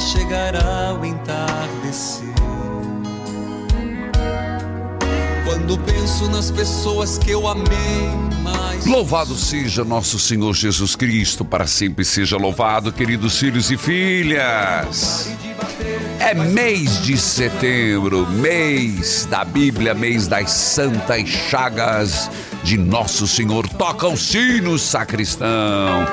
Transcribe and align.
Chegará 0.00 0.96
o 1.00 1.04
entardecer. 1.04 2.28
Quando 5.44 5.78
penso 5.78 6.28
nas 6.30 6.50
pessoas 6.50 7.18
que 7.18 7.30
eu 7.30 7.46
amei 7.48 7.64
mais. 8.42 8.86
Louvado 8.86 9.34
seja 9.34 9.84
nosso 9.84 10.18
Senhor 10.18 10.54
Jesus 10.54 10.94
Cristo, 10.94 11.44
para 11.44 11.66
sempre 11.66 12.04
seja 12.04 12.36
louvado, 12.36 12.92
queridos 12.92 13.38
filhos 13.38 13.70
e 13.70 13.76
filhas. 13.76 15.30
É 16.20 16.34
mês 16.34 17.02
de 17.02 17.16
setembro, 17.16 18.26
mês 18.26 19.26
da 19.26 19.44
Bíblia, 19.44 19.94
mês 19.94 20.26
das 20.26 20.50
santas 20.50 21.28
chagas 21.28 22.30
de 22.62 22.76
nosso 22.76 23.26
Senhor. 23.26 23.68
Toca 23.68 24.06
o 24.08 24.16
sino, 24.16 24.78
sacristão. 24.78 26.06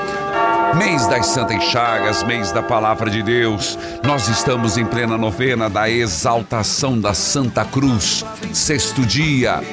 Mês 0.78 1.08
das 1.08 1.28
Santas 1.28 1.64
Chagas, 1.64 2.22
mês 2.24 2.52
da 2.52 2.62
Palavra 2.62 3.10
de 3.10 3.24
Deus, 3.24 3.80
nós 4.04 4.28
estamos 4.28 4.78
em 4.78 4.86
plena 4.86 5.18
novena 5.18 5.70
da 5.70 5.90
exaltação 5.90 7.00
da 7.00 7.14
Santa 7.14 7.64
Cruz, 7.64 8.26
sexto 8.52 9.06
dia. 9.06 9.64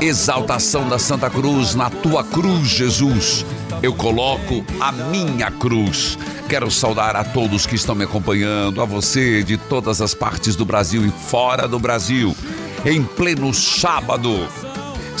Exaltação 0.00 0.88
da 0.88 0.98
Santa 0.98 1.30
Cruz, 1.30 1.76
na 1.76 1.88
tua 1.88 2.24
cruz, 2.24 2.68
Jesus. 2.68 3.46
Eu 3.80 3.94
coloco 3.94 4.64
a 4.80 4.90
minha 4.90 5.50
cruz. 5.52 6.18
Quero 6.48 6.68
saudar 6.68 7.14
a 7.14 7.22
todos 7.22 7.64
que 7.64 7.76
estão 7.76 7.94
me 7.94 8.04
acompanhando, 8.04 8.82
a 8.82 8.84
você 8.84 9.44
de 9.44 9.56
todas 9.56 10.00
as 10.00 10.14
partes 10.14 10.56
do 10.56 10.64
Brasil 10.64 11.06
e 11.06 11.10
fora 11.10 11.68
do 11.68 11.78
Brasil, 11.78 12.34
em 12.84 13.04
pleno 13.04 13.54
sábado. 13.54 14.48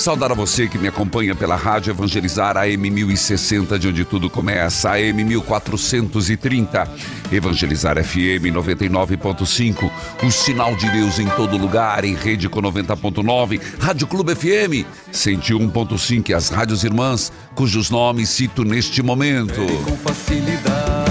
Saudar 0.00 0.32
a 0.32 0.34
você 0.34 0.66
que 0.66 0.78
me 0.78 0.88
acompanha 0.88 1.34
pela 1.34 1.56
Rádio 1.56 1.90
Evangelizar 1.90 2.56
AM 2.56 2.90
1060, 2.90 3.78
de 3.78 3.88
onde 3.88 4.02
tudo 4.02 4.30
começa, 4.30 4.92
AM 4.92 5.22
1430, 5.22 6.88
Evangelizar 7.30 8.02
FM 8.02 8.48
99.5, 8.50 9.90
o 10.26 10.30
sinal 10.30 10.74
de 10.74 10.90
Deus 10.90 11.18
em 11.18 11.28
todo 11.28 11.58
lugar, 11.58 12.02
em 12.06 12.14
rede 12.14 12.48
com 12.48 12.62
90.9, 12.62 13.60
Rádio 13.78 14.06
Clube 14.06 14.34
FM 14.34 14.86
101.5 15.12 16.30
e 16.30 16.34
as 16.34 16.48
rádios 16.48 16.82
irmãs, 16.82 17.30
cujos 17.54 17.90
nomes 17.90 18.30
cito 18.30 18.64
neste 18.64 19.02
momento. 19.02 19.60
Com 19.84 19.96
facilidade. 19.98 21.10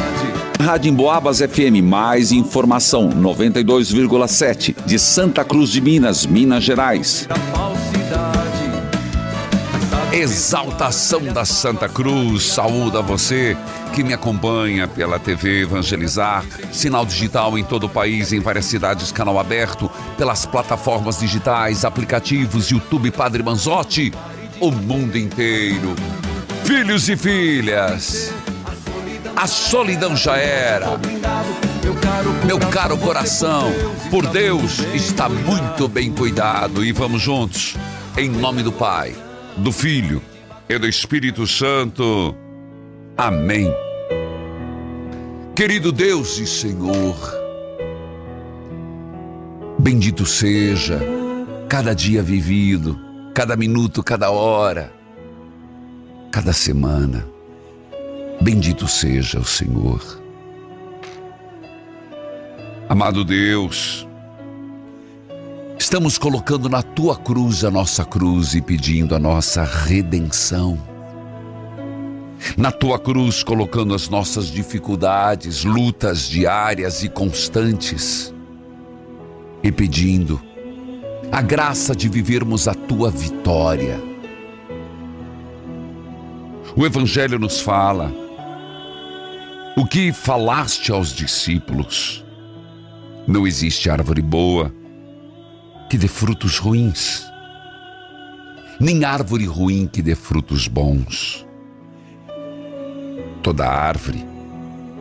Rádio 0.60 0.90
Emboabas 0.90 1.42
FM, 1.42 1.84
mais 1.84 2.32
informação, 2.32 3.08
92,7, 3.12 4.84
de 4.84 4.98
Santa 4.98 5.46
Cruz 5.46 5.70
de 5.70 5.80
Minas, 5.80 6.26
Minas 6.26 6.64
Gerais. 6.64 7.28
Exaltação 10.12 11.22
da 11.26 11.46
Santa 11.46 11.88
Cruz, 11.88 12.42
saúda 12.42 13.00
você 13.00 13.56
que 13.94 14.04
me 14.04 14.12
acompanha 14.12 14.88
pela 14.88 15.20
TV 15.20 15.62
Evangelizar, 15.62 16.44
sinal 16.72 17.06
digital 17.06 17.60
em 17.60 17.64
todo 17.64 17.86
o 17.86 17.90
país, 17.90 18.34
em 18.34 18.40
várias 18.40 18.66
cidades, 18.66 19.12
canal 19.12 19.40
aberto, 19.40 19.90
pelas 20.18 20.48
plataformas 20.48 21.20
digitais, 21.20 21.86
aplicativos, 21.86 22.72
YouTube 22.72 23.12
Padre 23.12 23.44
Manzotti, 23.44 24.12
o 24.60 24.72
mundo 24.72 25.16
inteiro. 25.16 25.96
Filhos 26.64 27.08
e 27.08 27.16
filhas, 27.16 28.34
a 29.36 29.46
solidão 29.46 30.18
já 30.18 30.38
era. 30.38 31.00
Meu 32.46 32.60
caro 32.72 32.98
coração, 32.98 33.72
por 34.10 34.26
Deus, 34.26 34.80
está 34.92 35.30
muito 35.30 35.88
bem 35.88 36.12
cuidado 36.12 36.84
e 36.84 36.92
vamos 36.92 37.22
juntos, 37.22 37.76
em 38.18 38.28
nome 38.28 38.64
do 38.64 38.72
Pai 38.72 39.29
do 39.60 39.72
Filho 39.72 40.22
e 40.68 40.78
do 40.78 40.88
Espírito 40.88 41.46
Santo. 41.46 42.36
Amém. 43.18 43.74
Querido 45.56 45.92
Deus 45.92 46.38
e 46.40 46.48
Senhor, 46.48 47.18
bendito 49.78 50.26
seja 50.26 51.00
cada 51.68 51.94
dia 51.94 52.24
vivido, 52.24 52.98
cada 53.34 53.58
minuto, 53.58 54.02
cada 54.02 54.32
hora, 54.32 54.94
cada 56.32 56.54
semana. 56.54 57.28
Bendito 58.42 58.88
seja 58.88 59.40
o 59.40 59.46
Senhor. 59.46 60.02
Amado 62.88 63.26
Deus, 63.26 64.08
Estamos 65.80 66.18
colocando 66.18 66.68
na 66.68 66.84
tua 66.84 67.16
cruz 67.16 67.64
a 67.64 67.72
nossa 67.72 68.04
cruz 68.04 68.54
e 68.54 68.62
pedindo 68.62 69.16
a 69.16 69.20
nossa 69.20 69.64
redenção. 69.64 70.78
Na 72.58 72.70
tua 72.70 73.00
cruz, 73.00 73.42
colocando 73.44 73.96
as 73.96 74.10
nossas 74.10 74.48
dificuldades, 74.48 75.64
lutas 75.64 76.28
diárias 76.28 77.02
e 77.02 77.08
constantes, 77.08 78.34
e 79.64 79.72
pedindo 79.72 80.40
a 81.32 81.42
graça 81.42 81.96
de 81.96 82.10
vivermos 82.10 82.68
a 82.68 82.74
tua 82.74 83.10
vitória. 83.10 84.00
O 86.76 86.86
Evangelho 86.86 87.40
nos 87.40 87.62
fala 87.62 88.12
o 89.78 89.86
que 89.86 90.12
falaste 90.12 90.92
aos 90.92 91.14
discípulos. 91.14 92.24
Não 93.26 93.48
existe 93.48 93.90
árvore 93.90 94.22
boa 94.22 94.78
que 95.90 95.98
dê 95.98 96.08
frutos 96.08 96.60
ruins, 96.60 97.26
nem 98.80 99.04
árvore 99.04 99.46
ruim 99.46 99.88
que 99.88 100.04
dê 100.04 100.14
frutos 100.14 100.68
bons. 100.68 101.46
Toda 103.42 103.68
árvore 103.68 104.24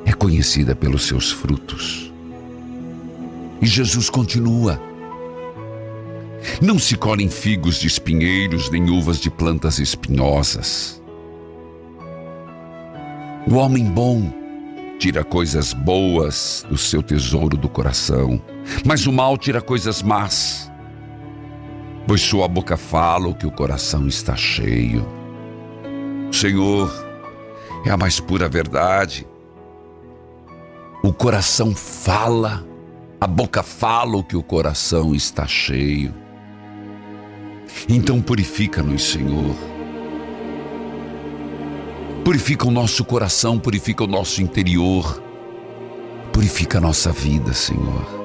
é 0.07 0.13
conhecida 0.15 0.75
pelos 0.75 1.07
seus 1.07 1.31
frutos. 1.31 2.11
E 3.61 3.67
Jesus 3.67 4.09
continua: 4.09 4.81
Não 6.63 6.79
se 6.79 6.97
colhem 6.97 7.29
figos 7.29 7.79
de 7.79 7.87
espinheiros, 7.87 8.71
nem 8.71 8.89
uvas 8.89 9.21
de 9.21 9.31
plantas 9.31 9.79
espinhosas. 9.79 11.03
O 13.47 13.57
homem 13.57 13.85
bom 13.85 14.33
tira 14.99 15.23
coisas 15.23 15.75
boas 15.75 16.65
do 16.69 16.79
seu 16.79 17.03
tesouro 17.03 17.57
do 17.57 17.69
coração, 17.69 18.43
mas 18.87 19.07
o 19.07 19.13
mal 19.13 19.37
tira 19.37 19.61
coisas 19.61 20.03
más 20.03 20.68
pois 22.09 22.23
sua 22.23 22.49
boca 22.49 22.79
fala 22.79 23.29
o 23.29 23.35
que 23.35 23.47
o 23.47 23.51
coração 23.51 24.09
está 24.09 24.35
cheio. 24.35 25.07
Senhor, 26.33 26.91
é 27.85 27.91
a 27.91 27.99
mais 27.99 28.19
pura 28.19 28.49
verdade. 28.49 29.29
O 31.03 31.13
coração 31.13 31.75
fala, 31.75 32.67
a 33.21 33.27
boca 33.27 33.63
fala 33.63 34.17
o 34.17 34.25
que 34.25 34.39
o 34.39 34.43
coração 34.43 35.15
está 35.15 35.47
cheio. 35.47 36.15
Então 37.87 38.23
purifica-nos, 38.23 39.03
Senhor. 39.03 39.55
Purifica 42.25 42.67
o 42.67 42.71
nosso 42.71 43.05
coração, 43.05 43.59
purifica 43.59 44.05
o 44.05 44.07
nosso 44.07 44.41
interior, 44.41 45.23
purifica 46.33 46.79
a 46.79 46.81
nossa 46.81 47.13
vida, 47.13 47.53
Senhor. 47.53 48.18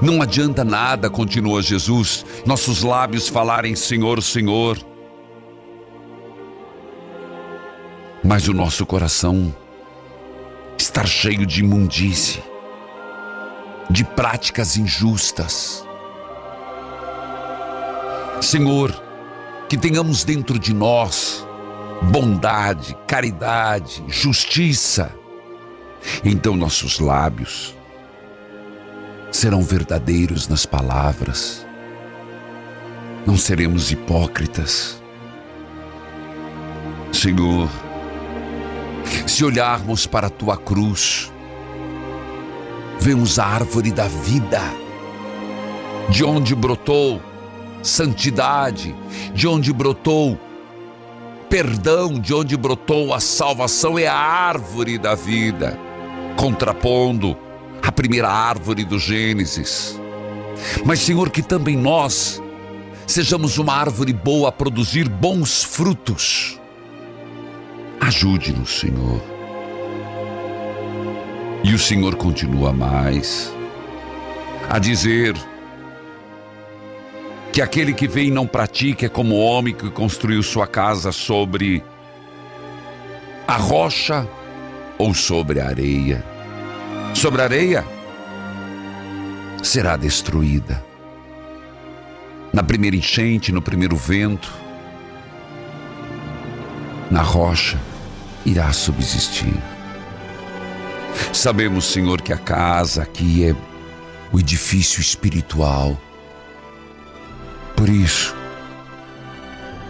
Não 0.00 0.22
adianta 0.22 0.64
nada, 0.64 1.10
continua 1.10 1.60
Jesus, 1.60 2.24
nossos 2.46 2.82
lábios 2.82 3.28
falarem 3.28 3.74
Senhor, 3.74 4.22
Senhor, 4.22 4.78
mas 8.22 8.46
o 8.46 8.52
nosso 8.52 8.86
coração 8.86 9.54
estar 10.78 11.06
cheio 11.06 11.44
de 11.44 11.60
imundície, 11.60 12.42
de 13.90 14.04
práticas 14.04 14.76
injustas. 14.76 15.84
Senhor, 18.40 18.92
que 19.68 19.76
tenhamos 19.76 20.22
dentro 20.22 20.58
de 20.58 20.72
nós 20.72 21.44
bondade, 22.02 22.96
caridade, 23.06 24.04
justiça. 24.06 25.12
Então 26.24 26.54
nossos 26.54 27.00
lábios 27.00 27.77
serão 29.30 29.62
verdadeiros 29.62 30.48
nas 30.48 30.64
palavras, 30.64 31.66
não 33.26 33.36
seremos 33.36 33.90
hipócritas. 33.90 35.02
Senhor, 37.12 37.68
se 39.26 39.44
olharmos 39.44 40.06
para 40.06 40.28
a 40.28 40.30
tua 40.30 40.56
cruz, 40.56 41.32
vemos 43.00 43.38
a 43.38 43.46
árvore 43.46 43.92
da 43.92 44.08
vida, 44.08 44.60
de 46.08 46.24
onde 46.24 46.54
brotou 46.54 47.22
santidade, 47.82 48.94
de 49.34 49.46
onde 49.46 49.72
brotou 49.72 50.38
perdão, 51.48 52.18
de 52.18 52.34
onde 52.34 52.56
brotou 52.56 53.14
a 53.14 53.20
salvação, 53.20 53.98
é 53.98 54.06
a 54.06 54.14
árvore 54.14 54.98
da 54.98 55.14
vida, 55.14 55.78
contrapondo 56.36 57.36
a 57.82 57.92
primeira 57.92 58.28
árvore 58.28 58.84
do 58.84 58.98
Gênesis. 58.98 59.98
Mas, 60.84 61.00
Senhor, 61.00 61.30
que 61.30 61.42
também 61.42 61.76
nós 61.76 62.42
sejamos 63.06 63.58
uma 63.58 63.74
árvore 63.74 64.12
boa 64.12 64.50
a 64.50 64.52
produzir 64.52 65.08
bons 65.08 65.64
frutos. 65.64 66.60
Ajude-nos, 68.00 68.80
Senhor. 68.80 69.22
E 71.64 71.74
o 71.74 71.78
Senhor 71.78 72.14
continua 72.16 72.72
mais 72.72 73.52
a 74.68 74.78
dizer 74.78 75.34
que 77.52 77.62
aquele 77.62 77.92
que 77.92 78.06
vem 78.06 78.28
e 78.28 78.30
não 78.30 78.46
pratica 78.46 79.06
é 79.06 79.08
como 79.08 79.34
o 79.34 79.40
homem 79.40 79.74
que 79.74 79.90
construiu 79.90 80.42
sua 80.42 80.66
casa 80.66 81.10
sobre 81.10 81.82
a 83.46 83.56
rocha 83.56 84.28
ou 84.98 85.14
sobre 85.14 85.60
a 85.60 85.66
areia 85.66 86.24
sobre 87.14 87.42
a 87.42 87.44
areia 87.44 87.84
será 89.62 89.96
destruída. 89.96 90.82
Na 92.52 92.62
primeira 92.62 92.96
enchente, 92.96 93.52
no 93.52 93.60
primeiro 93.60 93.96
vento, 93.96 94.52
na 97.10 97.22
rocha 97.22 97.78
irá 98.46 98.72
subsistir. 98.72 99.54
Sabemos, 101.32 101.86
Senhor, 101.86 102.22
que 102.22 102.32
a 102.32 102.38
casa 102.38 103.02
aqui 103.02 103.44
é 103.44 103.54
o 104.32 104.38
edifício 104.38 105.00
espiritual. 105.00 106.00
Por 107.76 107.88
isso, 107.88 108.34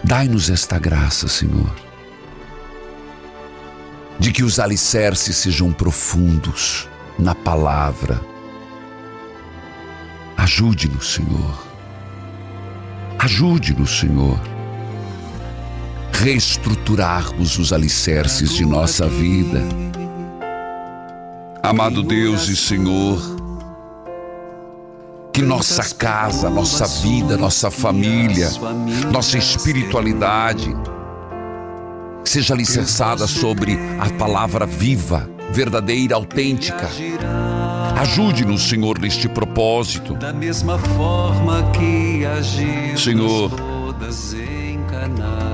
dai-nos 0.03 0.49
esta 0.49 0.77
graça, 0.77 1.27
Senhor, 1.27 1.73
de 4.19 4.31
que 4.31 4.43
os 4.43 4.59
alicerces 4.59 5.37
sejam 5.37 5.71
profundos 5.71 6.88
na 7.19 7.35
palavra. 7.35 8.19
Ajude-nos, 10.37 11.13
Senhor. 11.13 11.67
Ajude-nos, 13.19 13.99
Senhor. 13.99 14.39
Reestruturarmos 16.13 17.59
os 17.59 17.73
alicerces 17.73 18.55
de 18.55 18.65
nossa 18.65 19.07
vida. 19.07 19.61
Amado 21.61 22.01
Deus 22.01 22.47
e 22.47 22.55
Senhor, 22.55 23.19
que 25.33 25.41
nossa 25.41 25.93
casa, 25.93 26.49
nossa 26.49 26.87
vida, 26.87 27.37
nossa 27.37 27.69
família, 27.69 28.49
nossa 29.11 29.37
espiritualidade 29.37 30.75
seja 32.23 32.53
alicerçada 32.53 33.27
sobre 33.27 33.77
a 33.99 34.09
palavra 34.17 34.65
viva 34.65 35.29
verdadeira, 35.51 36.15
autêntica. 36.15 36.89
Ajude-nos, 37.97 38.61
Senhor, 38.61 38.99
neste 38.99 39.27
propósito. 39.27 40.13
Da 40.13 40.31
mesma 40.31 40.77
forma 40.79 41.69
que 41.71 42.25
agimos 42.25 43.03
Senhor, 43.03 43.51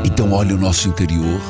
então 0.05 0.31
olhe 0.31 0.53
o 0.53 0.57
nosso 0.57 0.87
interior. 0.87 1.41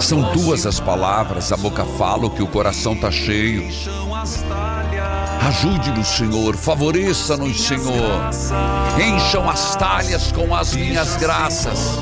São 0.00 0.32
tuas 0.32 0.66
as 0.66 0.80
palavras, 0.80 1.52
a 1.52 1.56
boca 1.56 1.84
fala, 1.84 2.26
o 2.26 2.30
que 2.30 2.42
o 2.42 2.46
coração 2.46 2.94
está 2.94 3.10
cheio. 3.10 3.68
Ajude-nos, 5.46 6.08
Senhor, 6.08 6.56
favoreça-nos, 6.56 7.60
Senhor. 7.60 8.30
Encham 8.98 9.48
as 9.48 9.76
talhas 9.76 10.32
com 10.32 10.54
as 10.54 10.74
minhas 10.74 11.16
graças. 11.16 12.00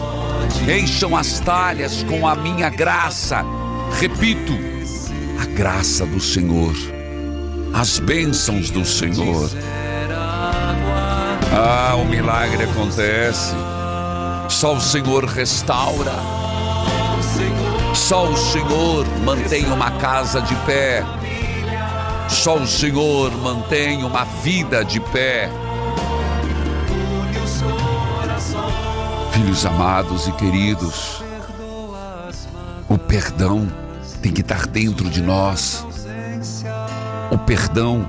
Encham 0.68 1.16
as 1.16 1.40
talhas 1.40 2.02
com 2.02 2.26
a 2.26 2.34
minha 2.34 2.70
graça. 2.70 3.44
Repito, 4.00 4.52
a 5.40 5.46
graça 5.46 6.06
do 6.06 6.20
Senhor, 6.20 6.74
as 7.72 7.98
bênçãos 7.98 8.70
do 8.70 8.84
Senhor. 8.84 9.50
Ah, 11.52 11.94
o 11.96 12.04
milagre 12.04 12.64
acontece. 12.64 13.54
Só 14.48 14.74
o 14.74 14.80
Senhor 14.80 15.24
restaura. 15.24 16.12
Só 17.94 18.26
o 18.28 18.36
Senhor 18.36 19.06
mantém 19.24 19.66
uma 19.66 19.90
casa 19.92 20.40
de 20.40 20.54
pé. 20.66 21.04
Só 22.28 22.56
o 22.56 22.66
Senhor 22.66 23.30
mantém 23.38 24.02
uma 24.02 24.24
vida 24.24 24.84
de 24.84 24.98
pé. 24.98 25.48
Filhos 29.34 29.66
amados 29.66 30.28
e 30.28 30.32
queridos, 30.32 31.20
o 32.88 32.96
perdão 32.96 33.68
tem 34.22 34.30
que 34.30 34.42
estar 34.42 34.64
dentro 34.68 35.10
de 35.10 35.20
nós. 35.20 35.84
O 37.32 37.38
perdão 37.38 38.08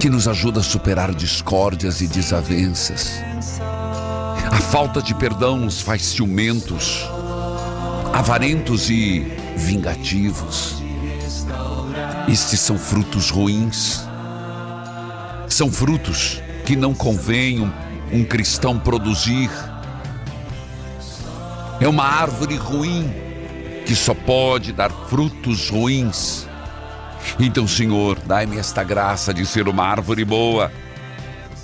que 0.00 0.08
nos 0.08 0.26
ajuda 0.26 0.60
a 0.60 0.62
superar 0.62 1.14
discórdias 1.14 2.00
e 2.00 2.06
desavenças. 2.06 3.20
A 4.50 4.56
falta 4.56 5.02
de 5.02 5.14
perdão 5.14 5.58
nos 5.58 5.82
faz 5.82 6.06
ciumentos, 6.06 7.06
avarentos 8.14 8.88
e 8.88 9.20
vingativos. 9.58 10.82
Estes 12.26 12.60
são 12.60 12.78
frutos 12.78 13.28
ruins. 13.28 14.06
São 15.48 15.70
frutos 15.70 16.40
que 16.64 16.74
não 16.74 16.94
convém 16.94 17.70
um 18.12 18.24
cristão 18.24 18.78
produzir. 18.78 19.50
É 21.80 21.88
uma 21.88 22.04
árvore 22.04 22.56
ruim 22.56 23.12
que 23.86 23.96
só 23.96 24.14
pode 24.14 24.72
dar 24.72 24.90
frutos 24.90 25.70
ruins. 25.70 26.46
Então, 27.38 27.66
Senhor, 27.66 28.18
dai-me 28.20 28.58
esta 28.58 28.84
graça 28.84 29.32
de 29.32 29.46
ser 29.46 29.68
uma 29.68 29.84
árvore 29.84 30.24
boa, 30.24 30.70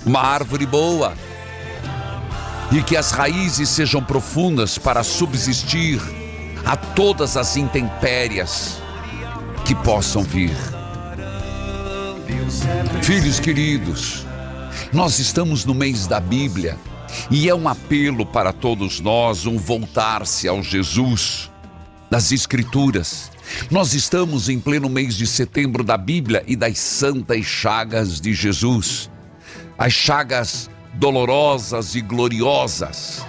uma 0.05 0.21
árvore 0.21 0.65
boa, 0.65 1.13
e 2.71 2.81
que 2.81 2.97
as 2.97 3.11
raízes 3.11 3.69
sejam 3.69 4.03
profundas 4.03 4.77
para 4.77 5.03
subsistir 5.03 6.01
a 6.65 6.75
todas 6.75 7.37
as 7.37 7.57
intempéries 7.57 8.81
que 9.65 9.75
possam 9.75 10.23
vir. 10.23 10.55
Filhos 13.01 13.39
queridos, 13.39 14.25
nós 14.93 15.19
estamos 15.19 15.65
no 15.65 15.73
mês 15.73 16.07
da 16.07 16.19
Bíblia 16.19 16.77
e 17.29 17.49
é 17.49 17.55
um 17.55 17.67
apelo 17.67 18.25
para 18.25 18.53
todos 18.53 18.99
nós 18.99 19.45
um 19.45 19.57
voltar-se 19.57 20.47
ao 20.47 20.61
Jesus 20.63 21.49
das 22.09 22.31
Escrituras. 22.31 23.31
Nós 23.69 23.93
estamos 23.93 24.49
em 24.49 24.59
pleno 24.59 24.89
mês 24.89 25.15
de 25.15 25.25
setembro 25.25 25.83
da 25.83 25.97
Bíblia 25.97 26.43
e 26.47 26.55
das 26.55 26.77
santas 26.79 27.45
chagas 27.45 28.19
de 28.19 28.33
Jesus. 28.33 29.09
As 29.77 29.93
chagas 29.93 30.69
dolorosas 30.95 31.95
e 31.95 32.01
gloriosas. 32.01 33.25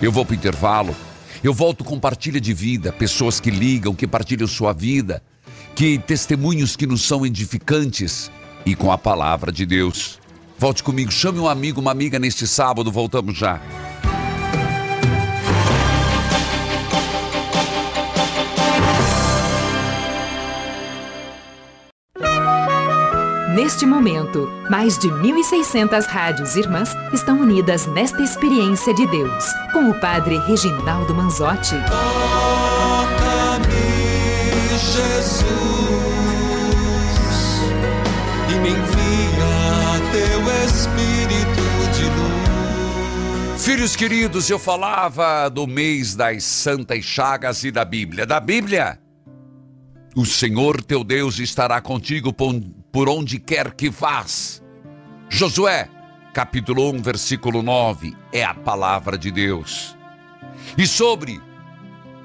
Eu 0.00 0.12
vou 0.12 0.24
para 0.24 0.32
o 0.32 0.36
intervalo. 0.36 0.94
Eu 1.42 1.52
volto 1.52 1.82
com 1.82 1.98
partilha 1.98 2.40
de 2.40 2.54
vida, 2.54 2.92
pessoas 2.92 3.40
que 3.40 3.50
ligam, 3.50 3.94
que 3.94 4.06
partilham 4.06 4.46
sua 4.46 4.72
vida, 4.72 5.22
que 5.74 5.98
testemunhos 5.98 6.76
que 6.76 6.86
nos 6.86 7.02
são 7.02 7.26
edificantes 7.26 8.30
e 8.64 8.76
com 8.76 8.92
a 8.92 8.98
palavra 8.98 9.50
de 9.50 9.66
Deus. 9.66 10.21
Volte 10.62 10.84
comigo, 10.84 11.10
chame 11.10 11.40
um 11.40 11.48
amigo, 11.48 11.80
uma 11.80 11.90
amiga 11.90 12.20
neste 12.20 12.46
sábado, 12.46 12.92
voltamos 12.92 13.36
já. 13.36 13.60
Neste 23.56 23.84
momento, 23.84 24.48
mais 24.70 24.96
de 24.96 25.08
1.600 25.08 26.06
rádios 26.06 26.54
irmãs 26.54 26.94
estão 27.12 27.40
unidas 27.40 27.88
nesta 27.88 28.22
experiência 28.22 28.94
de 28.94 29.04
Deus, 29.08 29.44
com 29.72 29.90
o 29.90 30.00
Padre 30.00 30.38
Reginaldo 30.46 31.12
Manzotti. 31.12 31.74
Toca-me, 33.10 33.68
Jesus, 34.78 35.71
Filhos 43.62 43.94
queridos, 43.94 44.50
eu 44.50 44.58
falava 44.58 45.48
do 45.48 45.68
mês 45.68 46.16
das 46.16 46.42
Santas 46.42 47.04
Chagas 47.04 47.62
e 47.62 47.70
da 47.70 47.84
Bíblia. 47.84 48.26
Da 48.26 48.40
Bíblia, 48.40 48.98
o 50.16 50.26
Senhor 50.26 50.82
teu 50.82 51.04
Deus 51.04 51.38
estará 51.38 51.80
contigo 51.80 52.32
por 52.32 53.08
onde 53.08 53.38
quer 53.38 53.72
que 53.72 53.88
vás. 53.88 54.60
Josué, 55.28 55.88
capítulo 56.34 56.90
1, 56.90 57.02
versículo 57.02 57.62
9, 57.62 58.16
é 58.32 58.42
a 58.42 58.52
palavra 58.52 59.16
de 59.16 59.30
Deus. 59.30 59.96
E 60.76 60.84
sobre 60.84 61.40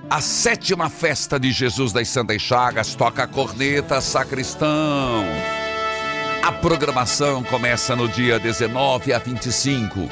a 0.10 0.20
sétima 0.20 0.90
festa 0.90 1.40
de 1.40 1.52
Jesus 1.52 1.94
das 1.94 2.08
Santas 2.08 2.42
Chagas, 2.42 2.96
toca 2.96 3.24
a 3.24 3.28
corneta 3.28 4.02
sacristão. 4.02 5.24
A 6.42 6.52
programação 6.52 7.44
começa 7.44 7.96
no 7.96 8.08
dia 8.08 8.40
19 8.40 9.14
a 9.14 9.20
25. 9.20 10.10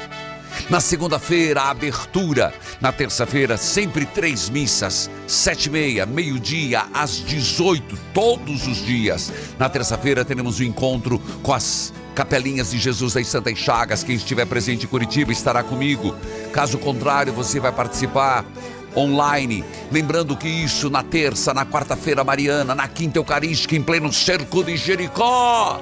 Na 0.68 0.80
segunda-feira, 0.80 1.62
a 1.62 1.70
abertura. 1.70 2.52
Na 2.80 2.92
terça-feira, 2.92 3.56
sempre 3.56 4.04
três 4.04 4.48
missas. 4.48 5.10
Sete 5.26 5.66
e 5.66 5.70
meia, 5.70 6.06
meio-dia, 6.06 6.86
às 6.92 7.16
18, 7.16 7.96
todos 8.12 8.66
os 8.66 8.78
dias. 8.78 9.32
Na 9.58 9.68
terça-feira, 9.68 10.24
teremos 10.24 10.58
o 10.58 10.62
um 10.62 10.66
encontro 10.66 11.18
com 11.42 11.52
as 11.52 11.92
Capelinhas 12.16 12.70
de 12.70 12.78
Jesus 12.78 13.12
das 13.12 13.26
Santas 13.26 13.58
Chagas. 13.58 14.02
Quem 14.02 14.16
estiver 14.16 14.46
presente 14.46 14.86
em 14.86 14.88
Curitiba 14.88 15.32
estará 15.32 15.62
comigo. 15.62 16.16
Caso 16.50 16.78
contrário, 16.78 17.30
você 17.30 17.60
vai 17.60 17.70
participar 17.70 18.42
online. 18.96 19.62
Lembrando 19.92 20.34
que 20.34 20.48
isso 20.48 20.88
na 20.88 21.02
terça, 21.02 21.52
na 21.52 21.66
quarta-feira 21.66 22.24
mariana, 22.24 22.74
na 22.74 22.88
quinta 22.88 23.18
eucarística, 23.18 23.76
em 23.76 23.82
pleno 23.82 24.10
cerco 24.10 24.64
de 24.64 24.78
Jericó. 24.78 25.78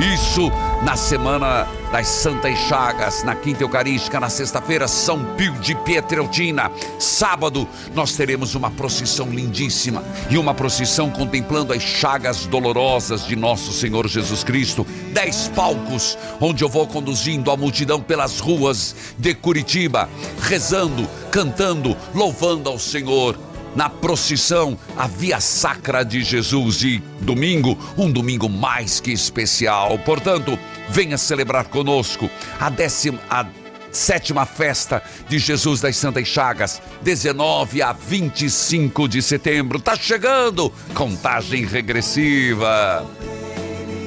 Isso 0.00 0.48
na 0.84 0.96
semana 0.96 1.66
das 1.90 2.06
Santas 2.06 2.56
Chagas, 2.68 3.24
na 3.24 3.34
quinta 3.34 3.64
eucarística, 3.64 4.20
na 4.20 4.28
sexta-feira, 4.28 4.86
São 4.86 5.34
Pio 5.34 5.52
de 5.54 5.74
Pietreutina. 5.74 6.70
Sábado, 7.00 7.66
nós 7.96 8.12
teremos 8.12 8.54
uma 8.54 8.70
procissão 8.70 9.28
lindíssima 9.28 10.04
e 10.30 10.38
uma 10.38 10.54
procissão 10.54 11.10
contemplando 11.10 11.72
as 11.72 11.82
chagas 11.82 12.46
dolorosas 12.46 13.26
de 13.26 13.34
nosso 13.34 13.72
Senhor 13.72 14.06
Jesus 14.06 14.44
Cristo. 14.44 14.86
Dez 15.12 15.48
palcos, 15.48 16.16
onde 16.40 16.62
eu 16.62 16.68
vou 16.68 16.86
conduzindo 16.86 17.50
a 17.50 17.56
multidão 17.56 18.00
pelas 18.00 18.38
ruas 18.38 18.94
de 19.18 19.34
Curitiba, 19.34 20.08
rezando, 20.42 21.08
cantando, 21.32 21.96
louvando 22.14 22.68
ao 22.68 22.78
Senhor 22.78 23.47
na 23.78 23.88
procissão, 23.88 24.76
a 24.96 25.06
Via 25.06 25.38
Sacra 25.38 26.04
de 26.04 26.24
Jesus. 26.24 26.82
E 26.82 27.00
domingo, 27.20 27.78
um 27.96 28.10
domingo 28.10 28.48
mais 28.48 28.98
que 28.98 29.12
especial. 29.12 29.96
Portanto, 30.00 30.58
venha 30.88 31.16
celebrar 31.16 31.66
conosco 31.66 32.28
a 32.58 32.68
décima. 32.70 33.20
A 33.30 33.46
sétima 33.92 34.44
festa 34.44 35.00
de 35.28 35.38
Jesus 35.38 35.80
das 35.80 35.96
Santas 35.96 36.26
Chagas, 36.26 36.82
19 37.02 37.80
a 37.80 37.92
25 37.92 39.08
de 39.08 39.22
setembro. 39.22 39.80
Tá 39.80 39.94
chegando! 39.94 40.72
Contagem 40.92 41.64
regressiva. 41.64 43.06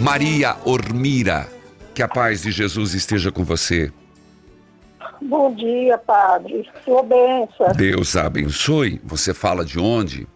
Maria 0.01 0.58
Ormira, 0.66 1.50
que 1.96 2.04
a 2.04 2.10
paz 2.10 2.42
de 2.42 2.51
Jesus 2.51 2.94
esteja 2.94 3.32
com 3.32 3.46
você. 3.46 3.90
Bom 5.22 5.54
dia, 5.54 5.98
padre. 6.00 6.68
Sua 6.84 7.04
benção. 7.04 7.72
Deus 7.75 8.16
abençoe. 8.16 9.00
Você 9.04 9.34
fala 9.34 9.63
de 9.63 9.80
onde? 9.80 10.28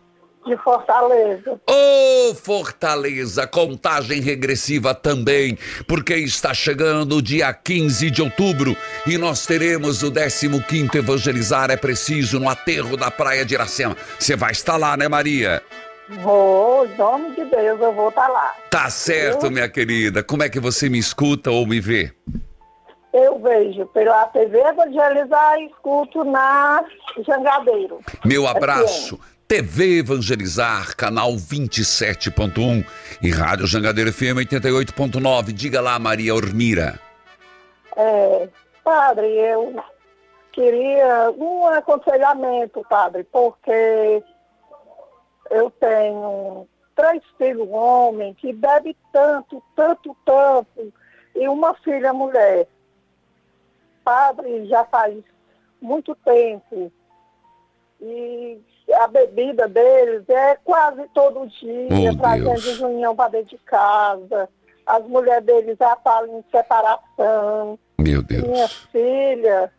De 0.45 0.55
Fortaleza. 0.57 1.59
Ô 1.67 2.29
oh, 2.29 2.35
Fortaleza, 2.35 3.47
contagem 3.47 4.21
regressiva 4.21 4.93
também, 4.93 5.57
porque 5.87 6.13
está 6.17 6.53
chegando 6.53 7.15
o 7.15 7.21
dia 7.21 7.51
15 7.51 8.11
de 8.11 8.21
outubro 8.21 8.77
e 9.07 9.17
nós 9.17 9.47
teremos 9.47 10.03
o 10.03 10.11
15 10.11 10.95
Evangelizar 10.95 11.71
é 11.71 11.77
Preciso 11.77 12.39
no 12.39 12.47
aterro 12.47 12.95
da 12.95 13.09
Praia 13.09 13.43
de 13.43 13.55
Iracema. 13.55 13.97
Você 14.19 14.35
vai 14.35 14.51
estar 14.51 14.77
lá, 14.77 14.95
né, 14.95 15.07
Maria? 15.07 15.63
Vou, 16.21 16.85
em 16.85 16.95
nome 16.95 17.31
de 17.31 17.45
Deus, 17.45 17.81
eu 17.81 17.91
vou 17.91 18.09
estar 18.09 18.27
lá. 18.27 18.53
Tá 18.69 18.87
certo, 18.91 19.49
minha 19.49 19.67
querida. 19.67 20.21
Como 20.21 20.43
é 20.43 20.49
que 20.49 20.59
você 20.59 20.87
me 20.87 20.99
escuta 20.99 21.49
ou 21.49 21.65
me 21.65 21.79
vê? 21.79 22.11
Eu 23.15 23.39
vejo 23.39 23.85
pela 23.93 24.25
TV 24.25 24.59
Evangelizar 24.59 25.57
e 25.57 25.67
escuto 25.67 26.25
na 26.25 26.83
Jangadeiro. 27.25 28.01
Meu 28.25 28.45
abraço. 28.45 29.17
TV 29.47 29.99
Evangelizar, 29.99 30.97
canal 30.97 31.31
27.1 31.31 32.85
e 33.21 33.31
Rádio 33.31 33.67
Jangadeiro 33.67 34.11
FM 34.11 34.43
88.9. 34.51 35.53
Diga 35.53 35.79
lá, 35.79 35.97
Maria 35.97 36.35
Ormira. 36.35 36.99
É, 37.95 38.49
padre, 38.83 39.27
eu 39.27 39.81
queria 40.51 41.31
um 41.37 41.67
aconselhamento, 41.67 42.85
padre, 42.89 43.23
porque 43.31 44.21
eu 45.51 45.71
tenho 45.79 46.67
três 46.97 47.23
filhos 47.37 47.69
homens 47.71 48.35
que 48.35 48.51
bebe 48.51 48.97
tanto, 49.13 49.63
tanto, 49.73 50.13
tanto, 50.25 50.93
e 51.33 51.47
uma 51.47 51.73
filha 51.75 52.11
mulher 52.11 52.67
padre 54.05 54.67
já 54.67 54.85
faz 54.85 55.21
muito 55.81 56.15
tempo. 56.15 56.91
E 57.99 58.61
a 58.93 59.07
bebida 59.07 59.67
deles 59.67 60.29
é 60.29 60.55
quase 60.63 61.07
todo 61.13 61.47
dia, 61.47 62.11
oh, 62.13 62.17
trazendo 62.17 62.87
união 62.87 63.15
para 63.15 63.31
dentro 63.31 63.57
de 63.57 63.63
casa. 63.63 64.47
As 64.85 65.03
mulheres 65.07 65.43
deles 65.43 65.77
já 65.79 65.95
falam 65.97 66.39
em 66.39 66.45
separação. 66.51 67.79
Meu 67.99 68.21
Deus. 68.21 68.43
Minha 68.43 68.67
filha, 68.67 69.73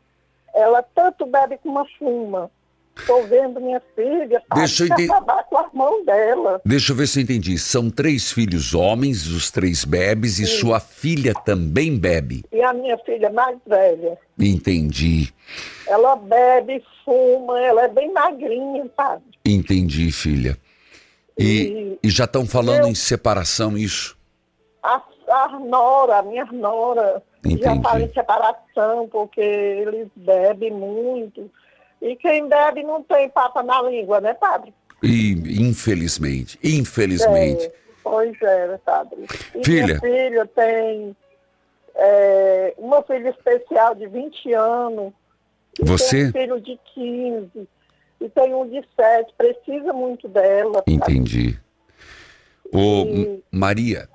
ela 0.52 0.82
tanto 0.82 1.24
bebe 1.24 1.58
como 1.58 1.86
fuma. 1.98 2.50
Estou 2.98 3.26
vendo 3.26 3.60
minha 3.60 3.80
filha 3.94 4.42
Deixa 4.54 4.84
eu 4.84 4.88
ente... 4.88 5.04
acabar 5.04 5.44
com 5.44 5.58
as 5.58 5.72
mãos 5.72 6.04
dela. 6.04 6.60
Deixa 6.64 6.92
eu 6.92 6.96
ver 6.96 7.06
se 7.06 7.20
eu 7.20 7.24
entendi. 7.24 7.58
São 7.58 7.90
três 7.90 8.32
filhos 8.32 8.74
homens, 8.74 9.26
os 9.26 9.50
três 9.50 9.84
bebes, 9.84 10.34
Sim. 10.36 10.42
e 10.42 10.46
sua 10.46 10.80
filha 10.80 11.34
também 11.44 11.98
bebe. 11.98 12.44
E 12.52 12.62
a 12.62 12.72
minha 12.72 12.96
filha 12.98 13.30
mais 13.30 13.58
velha. 13.66 14.18
Entendi. 14.38 15.32
Ela 15.86 16.16
bebe, 16.16 16.82
fuma, 17.04 17.60
ela 17.60 17.84
é 17.84 17.88
bem 17.88 18.12
magrinha, 18.12 18.90
sabe? 18.96 19.22
Entendi, 19.44 20.10
filha. 20.10 20.56
E, 21.38 21.44
e, 21.44 21.98
e 22.02 22.10
já 22.10 22.24
estão 22.24 22.46
falando 22.46 22.84
eu... 22.84 22.88
em 22.88 22.94
separação, 22.94 23.76
isso? 23.76 24.16
A, 24.82 25.02
a 25.30 25.58
nora, 25.60 26.18
a 26.18 26.22
minha 26.22 26.46
nora, 26.46 27.22
Entendi. 27.44 27.62
já 27.62 27.80
fala 27.82 28.02
em 28.02 28.12
separação, 28.12 29.08
porque 29.08 29.40
eles 29.40 30.08
bebem 30.16 30.72
muito. 30.72 31.50
E 32.00 32.16
quem 32.16 32.48
bebe 32.48 32.82
não 32.82 33.02
tem 33.02 33.28
papa 33.30 33.62
na 33.62 33.82
língua, 33.82 34.20
né, 34.20 34.34
padre? 34.34 34.72
E, 35.02 35.32
infelizmente, 35.60 36.58
infelizmente. 36.62 37.64
É, 37.66 37.72
pois 38.02 38.40
é, 38.42 38.78
padre. 38.78 39.26
E 39.54 39.64
filha. 39.64 39.86
Minha 39.86 40.00
filha 40.00 40.46
tem 40.46 41.16
é, 41.94 42.74
uma 42.78 43.02
filha 43.02 43.30
especial 43.30 43.94
de 43.94 44.06
20 44.06 44.52
anos. 44.52 45.12
Você? 45.80 46.32
Tem 46.32 46.52
um 46.52 46.60
filho 46.60 46.60
de 46.60 46.80
15. 46.94 47.68
E 48.20 48.28
tem 48.30 48.54
um 48.54 48.68
de 48.68 48.82
7. 48.96 49.34
Precisa 49.36 49.92
muito 49.92 50.28
dela. 50.28 50.82
Entendi. 50.86 51.58
Ô, 52.72 53.04
e... 53.06 53.44
Maria, 53.50 54.08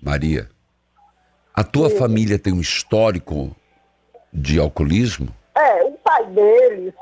Maria, 0.00 0.48
a 1.54 1.64
tua 1.64 1.90
família 1.90 2.38
tem 2.38 2.52
um 2.52 2.60
histórico 2.60 3.54
de 4.32 4.60
alcoolismo? 4.60 5.28
É, 5.56 5.87
pai 6.18 6.26
deles 6.26 6.94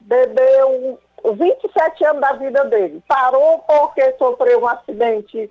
bebeu 0.00 0.98
27 1.34 2.04
anos 2.04 2.20
da 2.20 2.32
vida 2.32 2.64
dele. 2.64 3.02
Parou 3.06 3.58
porque 3.60 4.14
sofreu 4.18 4.62
um 4.62 4.68
acidente 4.68 5.50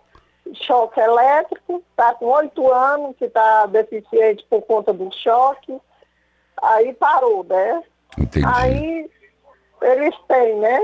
choque 0.66 1.00
elétrico, 1.00 1.84
está 1.92 2.14
com 2.16 2.26
8 2.26 2.72
anos, 2.72 3.16
que 3.18 3.26
está 3.26 3.66
deficiente 3.68 4.46
por 4.50 4.62
conta 4.64 4.92
do 4.92 5.10
choque. 5.14 5.78
Aí 6.62 6.94
parou, 6.94 7.44
né? 7.44 7.84
Entendi. 8.18 8.46
Aí 8.46 9.10
eles 9.82 10.16
têm, 10.28 10.60
né? 10.60 10.80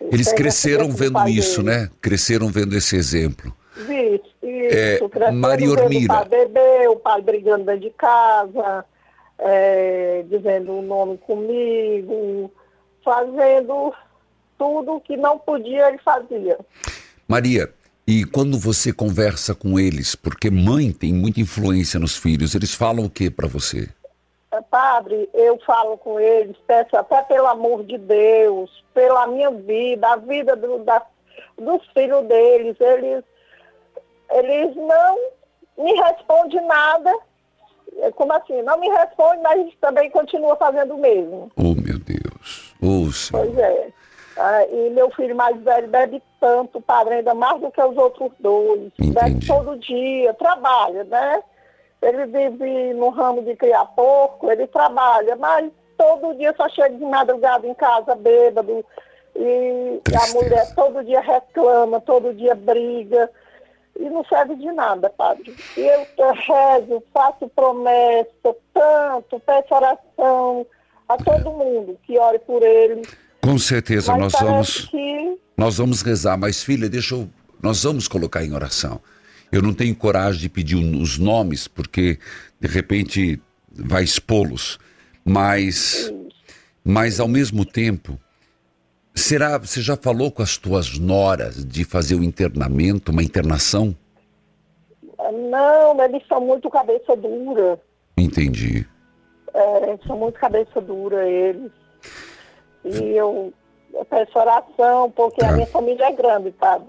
Eles, 0.00 0.12
eles 0.12 0.32
cresceram 0.32 0.90
vendo 0.90 1.26
isso, 1.28 1.62
dele. 1.62 1.76
né? 1.78 1.90
Cresceram 2.00 2.48
vendo 2.48 2.76
esse 2.76 2.96
exemplo. 2.96 3.52
Isso. 3.76 4.28
Isso, 4.42 5.10
É, 5.20 5.30
Maria 5.30 5.70
Ormira. 5.70 6.14
O 6.14 6.16
pai 6.16 6.28
bebê, 6.28 6.88
o 6.88 6.96
pai 6.96 7.22
brigando 7.22 7.64
dentro 7.64 7.80
de 7.80 7.90
casa, 7.90 8.84
é, 9.38 10.24
dizendo 10.28 10.72
o 10.72 10.82
nome 10.82 11.18
comigo, 11.18 12.50
fazendo 13.04 13.94
tudo 14.58 15.00
que 15.00 15.16
não 15.16 15.38
podia, 15.38 15.88
ele 15.88 15.98
fazia. 15.98 16.58
Maria, 17.26 17.72
e 18.06 18.24
quando 18.24 18.58
você 18.58 18.92
conversa 18.92 19.54
com 19.54 19.78
eles, 19.78 20.14
porque 20.14 20.50
mãe 20.50 20.90
tem 20.92 21.12
muita 21.12 21.40
influência 21.40 22.00
nos 22.00 22.16
filhos, 22.16 22.54
eles 22.54 22.74
falam 22.74 23.04
o 23.04 23.10
que 23.10 23.30
para 23.30 23.46
você? 23.46 23.88
É, 24.50 24.62
Padre, 24.62 25.28
eu 25.34 25.58
falo 25.66 25.98
com 25.98 26.18
eles, 26.18 26.56
peço 26.66 26.96
até 26.96 27.22
pelo 27.22 27.46
amor 27.46 27.84
de 27.84 27.98
Deus, 27.98 28.82
pela 28.94 29.26
minha 29.26 29.50
vida, 29.50 30.08
a 30.08 30.16
vida 30.16 30.56
do, 30.56 30.78
da, 30.78 31.04
dos 31.58 31.86
filhos 31.92 32.26
deles, 32.26 32.76
eles, 32.80 33.24
eles 34.30 34.74
não 34.74 35.18
me 35.76 35.92
respondem 35.92 36.66
nada. 36.66 37.14
É, 37.98 38.10
Como 38.12 38.32
assim? 38.32 38.62
Não 38.62 38.78
me 38.78 38.88
respondem, 38.88 39.42
mas 39.42 39.74
também 39.80 40.10
continua 40.10 40.56
fazendo 40.56 40.94
o 40.94 40.98
mesmo. 40.98 41.50
Oh, 41.56 41.74
meu 41.74 41.98
Deus. 41.98 42.74
Oh, 42.82 43.10
Senhor. 43.12 43.44
Pois 43.46 43.58
é. 43.58 43.88
Ah, 44.36 44.64
e 44.66 44.90
meu 44.90 45.10
filho 45.10 45.34
mais 45.34 45.60
velho 45.62 45.88
bebe 45.88 46.22
tanto, 46.40 46.80
padre, 46.80 47.14
ainda 47.14 47.34
mais 47.34 47.60
do 47.60 47.72
que 47.72 47.82
os 47.82 47.96
outros 47.96 48.30
dois. 48.38 48.92
Bebe 48.98 49.30
Entendi. 49.30 49.46
todo 49.48 49.76
dia, 49.78 50.32
trabalha, 50.34 51.02
né? 51.04 51.42
Ele 52.00 52.26
vive 52.26 52.94
no 52.94 53.08
ramo 53.08 53.42
de 53.42 53.56
criar 53.56 53.84
porco, 53.86 54.48
ele 54.48 54.68
trabalha, 54.68 55.34
mas 55.34 55.68
todo 55.96 56.36
dia 56.36 56.54
só 56.56 56.68
chega 56.68 56.94
de 56.96 57.04
madrugada 57.04 57.66
em 57.66 57.74
casa 57.74 58.14
bêbado. 58.14 58.84
E 59.34 59.98
a 60.06 60.10
Tristeza. 60.10 60.34
mulher 60.38 60.74
todo 60.76 61.02
dia 61.04 61.20
reclama, 61.20 62.00
todo 62.00 62.32
dia 62.32 62.54
briga. 62.54 63.28
E 63.96 64.08
não 64.10 64.24
serve 64.24 64.54
de 64.56 64.70
nada, 64.72 65.10
padre. 65.10 65.54
Eu 65.76 66.32
rezo, 66.32 67.02
faço 67.12 67.48
promessa, 67.48 68.56
tanto, 68.72 69.40
peço 69.40 69.74
oração 69.74 70.66
a 71.08 71.16
todo 71.16 71.50
mundo 71.50 71.98
que 72.04 72.18
ore 72.18 72.38
por 72.40 72.62
ele. 72.62 73.02
Com 73.40 73.58
certeza, 73.58 74.12
Mas 74.12 74.20
nós 74.20 74.32
vamos, 74.40 74.86
que 74.86 75.38
nós 75.56 75.78
vamos 75.78 76.02
rezar, 76.02 76.36
mas 76.36 76.62
filha, 76.62 76.88
deixa 76.88 77.14
eu, 77.14 77.28
nós 77.62 77.82
vamos 77.82 78.06
colocar 78.06 78.44
em 78.44 78.52
oração. 78.52 79.00
Eu 79.50 79.62
não 79.62 79.72
tenho 79.72 79.94
coragem 79.96 80.40
de 80.40 80.48
pedir 80.48 80.76
os 80.76 81.18
nomes, 81.18 81.66
porque 81.66 82.18
de 82.60 82.68
repente 82.68 83.40
vai 83.72 84.04
expô-los, 84.04 84.78
mas, 85.24 86.12
mas 86.84 87.18
ao 87.18 87.28
mesmo 87.28 87.64
tempo, 87.64 88.18
será, 89.18 89.58
você 89.58 89.80
já 89.80 89.96
falou 89.96 90.30
com 90.30 90.42
as 90.42 90.56
tuas 90.56 90.98
noras 90.98 91.64
de 91.64 91.84
fazer 91.84 92.14
o 92.14 92.22
internamento, 92.24 93.10
uma 93.12 93.22
internação? 93.22 93.94
Não, 95.50 96.02
eles 96.04 96.22
são 96.28 96.40
muito 96.40 96.70
cabeça 96.70 97.16
dura. 97.16 97.80
Entendi. 98.16 98.86
É, 99.54 99.98
são 100.06 100.16
muito 100.16 100.38
cabeça 100.38 100.80
dura 100.80 101.28
eles. 101.28 101.70
E 102.84 103.10
eu, 103.16 103.52
eu 103.92 104.04
peço 104.04 104.38
oração, 104.38 105.10
porque 105.10 105.40
Tá. 105.40 105.48
a 105.50 105.52
minha 105.52 105.66
família 105.66 106.04
é 106.06 106.12
grande, 106.12 106.54
sabe? 106.60 106.86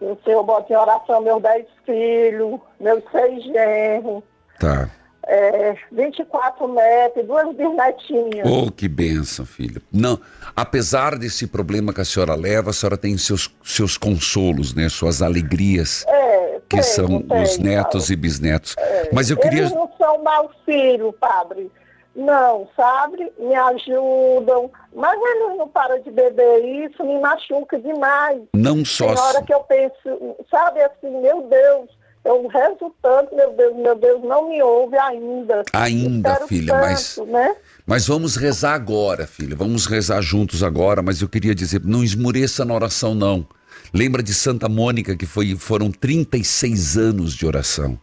O 0.00 0.16
Senhor 0.24 0.42
bota 0.44 0.72
em 0.72 0.76
oração 0.76 1.20
meus 1.22 1.42
dez 1.42 1.66
filhos, 1.84 2.60
meus 2.78 3.02
seis 3.10 3.42
genros, 3.44 4.22
Tá. 4.60 4.90
é, 5.26 5.74
24 5.90 6.68
netos, 6.72 7.26
duas 7.26 7.54
bisnetinhas. 7.56 8.48
Oh, 8.50 8.70
que 8.70 8.86
benção, 8.88 9.44
filha. 9.46 9.80
Não, 9.92 10.20
apesar 10.56 11.18
desse 11.18 11.46
problema 11.46 11.92
que 11.92 12.00
a 12.00 12.04
senhora 12.04 12.34
leva, 12.34 12.70
a 12.70 12.72
senhora 12.72 12.96
tem 12.96 13.16
seus, 13.18 13.54
seus 13.62 13.96
consolos, 13.96 14.74
né? 14.74 14.88
Suas 14.88 15.22
alegrias, 15.22 16.04
É, 16.08 16.60
que 16.68 16.82
são 16.82 17.18
os 17.18 17.56
tenho, 17.56 17.62
netos 17.64 18.10
e 18.10 18.16
bisnetos. 18.16 18.76
Mas 19.12 19.30
eu 19.30 19.36
queria. 19.36 19.60
Eles 19.62 19.72
não 19.72 19.90
são 19.98 20.22
maus 20.22 20.50
filhos, 20.64 21.14
padre. 21.20 21.70
Não, 22.16 22.68
sabe? 22.76 23.32
Me 23.38 23.54
ajudam. 23.56 24.70
Mas 24.94 25.18
eles 25.20 25.58
não 25.58 25.68
param 25.68 26.00
de 26.00 26.10
beber 26.12 26.64
isso, 26.64 27.02
me 27.04 27.18
machuca 27.20 27.76
demais. 27.78 28.40
Não 28.54 28.84
só. 28.84 29.08
Tem 29.14 29.18
hora 29.24 29.42
que 29.42 29.52
eu 29.52 29.60
penso, 29.60 30.36
sabe 30.48 30.80
assim, 30.80 31.10
meu 31.20 31.42
Deus, 31.48 31.90
eu 32.24 32.46
rezo 32.46 32.94
tanto, 33.02 33.34
meu 33.34 33.50
Deus, 33.54 33.74
meu 33.76 33.96
Deus, 33.96 34.22
não 34.22 34.48
me 34.48 34.62
ouve 34.62 34.96
ainda. 34.96 35.62
Ainda, 35.72 36.36
filha, 36.46 36.72
tanto, 36.72 36.86
mas- 36.86 37.16
Né? 37.26 37.56
Mas 37.86 38.06
vamos 38.06 38.36
rezar 38.36 38.74
agora, 38.74 39.26
filha. 39.26 39.54
Vamos 39.54 39.86
rezar 39.86 40.22
juntos 40.22 40.62
agora. 40.62 41.02
Mas 41.02 41.20
eu 41.20 41.28
queria 41.28 41.54
dizer, 41.54 41.82
não 41.84 42.02
esmoreça 42.02 42.64
na 42.64 42.74
oração, 42.74 43.14
não. 43.14 43.46
Lembra 43.92 44.22
de 44.22 44.32
Santa 44.32 44.68
Mônica, 44.68 45.16
que 45.16 45.26
foi, 45.26 45.54
foram 45.54 45.90
36 45.90 46.96
anos 46.96 47.34
de 47.34 47.46
oração. 47.46 47.98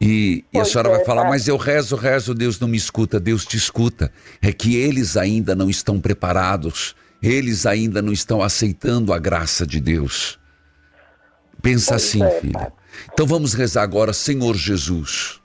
E, 0.00 0.44
e 0.52 0.58
a 0.58 0.64
senhora 0.64 0.88
é, 0.88 0.96
vai 0.96 1.04
falar, 1.04 1.24
mas 1.28 1.46
eu 1.46 1.56
rezo, 1.56 1.96
rezo, 1.96 2.34
Deus 2.34 2.58
não 2.58 2.66
me 2.66 2.76
escuta. 2.76 3.20
Deus 3.20 3.44
te 3.44 3.56
escuta. 3.56 4.10
É 4.40 4.52
que 4.52 4.76
eles 4.76 5.16
ainda 5.16 5.54
não 5.54 5.68
estão 5.68 6.00
preparados. 6.00 6.96
Eles 7.22 7.66
ainda 7.66 8.00
não 8.00 8.12
estão 8.12 8.42
aceitando 8.42 9.12
a 9.12 9.18
graça 9.18 9.66
de 9.66 9.80
Deus. 9.80 10.38
Pensa 11.62 11.96
assim, 11.96 12.22
é, 12.22 12.40
filha. 12.40 12.72
Então 13.12 13.26
vamos 13.26 13.54
rezar 13.54 13.82
agora, 13.82 14.12
Senhor 14.12 14.54
Jesus, 14.54 15.40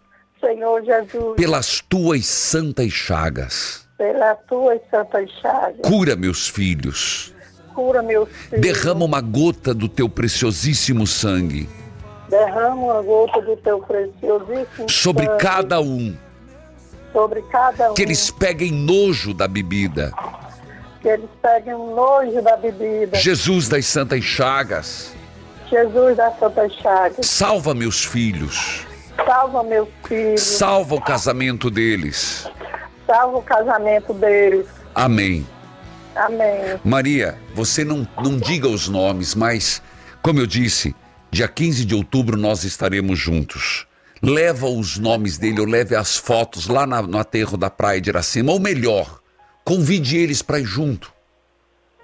Senhor 0.59 0.83
Jesus, 0.83 1.35
pelas 1.37 1.79
tuas 1.87 2.25
santas 2.25 2.91
chagas. 2.91 3.87
pela 3.97 4.35
tua 4.35 4.77
santa 4.91 5.25
chaga, 5.41 5.81
Cura 5.83 6.17
meus 6.17 6.49
filhos. 6.49 7.33
cura 7.73 8.01
meus 8.01 8.27
filhos. 8.29 8.59
Derrama 8.61 9.05
uma 9.05 9.21
gota 9.21 9.73
do 9.73 9.87
teu 9.87 10.09
preciosíssimo 10.09 11.07
sangue 11.07 11.69
Derrama 12.29 12.75
uma 12.75 13.01
gota 13.01 13.41
do 13.41 13.55
teu 13.55 13.79
preciosíssimo 13.79 14.89
sobre 14.89 15.25
sangue 15.27 15.39
cada 15.39 15.79
um. 15.79 16.13
sobre 17.13 17.41
cada 17.43 17.91
um. 17.91 17.93
Que 17.93 18.01
eles 18.01 18.29
peguem 18.29 18.71
nojo 18.73 19.33
da 19.33 19.47
bebida. 19.47 20.11
que 21.01 21.07
eles 21.07 21.29
peguem 21.41 21.73
nojo 21.73 22.41
da 22.41 22.57
bebida. 22.57 23.17
Jesus 23.17 23.69
das 23.69 23.85
Santas 23.85 24.25
Chagas, 24.25 25.13
Jesus 25.69 26.17
da 26.17 26.31
Santa 26.33 26.67
Chagas, 26.69 27.25
salva 27.25 27.73
meus 27.73 28.03
filhos. 28.03 28.85
Salva 29.29 29.63
meus 29.63 29.87
filhos, 30.07 30.41
Salva 30.41 30.95
o 30.95 31.01
casamento 31.01 31.69
deles. 31.69 32.47
salva 33.05 33.37
o 33.37 33.43
casamento 33.43 34.11
deles. 34.11 34.65
Amém. 34.95 35.45
Amém. 36.15 36.79
Maria, 36.83 37.37
você 37.53 37.85
não, 37.85 38.07
não 38.23 38.39
diga 38.39 38.67
os 38.67 38.87
nomes, 38.89 39.35
mas, 39.35 39.83
como 40.23 40.39
eu 40.39 40.47
disse, 40.47 40.95
dia 41.29 41.47
15 41.47 41.85
de 41.85 41.93
outubro 41.93 42.35
nós 42.35 42.63
estaremos 42.63 43.19
juntos. 43.19 43.85
Leva 44.21 44.65
os 44.65 44.97
nomes 44.97 45.37
dele, 45.37 45.59
ou 45.61 45.67
leve 45.67 45.95
as 45.95 46.17
fotos 46.17 46.67
lá 46.67 46.87
na- 46.87 47.03
no 47.03 47.19
aterro 47.19 47.55
da 47.55 47.69
praia 47.69 48.01
de 48.01 48.09
Iracema, 48.09 48.51
ou 48.51 48.59
melhor, 48.59 49.19
convide 49.63 50.17
eles 50.17 50.41
para 50.41 50.59
ir 50.59 50.65
junto. 50.65 51.13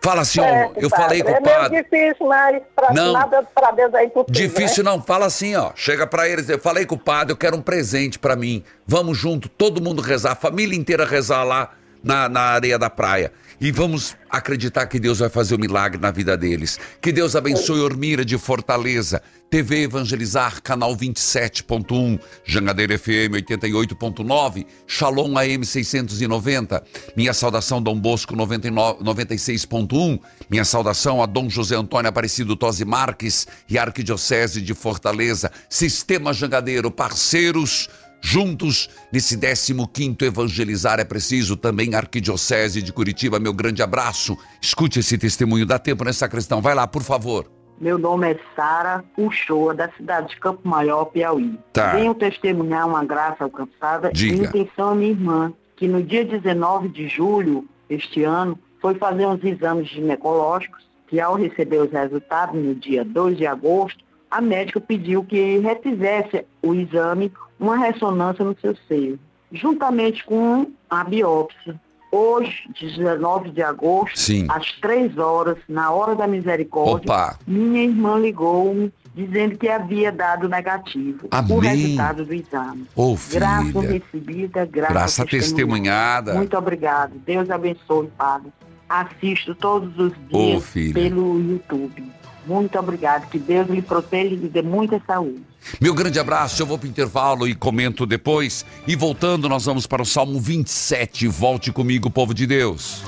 Fala 0.06 0.22
assim, 0.22 0.40
ó, 0.40 0.70
eu 0.76 0.88
falei 0.88 1.24
com 1.24 1.32
é 1.32 1.40
o 1.40 1.42
padre. 1.42 1.70
meio 1.72 1.84
difícil, 1.84 2.28
mas 2.28 2.62
pra, 2.76 2.94
Não. 2.94 3.12
nada 3.12 3.42
para 3.56 3.72
Deus 3.72 3.92
é 3.96 4.04
impossível. 4.04 4.34
Difícil 4.34 4.84
né? 4.84 4.92
não, 4.92 5.02
fala 5.02 5.26
assim, 5.26 5.56
ó. 5.56 5.72
Chega 5.74 6.06
pra 6.06 6.30
eles, 6.30 6.48
eu 6.48 6.60
falei 6.60 6.86
com 6.86 6.94
o 6.94 7.00
padre, 7.00 7.34
eu 7.34 7.38
quero 7.38 7.58
um 7.58 7.62
presente 7.62 8.20
pra 8.20 8.36
mim. 8.36 8.64
Vamos 8.86 9.18
junto, 9.18 9.50
todo 9.50 9.82
mundo 9.82 10.04
rezar, 10.04 10.34
a 10.34 10.36
família 10.36 10.78
inteira 10.78 11.08
rezar 11.08 11.44
lá 11.44 11.72
na, 12.04 12.30
na 12.30 12.42
areia 12.42 12.78
da 12.78 12.88
praia. 12.88 13.32
E 13.60 13.72
vamos 13.72 14.16
acreditar 14.30 14.86
que 14.88 15.00
Deus 15.00 15.20
vai 15.20 15.30
fazer 15.30 15.56
o 15.56 15.60
milagre 15.60 16.00
na 16.00 16.12
vida 16.12 16.38
deles. 16.38 16.78
Que 17.02 17.12
Deus 17.12 17.36
abençoe 17.36 17.80
Ormira 17.80 18.26
de 18.26 18.38
Fortaleza, 18.38 19.22
TV 19.50 19.84
Evangelizar, 19.84 20.62
canal 20.62 20.96
27.1, 20.96 22.20
Jangadeira 22.44 22.98
FM 22.98 23.32
88.9, 23.48 24.66
Shalom 24.86 25.38
AM 25.38 25.66
690. 25.66 26.84
Minha 27.16 27.34
saudação 27.34 27.82
Dom 27.82 27.98
Bosco 27.98 28.36
99 28.36 29.04
96.1. 29.04 30.20
Minha 30.50 30.66
saudação 30.66 31.24
a 31.24 31.26
Dom 31.26 31.50
José 31.50 31.76
Antônio 31.76 32.10
Aparecido 32.10 32.56
Tosi 32.56 32.84
Marques 32.84 33.48
e 33.70 33.78
Arquidiocese 33.78 34.62
de 34.62 34.74
Fortaleza. 34.74 35.50
Sistema 35.70 36.34
Jangadeiro, 36.34 36.92
parceiros 36.92 37.88
juntos 38.26 38.90
nesse 39.12 39.38
15º 39.38 40.24
Evangelizar 40.24 41.00
é 41.00 41.06
preciso 41.06 41.56
também 41.56 41.94
Arquidiocese 41.94 42.82
de 42.82 42.92
Curitiba. 42.92 43.40
Meu 43.40 43.54
grande 43.54 43.84
abraço. 43.84 44.36
Escute 44.60 45.00
esse 45.00 45.16
testemunho. 45.16 45.66
Dá 45.66 45.78
tempo 45.78 46.04
nessa 46.04 46.28
questão. 46.28 46.60
Vai 46.60 46.74
lá, 46.74 46.88
por 46.88 47.04
favor. 47.04 47.46
Meu 47.80 48.00
nome 48.00 48.32
é 48.32 48.40
Sara 48.56 49.04
Uchoa, 49.16 49.76
da 49.76 49.90
cidade 49.92 50.30
de 50.30 50.40
Campo 50.40 50.68
Maior, 50.68 51.06
Piauí. 51.06 51.60
Tá. 51.72 51.92
Venho 51.92 52.16
testemunhar 52.16 52.88
uma 52.88 53.06
graça 53.06 53.44
alcançada 53.44 54.12
Diga. 54.12 54.36
em 54.36 54.48
intenção 54.48 54.90
à 54.90 54.96
minha 54.96 55.12
irmã, 55.12 55.54
que 55.76 55.88
no 55.88 56.02
dia 56.02 56.26
19 56.26 56.90
de 56.90 57.08
julho 57.08 57.68
deste 57.88 58.24
ano 58.24 58.58
foi 58.82 58.96
fazer 58.96 59.28
uns 59.28 59.44
exames 59.44 59.88
ginecológicos, 59.90 60.90
que 61.08 61.20
ao 61.20 61.36
receber 61.36 61.78
os 61.78 61.92
resultados 61.92 62.56
no 62.56 62.74
dia 62.74 63.06
2 63.06 63.38
de 63.38 63.46
agosto, 63.46 64.04
a 64.32 64.42
médica 64.42 64.82
pediu 64.82 65.24
que 65.24 65.60
refizesse 65.60 66.46
o 66.64 66.74
exame, 66.74 67.32
uma 67.60 67.78
ressonância 67.78 68.44
no 68.44 68.56
seu 68.60 68.76
seio, 68.88 69.20
juntamente 69.52 70.24
com 70.24 70.68
a 70.90 71.04
biópsia. 71.04 71.80
hoje, 72.12 72.64
19 72.80 73.50
de 73.52 73.62
agosto, 73.62 74.18
Sim. 74.18 74.46
às 74.50 74.72
3 74.80 75.18
horas, 75.18 75.58
na 75.68 75.92
hora 75.92 76.16
da 76.16 76.26
misericórdia, 76.26 77.12
Opa. 77.12 77.38
minha 77.46 77.84
irmã 77.84 78.18
ligou 78.18 78.90
dizendo 79.14 79.58
que 79.58 79.68
havia 79.68 80.14
dado 80.14 80.48
negativo 80.48 81.26
o 81.26 81.28
Amém. 81.32 81.60
resultado 81.60 82.24
do 82.24 82.34
exame. 82.34 82.86
Ô, 82.96 83.18
Graça 83.32 83.80
recebida, 83.82 84.66
graça, 84.66 84.94
Graça 84.94 85.26
testemunhada. 85.26 86.34
Muito 86.36 86.56
obrigado. 86.58 87.14
Deus 87.26 87.50
abençoe, 87.50 88.08
Padre. 88.18 88.50
Assisto 88.88 89.54
todos 89.56 89.98
os 89.98 90.14
dias 90.30 90.64
filha. 90.68 90.94
pelo 90.94 91.38
YouTube. 91.40 92.12
Muito 92.46 92.78
obrigado. 92.78 93.30
Que 93.30 93.40
Deus 93.40 93.68
lhe 93.70 93.82
proteja 93.82 94.34
e 94.34 94.38
lhe 94.38 94.50
dê 94.50 94.62
muita 94.62 95.02
saúde. 95.06 95.42
Meu 95.82 95.94
grande 95.94 96.20
abraço, 96.20 96.62
eu 96.62 96.66
vou 96.66 96.78
para 96.78 96.86
o 96.86 96.90
intervalo 96.90 97.48
e 97.48 97.56
comento 97.56 98.06
depois. 98.06 98.66
E 98.88 98.96
voltando, 98.96 99.50
nós 99.50 99.66
vamos 99.66 99.88
para 99.88 100.02
o 100.02 100.06
Salmo 100.06 100.40
27. 100.40 101.28
Volte 101.28 101.72
comigo, 101.72 102.10
povo 102.10 102.34
de 102.34 102.46
Deus. 102.46 103.04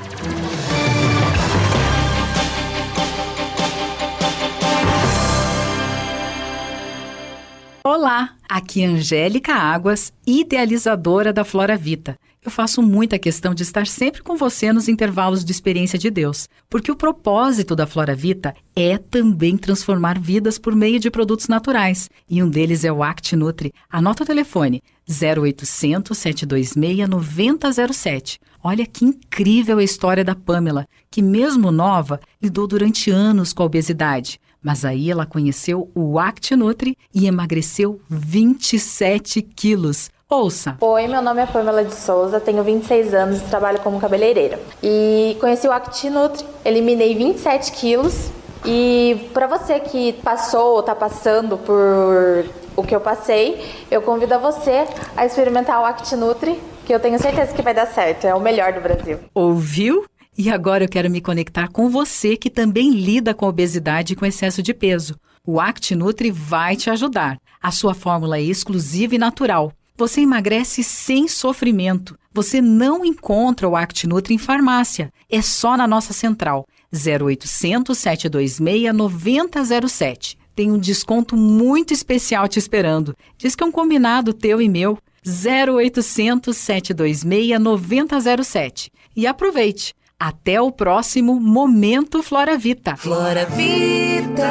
Olá, 7.83 8.35
aqui 8.49 8.83
é 8.83 8.85
Angélica 8.85 9.53
Águas, 9.53 10.11
idealizadora 10.25 11.31
da 11.31 11.45
Flora 11.45 11.77
Vita. 11.77 12.17
Eu 12.47 12.51
faço 12.51 12.81
muita 12.81 13.19
questão 13.19 13.53
de 13.53 13.61
estar 13.61 13.85
sempre 13.85 14.23
com 14.23 14.37
você 14.37 14.71
nos 14.71 14.87
intervalos 14.87 15.43
de 15.43 15.51
experiência 15.51 15.99
de 15.99 16.09
Deus, 16.09 16.47
porque 16.69 16.89
o 16.89 16.95
propósito 16.95 17.75
da 17.75 17.85
Flora 17.85 18.15
Vita 18.15 18.55
é 18.73 18.97
também 18.97 19.57
transformar 19.57 20.17
vidas 20.17 20.57
por 20.57 20.73
meio 20.73 20.97
de 20.97 21.11
produtos 21.11 21.49
naturais, 21.49 22.09
e 22.29 22.41
um 22.41 22.49
deles 22.49 22.85
é 22.85 22.91
o 22.91 23.03
Act 23.03 23.35
Nutri. 23.35 23.73
Anota 23.89 24.23
o 24.23 24.25
telefone 24.25 24.81
0800 25.09 26.17
726 26.17 27.09
9007. 27.09 28.39
Olha 28.63 28.85
que 28.85 29.03
incrível 29.03 29.79
a 29.79 29.83
história 29.83 30.23
da 30.23 30.33
Pamela, 30.33 30.87
que 31.11 31.21
mesmo 31.21 31.69
nova, 31.69 32.17
lidou 32.41 32.65
durante 32.65 33.11
anos 33.11 33.51
com 33.51 33.63
a 33.63 33.65
obesidade. 33.65 34.39
Mas 34.63 34.85
aí 34.85 35.11
ela 35.11 35.25
conheceu 35.25 35.91
o 35.93 36.17
Act 36.17 36.55
Nutri 36.55 36.97
e 37.13 37.27
emagreceu 37.27 37.99
27 38.09 39.41
quilos. 39.41 40.09
Ouça! 40.29 40.75
Oi, 40.81 41.07
meu 41.07 41.21
nome 41.21 41.41
é 41.41 41.45
Pamela 41.45 41.85
de 41.85 41.95
Souza, 41.95 42.41
tenho 42.41 42.61
26 42.61 43.13
anos 43.13 43.37
e 43.39 43.45
trabalho 43.45 43.79
como 43.79 43.97
cabeleireira. 43.97 44.59
E 44.83 45.37
conheci 45.39 45.65
o 45.65 45.71
ActiNutri, 45.71 46.45
eliminei 46.65 47.15
27 47.15 47.71
quilos. 47.71 48.29
E 48.65 49.29
para 49.33 49.47
você 49.47 49.79
que 49.79 50.11
passou 50.21 50.73
ou 50.73 50.79
está 50.81 50.93
passando 50.93 51.57
por 51.57 52.45
o 52.75 52.83
que 52.83 52.93
eu 52.93 52.99
passei, 52.99 53.65
eu 53.89 54.01
convido 54.01 54.33
a 54.33 54.37
você 54.37 54.85
a 55.15 55.25
experimentar 55.25 55.79
o 55.79 55.85
ActiNutri, 55.85 56.59
que 56.85 56.93
eu 56.93 56.99
tenho 56.99 57.17
certeza 57.19 57.53
que 57.53 57.61
vai 57.61 57.73
dar 57.73 57.87
certo, 57.87 58.27
é 58.27 58.35
o 58.35 58.41
melhor 58.41 58.73
do 58.73 58.81
Brasil. 58.81 59.19
Ouviu? 59.33 60.03
E 60.37 60.49
agora 60.49 60.83
eu 60.83 60.89
quero 60.89 61.09
me 61.09 61.21
conectar 61.21 61.69
com 61.69 61.89
você 61.89 62.35
que 62.35 62.49
também 62.49 62.91
lida 62.91 63.33
com 63.33 63.47
obesidade 63.47 64.11
e 64.11 64.15
com 64.17 64.25
excesso 64.25 64.61
de 64.61 64.73
peso. 64.73 65.15
O 65.45 65.61
ActiNutri 65.61 66.31
vai 66.31 66.75
te 66.75 66.89
ajudar. 66.89 67.37
A 67.63 67.71
sua 67.71 67.93
fórmula 67.93 68.37
é 68.37 68.41
exclusiva 68.41 69.15
e 69.15 69.17
natural. 69.17 69.71
Você 69.97 70.21
emagrece 70.21 70.83
sem 70.83 71.27
sofrimento. 71.27 72.17
Você 72.31 72.61
não 72.61 73.03
encontra 73.03 73.67
o 73.67 73.75
ActiNutri 73.75 74.35
em 74.35 74.37
farmácia. 74.37 75.11
É 75.27 75.41
só 75.41 75.75
na 75.75 75.87
nossa 75.87 76.13
central. 76.13 76.67
0800 76.93 77.97
726 77.97 78.93
9007. 78.93 80.37
Tem 80.55 80.71
um 80.71 80.77
desconto 80.77 81.35
muito 81.35 81.93
especial 81.93 82.47
te 82.47 82.59
esperando. 82.59 83.15
Diz 83.37 83.55
que 83.55 83.63
é 83.63 83.65
um 83.65 83.71
combinado 83.71 84.33
teu 84.33 84.61
e 84.61 84.69
meu. 84.69 84.99
0800 85.25 86.55
726 86.55 87.59
9007. 87.59 88.91
E 89.15 89.25
aproveite. 89.25 89.95
Até 90.19 90.61
o 90.61 90.71
próximo 90.71 91.39
Momento 91.39 92.21
Flora 92.21 92.57
Vita. 92.57 92.95
Flora 92.95 93.45
Vida. 93.45 94.47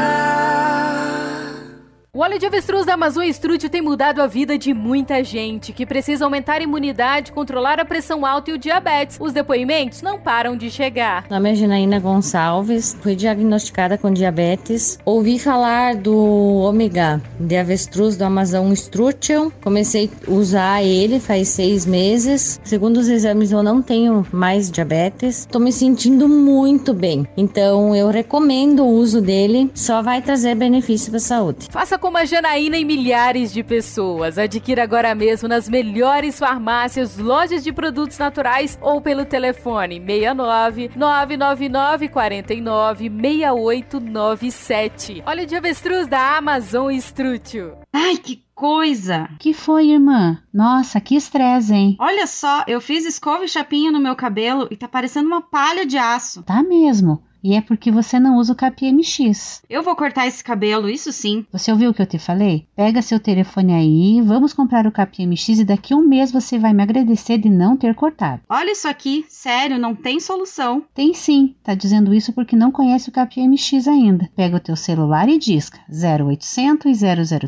O 2.17 2.21
óleo 2.21 2.39
de 2.39 2.47
avestruz 2.47 2.87
da 2.87 2.95
Amazônia 2.95 3.29
Estrútil 3.29 3.69
tem 3.69 3.83
mudado 3.83 4.23
a 4.23 4.27
vida 4.27 4.57
de 4.57 4.73
muita 4.73 5.23
gente 5.23 5.71
que 5.71 5.85
precisa 5.85 6.25
aumentar 6.25 6.63
a 6.63 6.65
imunidade, 6.65 7.31
controlar 7.31 7.79
a 7.79 7.85
pressão 7.85 8.25
alta 8.25 8.51
e 8.51 8.55
o 8.55 8.59
diabetes. 8.59 9.19
Os 9.21 9.35
depoimentos 9.35 10.01
não 10.01 10.19
param 10.19 10.57
de 10.57 10.71
chegar. 10.71 11.27
Meu 11.29 11.37
nome 11.37 11.53
é 11.53 11.55
Janaína 11.55 12.01
Gonçalves, 12.01 12.97
fui 13.03 13.15
diagnosticada 13.15 13.99
com 13.99 14.11
diabetes. 14.11 14.99
Ouvi 15.05 15.39
falar 15.39 15.95
do 15.95 16.17
ômega 16.17 17.21
de 17.39 17.55
avestruz 17.55 18.17
do 18.17 18.25
Amazon 18.25 18.73
Strutium. 18.73 19.51
Comecei 19.63 20.11
a 20.27 20.31
usar 20.31 20.83
ele 20.83 21.21
faz 21.21 21.49
seis 21.49 21.85
meses. 21.85 22.59
Segundo 22.65 22.97
os 22.97 23.09
exames, 23.09 23.53
eu 23.53 23.63
não 23.63 23.83
tenho 23.83 24.27
mais 24.33 24.71
diabetes. 24.71 25.41
Estou 25.41 25.61
me 25.61 25.71
sentindo 25.71 26.27
muito 26.27 26.95
bem. 26.95 27.29
Então, 27.37 27.95
eu 27.95 28.09
recomendo 28.09 28.85
o 28.85 28.89
uso 28.89 29.21
dele. 29.21 29.71
Só 29.75 30.01
vai 30.01 30.23
trazer 30.23 30.55
benefício 30.55 31.11
para 31.11 31.19
a 31.19 31.21
saúde. 31.21 31.69
Faça 31.71 31.99
como 32.07 32.19
a 32.19 32.25
Janaína 32.25 32.79
e 32.79 32.85
milhares 32.85 33.53
de 33.53 33.64
pessoas. 33.64 34.38
Adquira 34.38 34.85
agora 34.85 35.12
mesmo 35.12 35.49
nas 35.49 35.69
melhores 35.69 36.38
farmácias, 36.38 37.19
lojas 37.19 37.64
de 37.64 37.73
produtos 37.73 38.16
naturais 38.16 38.79
ou 38.81 39.01
pelo 39.01 39.25
telefone 39.25 39.97
69 39.97 40.92
999 40.95 42.09
49 42.09 43.11
6897. 43.11 45.25
Óleo 45.27 45.47
de 45.47 45.57
avestruz 45.57 46.07
da 46.07 46.37
Amazon 46.37 46.92
Estrútil. 46.92 47.73
Ai, 47.92 48.16
que 48.19 48.40
coisa! 48.55 49.29
Que 49.40 49.53
foi, 49.53 49.90
irmã? 49.90 50.40
Nossa, 50.55 51.01
que 51.01 51.16
estresse, 51.16 51.75
hein? 51.75 51.97
Olha 51.99 52.29
só, 52.29 52.62
eu 52.69 52.81
fiz 52.81 53.05
escova 53.05 53.45
e 53.45 53.49
chapinha 53.49 53.90
no 53.90 53.99
meu 53.99 54.14
cabelo 54.14 54.69
e 54.71 54.77
tá 54.77 54.87
parecendo 54.87 55.27
uma 55.27 55.42
palha 55.42 55.85
de 55.85 55.99
aço. 55.99 56.45
Tá 56.45 56.62
mesmo. 56.62 57.26
E 57.47 57.55
é 57.55 57.61
porque 57.61 57.93
você 57.93 58.19
não 58.19 58.39
usa 58.39 58.55
o 58.55 58.57
KPMX. 58.57 59.63
Eu 59.71 59.81
vou 59.81 59.95
cortar 59.95 60.27
esse 60.27 60.43
cabelo, 60.43 60.91
isso 60.91 61.13
sim. 61.13 61.47
Você 61.53 61.71
ouviu 61.71 61.91
o 61.91 61.95
que 61.95 62.03
eu 62.03 62.07
te 62.07 62.19
falei? 62.19 62.67
Pega 62.75 63.01
seu 63.01 63.21
telefone 63.21 63.73
aí, 63.73 64.21
vamos 64.21 64.53
comprar 64.53 64.85
o 64.85 64.91
KPMX 64.91 65.61
e 65.61 65.65
daqui 65.65 65.95
a 65.95 65.97
um 65.97 66.03
mês 66.03 66.33
você 66.33 66.59
vai 66.59 66.73
me 66.75 66.83
agradecer 66.83 67.39
de 67.39 67.49
não 67.49 67.77
ter 67.77 67.95
cortado. 67.95 68.43
Olha 68.49 68.73
isso 68.73 68.89
aqui, 68.89 69.25
sério, 69.29 69.79
não 69.79 69.95
tem 69.95 70.19
solução. 70.19 70.83
Tem 70.93 71.15
sim, 71.15 71.55
tá 71.63 71.73
dizendo 71.73 72.13
isso 72.13 72.33
porque 72.33 72.57
não 72.57 72.73
conhece 72.73 73.11
o 73.11 73.13
KPMX 73.13 73.87
ainda. 73.87 74.29
Pega 74.35 74.57
o 74.57 74.61
teu 74.61 74.75
celular 74.75 75.29
e 75.29 75.39
disca 75.39 75.79
0800 75.89 76.99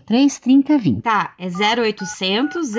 003 0.07 0.39
3020. 0.39 1.03
Tá, 1.03 1.35
é 1.37 1.49
0800 1.49 2.71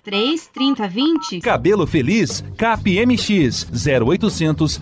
003 0.00 0.46
3020? 0.54 1.40
Cabelo 1.40 1.88
Feliz, 1.88 2.44
KPMX 2.56 3.66
0800 3.74 4.80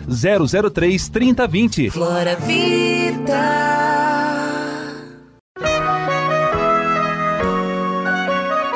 003 0.70 1.08
3020. 1.08 1.69
Flora 1.92 2.34
Vida. 2.34 3.40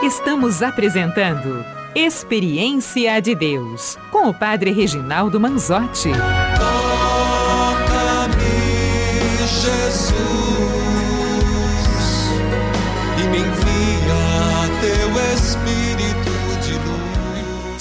Estamos 0.04 0.62
apresentando 0.62 1.64
Experiência 1.92 3.20
de 3.20 3.34
Deus 3.34 3.98
com 4.12 4.28
o 4.28 4.34
Padre 4.34 4.70
Reginaldo 4.70 5.40
Manzotti. 5.40 6.12
Toca-me, 7.80 8.36
Jesus, 9.38 10.43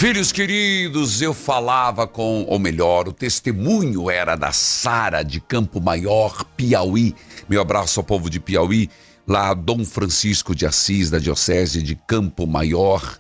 Filhos 0.03 0.33
queridos, 0.33 1.21
eu 1.21 1.33
falava 1.33 2.05
com, 2.05 2.43
ou 2.49 2.59
melhor, 2.59 3.07
o 3.07 3.13
testemunho 3.13 4.09
era 4.09 4.35
da 4.35 4.51
Sara 4.51 5.23
de 5.23 5.39
Campo 5.39 5.79
Maior, 5.79 6.43
Piauí. 6.57 7.15
Meu 7.47 7.61
abraço 7.61 8.01
ao 8.01 8.03
povo 8.03 8.29
de 8.29 8.37
Piauí, 8.37 8.89
lá 9.25 9.53
Dom 9.53 9.85
Francisco 9.85 10.53
de 10.53 10.65
Assis, 10.65 11.09
da 11.09 11.19
Diocese 11.19 11.81
de 11.81 11.95
Campo 11.95 12.45
Maior. 12.45 13.17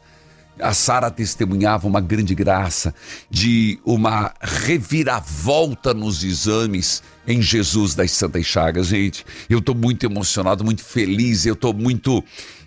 A 0.59 0.73
Sara 0.73 1.09
testemunhava 1.09 1.87
uma 1.87 2.01
grande 2.01 2.35
graça 2.35 2.93
de 3.29 3.79
uma 3.85 4.33
reviravolta 4.41 5.93
nos 5.93 6.21
exames 6.21 7.01
em 7.25 7.41
Jesus 7.41 7.95
das 7.95 8.11
Santas 8.11 8.45
Chagas. 8.45 8.87
Gente, 8.87 9.25
eu 9.49 9.59
estou 9.59 9.73
muito 9.73 10.05
emocionado, 10.05 10.65
muito 10.65 10.83
feliz, 10.83 11.45
eu 11.45 11.53
estou 11.53 11.73
muito 11.73 12.21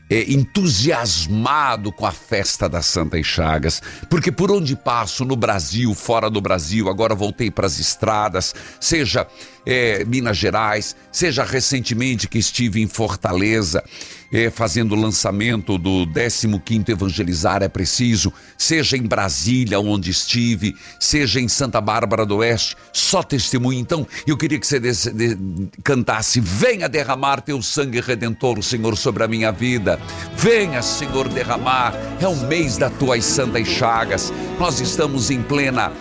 é, 0.08 0.30
entusiasmado 0.30 1.92
com 1.92 2.06
a 2.06 2.12
festa 2.12 2.68
das 2.68 2.86
Santas 2.86 3.26
Chagas, 3.26 3.82
porque 4.08 4.30
por 4.30 4.50
onde 4.50 4.76
passo, 4.76 5.24
no 5.24 5.36
Brasil, 5.36 5.94
fora 5.94 6.30
do 6.30 6.40
Brasil, 6.40 6.88
agora 6.88 7.14
voltei 7.14 7.50
para 7.50 7.66
as 7.66 7.78
estradas, 7.78 8.54
seja 8.80 9.26
é, 9.64 10.04
Minas 10.04 10.36
Gerais, 10.36 10.94
seja 11.10 11.44
recentemente 11.44 12.28
que 12.28 12.38
estive 12.38 12.80
em 12.80 12.86
Fortaleza, 12.86 13.82
é, 14.32 14.50
fazendo 14.50 14.92
o 14.92 15.00
lançamento 15.00 15.78
do 15.78 16.06
15º 16.06 16.88
Evangelizar 16.88 17.62
é 17.62 17.68
Preciso, 17.68 18.32
seja 18.56 18.96
em 18.96 19.02
Brasília, 19.02 19.78
onde 19.80 20.10
estive, 20.10 20.74
seja 20.98 21.40
em 21.40 21.48
Santa 21.48 21.80
Bárbara 21.80 22.26
do 22.26 22.36
Oeste, 22.36 22.76
só 22.92 23.22
testemunho. 23.22 23.78
Então, 23.78 24.06
eu 24.26 24.36
queria 24.36 24.58
que 24.58 24.66
você 24.66 24.80
de- 24.80 25.38
cantasse, 25.82 26.40
venha 26.40 26.88
derramar 26.88 27.40
teu 27.40 27.62
sangue 27.62 28.00
redentor, 28.00 28.62
Senhor, 28.62 28.96
sobre 28.96 29.24
a 29.24 29.28
minha 29.28 29.52
vida. 29.52 30.00
Venha, 30.36 30.82
Senhor, 30.82 31.28
derramar. 31.28 31.94
É 32.20 32.26
o 32.26 32.36
mês 32.36 32.76
das 32.76 32.92
tuas 32.94 33.24
santas 33.24 33.66
chagas. 33.68 34.32
Nós 34.58 34.80
estamos 34.80 35.30
em 35.30 35.42
plena 35.42 35.92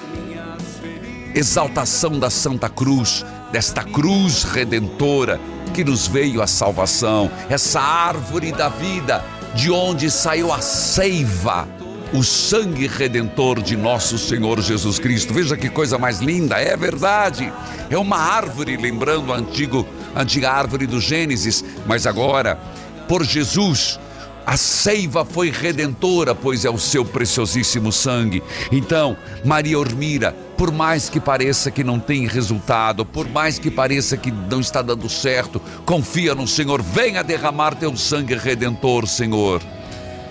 exaltação 1.34 2.18
da 2.18 2.30
Santa 2.30 2.70
Cruz, 2.70 3.26
desta 3.52 3.84
cruz 3.84 4.44
redentora 4.44 5.40
que 5.76 5.84
nos 5.84 6.08
veio 6.08 6.42
a 6.42 6.48
salvação, 6.48 7.30
essa 7.50 7.82
árvore 7.82 8.54
da 8.54 8.70
vida, 8.70 9.22
de 9.54 9.70
onde 9.70 10.10
saiu 10.10 10.54
a 10.54 10.62
seiva, 10.62 11.68
o 12.14 12.24
sangue 12.24 12.88
redentor 12.88 13.62
de 13.62 13.76
nosso 13.76 14.18
Senhor 14.18 14.62
Jesus 14.62 15.00
Cristo. 15.00 15.34
Veja 15.34 15.58
que 15.58 15.70
coisa 15.70 15.98
mais 15.98 16.20
linda, 16.20 16.56
é 16.56 16.78
verdade. 16.78 17.52
É 17.90 17.98
uma 17.98 18.18
árvore, 18.18 18.78
lembrando 18.78 19.34
a 19.34 19.36
a 19.36 20.22
antiga 20.22 20.50
árvore 20.50 20.88
do 20.88 21.02
Gênesis, 21.02 21.62
mas 21.86 22.08
agora, 22.08 22.58
por 23.06 23.26
Jesus, 23.26 24.00
a 24.46 24.58
seiva 24.58 25.26
foi 25.26 25.50
redentora, 25.50 26.36
pois 26.36 26.66
é 26.66 26.70
o 26.70 26.78
seu 26.78 27.04
preciosíssimo 27.04 27.92
sangue. 27.92 28.44
Então, 28.72 29.18
Maria 29.44 29.80
Ormira, 29.80 30.34
por 30.58 30.72
mais 30.72 31.10
que 31.10 31.20
pareça 31.20 31.72
que 31.72 31.84
não 31.84 32.00
tem 32.00 32.28
resultado, 32.28 33.06
por 33.06 33.28
mais 33.28 33.58
que 33.58 33.72
pareça 33.72 34.16
que 34.16 34.32
não 34.32 34.60
está 34.60 34.82
dando 34.82 35.10
certo, 35.10 35.60
confia 35.86 36.36
no 36.36 36.48
Senhor, 36.48 36.82
venha 36.82 37.24
derramar 37.24 37.76
teu 37.76 37.96
sangue 37.98 38.36
redentor, 38.36 39.08
Senhor. 39.08 39.62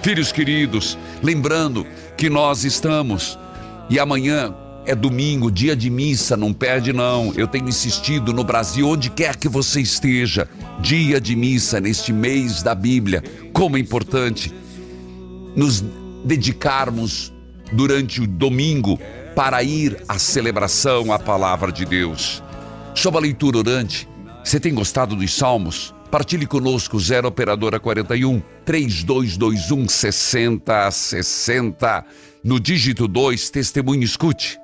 Filhos 0.03 0.31
queridos, 0.31 0.97
lembrando 1.23 1.87
que 2.17 2.31
nós 2.31 2.65
estamos 2.65 3.39
e 3.91 3.99
amanhã 3.99 4.55
é 4.87 4.95
domingo, 4.95 5.51
dia 5.51 5.75
de 5.75 5.89
missa, 5.89 6.37
não 6.37 6.53
perde 6.53 6.93
não. 6.93 7.33
Eu 7.37 7.47
tenho 7.47 7.69
insistido 7.69 8.33
no 8.33 8.45
Brasil, 8.45 8.89
onde 8.89 9.11
quer 9.11 9.37
que 9.37 9.49
você 9.49 9.81
esteja, 9.81 10.49
dia 10.81 11.21
de 11.21 11.35
missa 11.35 11.81
neste 11.81 12.13
mês 12.13 12.63
da 12.63 12.75
Bíblia. 12.75 13.23
Como 13.53 13.77
é 13.77 13.81
importante 13.81 14.53
nos 15.57 15.83
dedicarmos 16.25 17.33
durante 17.73 18.21
o 18.21 18.27
domingo 18.27 18.99
para 19.35 19.63
ir 19.63 19.97
à 20.09 20.19
celebração 20.19 21.13
à 21.13 21.19
palavra 21.19 21.73
de 21.73 21.85
Deus. 21.85 22.43
Sob 22.95 23.17
a 23.17 23.21
leitura 23.21 23.59
orante, 23.59 24.09
você 24.45 24.61
tem 24.61 24.75
gostado 24.75 25.17
dos 25.17 25.35
salmos? 25.35 25.95
Partilhe 26.11 26.47
conosco 26.47 27.01
0 27.01 27.27
operadora 27.27 27.81
41 27.81 28.41
3221 28.65 29.89
6060 29.89 32.05
no 32.45 32.61
dígito 32.61 33.09
2 33.09 33.51
testemunho 33.51 34.05
escute. 34.05 34.61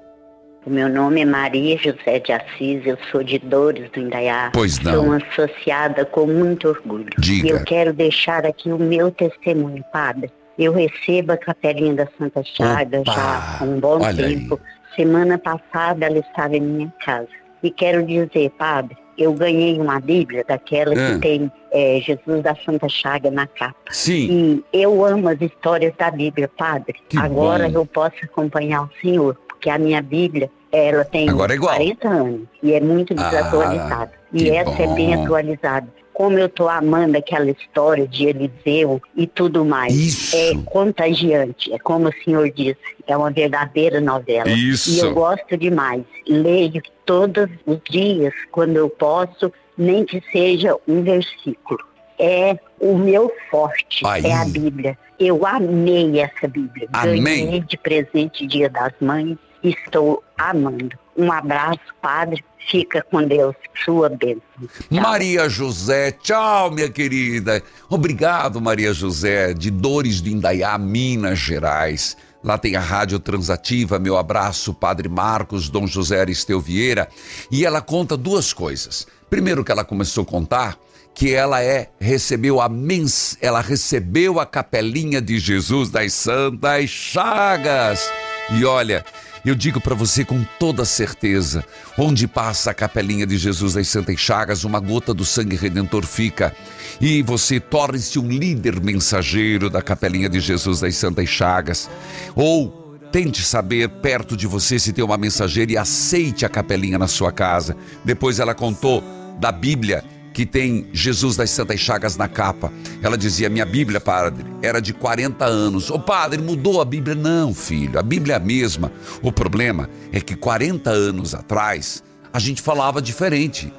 O 0.66 0.70
meu 0.70 0.88
nome 0.88 1.22
é 1.22 1.24
Maria 1.24 1.76
José 1.78 2.18
de 2.18 2.32
Assis, 2.32 2.84
eu 2.84 2.98
sou 3.10 3.22
de 3.24 3.38
Dores 3.38 3.90
do 3.90 4.00
Indaiá. 4.00 4.50
Pois 4.52 4.78
não. 4.80 4.92
Sou 5.04 5.12
associada 5.14 6.04
com 6.04 6.26
muito 6.26 6.68
orgulho. 6.68 7.06
Diga. 7.18 7.46
E 7.46 7.50
eu 7.50 7.64
quero 7.64 7.92
deixar 7.94 8.44
aqui 8.44 8.70
o 8.70 8.78
meu 8.78 9.10
testemunho, 9.10 9.82
padre. 9.92 10.30
Eu 10.58 10.72
recebo 10.74 11.32
a 11.32 11.36
capelinha 11.38 11.94
da 11.94 12.08
Santa 12.18 12.42
Chaga 12.44 13.00
Opa! 13.00 13.12
já 13.12 13.58
há 13.60 13.64
um 13.64 13.80
bom 13.80 13.98
Olha 14.02 14.26
aí. 14.26 14.38
tempo. 14.40 14.60
Semana 14.94 15.38
passada 15.38 16.04
ela 16.04 16.18
estava 16.18 16.54
em 16.56 16.60
minha 16.60 16.92
casa. 17.04 17.28
E 17.62 17.70
quero 17.70 18.04
dizer, 18.04 18.50
padre, 18.58 18.96
eu 19.16 19.32
ganhei 19.32 19.78
uma 19.80 19.98
Bíblia 19.98 20.44
daquela 20.46 20.92
Ah. 20.92 21.14
que 21.14 21.18
tem 21.20 21.50
eh, 21.72 22.00
Jesus 22.04 22.42
da 22.42 22.54
Santa 22.56 22.88
Chaga 22.88 23.30
na 23.30 23.46
capa. 23.46 23.76
Sim. 23.90 24.62
E 24.72 24.82
eu 24.82 25.02
amo 25.04 25.28
as 25.28 25.40
histórias 25.40 25.94
da 25.96 26.10
Bíblia, 26.10 26.48
padre. 26.48 26.96
Que 27.08 27.16
Agora 27.16 27.66
bom. 27.70 27.78
eu 27.80 27.86
posso 27.86 28.16
acompanhar 28.24 28.82
o 28.82 28.90
senhor, 29.00 29.38
porque 29.60 29.68
a 29.68 29.78
minha 29.78 30.00
Bíblia, 30.00 30.50
ela 30.72 31.04
tem 31.04 31.28
Agora 31.28 31.52
é 31.52 31.56
igual. 31.56 31.74
40 31.76 32.08
anos 32.08 32.40
e 32.62 32.72
é 32.72 32.80
muito 32.80 33.12
Ah, 33.18 33.28
desatualizada. 33.28 34.12
que 34.34 34.44
e 34.44 34.50
essa 34.50 34.82
é 34.82 34.86
bem 34.94 35.14
bom. 35.14 35.22
atualizada. 35.24 35.86
Como 36.14 36.38
eu 36.38 36.48
tô 36.48 36.66
amando 36.68 37.16
aquela 37.18 37.50
história 37.50 38.06
de 38.08 38.26
Eliseu 38.26 39.00
e 39.14 39.26
tudo 39.26 39.64
mais. 39.64 39.94
Isso. 39.94 40.34
É 40.36 40.54
contagiante, 40.64 41.72
é 41.72 41.78
como 41.78 42.08
o 42.08 42.12
senhor 42.24 42.50
disse, 42.50 42.78
é 43.06 43.14
uma 43.16 43.30
verdadeira 43.30 44.00
novela. 44.00 44.48
Isso. 44.50 44.90
E 44.90 44.98
eu 45.06 45.12
gosto 45.14 45.56
demais. 45.58 46.02
Leio 46.26 46.80
todos 47.04 47.46
os 47.66 47.78
dias, 47.90 48.32
quando 48.50 48.76
eu 48.76 48.88
posso, 48.88 49.52
nem 49.76 50.04
que 50.06 50.22
seja 50.32 50.74
um 50.88 51.02
versículo. 51.02 51.80
É 52.18 52.58
o 52.78 52.96
meu 52.96 53.30
forte, 53.50 54.06
Aí. 54.06 54.24
é 54.26 54.34
a 54.34 54.44
Bíblia. 54.44 54.98
Eu 55.18 55.46
amei 55.46 56.18
essa 56.20 56.46
Bíblia. 56.48 56.88
Amém. 56.92 57.22
Ganhei 57.46 57.60
de 57.60 57.76
presente 57.78 58.46
Dia 58.46 58.68
das 58.70 58.92
Mães. 59.00 59.36
Estou 59.62 60.22
amando. 60.38 60.98
Um 61.16 61.30
abraço, 61.30 61.80
Padre. 62.00 62.44
Fica 62.70 63.04
com 63.10 63.22
Deus. 63.22 63.54
Sua 63.84 64.08
bênção. 64.08 64.42
Maria 64.90 65.48
José, 65.48 66.12
tchau, 66.12 66.70
minha 66.70 66.88
querida. 66.88 67.62
Obrigado, 67.88 68.60
Maria 68.60 68.92
José, 68.92 69.52
de 69.54 69.70
Dores 69.70 70.20
do 70.20 70.28
Indaiá, 70.28 70.78
Minas 70.78 71.38
Gerais. 71.38 72.16
Lá 72.42 72.56
tem 72.56 72.74
a 72.74 72.80
Rádio 72.80 73.18
Transativa, 73.18 73.98
meu 73.98 74.16
abraço, 74.16 74.72
Padre 74.72 75.08
Marcos, 75.08 75.68
Dom 75.68 75.86
José 75.86 76.20
Aristeu 76.20 76.60
Vieira. 76.60 77.08
E 77.50 77.66
ela 77.66 77.82
conta 77.82 78.16
duas 78.16 78.52
coisas. 78.52 79.06
Primeiro 79.28 79.64
que 79.64 79.72
ela 79.72 79.84
começou 79.84 80.22
a 80.22 80.26
contar 80.26 80.78
que 81.14 81.34
ela 81.34 81.62
é 81.62 81.90
recebeu 82.00 82.60
a 82.60 82.68
mens, 82.68 83.36
ela 83.40 83.60
recebeu 83.60 84.40
a 84.40 84.46
capelinha 84.46 85.20
de 85.20 85.38
Jesus 85.38 85.90
das 85.90 86.12
Santas 86.14 86.88
Chagas. 86.88 88.10
E 88.52 88.64
olha, 88.64 89.04
eu 89.48 89.54
digo 89.54 89.80
para 89.80 89.94
você 89.94 90.24
com 90.24 90.44
toda 90.58 90.84
certeza, 90.84 91.64
onde 91.96 92.28
passa 92.28 92.70
a 92.70 92.74
capelinha 92.74 93.26
de 93.26 93.38
Jesus 93.38 93.74
das 93.74 93.88
Santas 93.88 94.20
Chagas, 94.20 94.64
uma 94.64 94.80
gota 94.80 95.14
do 95.14 95.24
sangue 95.24 95.56
redentor 95.56 96.04
fica. 96.04 96.54
E 97.00 97.22
você 97.22 97.58
torne-se 97.58 98.18
um 98.18 98.28
líder 98.28 98.80
mensageiro 98.80 99.70
da 99.70 99.80
capelinha 99.80 100.28
de 100.28 100.40
Jesus 100.40 100.80
das 100.80 100.96
Santas 100.96 101.28
Chagas. 101.28 101.88
Ou 102.34 102.98
tente 103.10 103.42
saber 103.42 103.88
perto 103.88 104.36
de 104.36 104.46
você 104.46 104.78
se 104.78 104.92
tem 104.92 105.04
uma 105.04 105.16
mensageira 105.16 105.72
e 105.72 105.76
aceite 105.76 106.44
a 106.44 106.48
capelinha 106.48 106.98
na 106.98 107.08
sua 107.08 107.32
casa. 107.32 107.76
Depois 108.04 108.38
ela 108.38 108.54
contou 108.54 109.02
da 109.40 109.50
Bíblia 109.50 110.04
que 110.32 110.46
tem 110.46 110.88
Jesus 110.92 111.36
das 111.36 111.50
Santas 111.50 111.80
Chagas 111.80 112.16
na 112.16 112.28
capa. 112.28 112.72
Ela 113.02 113.16
dizia: 113.16 113.48
Minha 113.48 113.66
Bíblia, 113.66 114.00
padre, 114.00 114.44
era 114.62 114.80
de 114.80 114.92
40 114.92 115.44
anos. 115.44 115.90
Ô 115.90 115.98
padre, 115.98 116.40
mudou 116.40 116.80
a 116.80 116.84
Bíblia? 116.84 117.14
Não, 117.14 117.52
filho, 117.54 117.98
a 117.98 118.02
Bíblia 118.02 118.34
é 118.34 118.36
a 118.36 118.40
mesma. 118.40 118.92
O 119.22 119.32
problema 119.32 119.88
é 120.12 120.20
que 120.20 120.34
40 120.34 120.90
anos 120.90 121.34
atrás 121.34 122.02
a 122.32 122.38
gente 122.38 122.62
falava 122.62 123.02
diferente. 123.02 123.72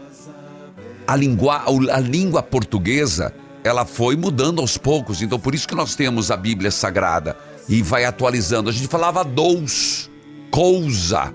A 1.07 1.15
língua, 1.15 1.63
a 1.91 1.99
língua 1.99 2.43
portuguesa 2.43 3.33
ela 3.63 3.85
foi 3.85 4.15
mudando 4.15 4.59
aos 4.59 4.77
poucos, 4.77 5.21
então 5.21 5.39
por 5.39 5.53
isso 5.53 5.67
que 5.67 5.75
nós 5.75 5.95
temos 5.95 6.31
a 6.31 6.37
Bíblia 6.37 6.71
Sagrada 6.71 7.37
e 7.69 7.81
vai 7.81 8.05
atualizando. 8.05 8.69
A 8.69 8.73
gente 8.73 8.87
falava 8.87 9.23
dous, 9.23 10.09
coisa 10.49 11.33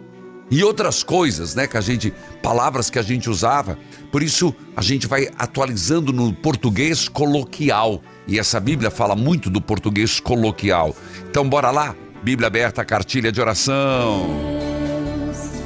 e 0.51 0.63
outras 0.63 1.03
coisas, 1.03 1.55
né? 1.55 1.67
Que 1.67 1.77
a 1.77 1.81
gente, 1.81 2.13
palavras 2.43 2.89
que 2.89 2.99
a 2.99 3.03
gente 3.03 3.29
usava. 3.29 3.79
Por 4.13 4.23
isso 4.23 4.55
a 4.77 4.83
gente 4.83 5.07
vai 5.07 5.29
atualizando 5.39 6.13
no 6.13 6.33
português 6.33 7.09
coloquial. 7.09 8.01
E 8.27 8.39
essa 8.39 8.61
Bíblia 8.61 8.91
fala 8.91 9.17
muito 9.17 9.51
do 9.51 9.61
português 9.61 10.21
coloquial. 10.21 10.95
Então 11.29 11.49
bora 11.49 11.71
lá, 11.71 11.95
Bíblia 12.23 12.47
aberta, 12.47 12.85
cartilha 12.85 13.33
de 13.33 13.41
oração. 13.41 14.27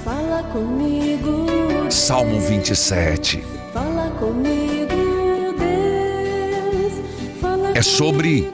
Fala 0.04 0.42
comigo, 0.44 1.46
Salmo 1.90 2.40
27. 2.40 3.42
fala 3.72 4.10
comigo, 4.18 5.54
Deus. 5.58 6.92
Fala 7.40 7.72
É 7.74 7.82
sobre 7.82 8.50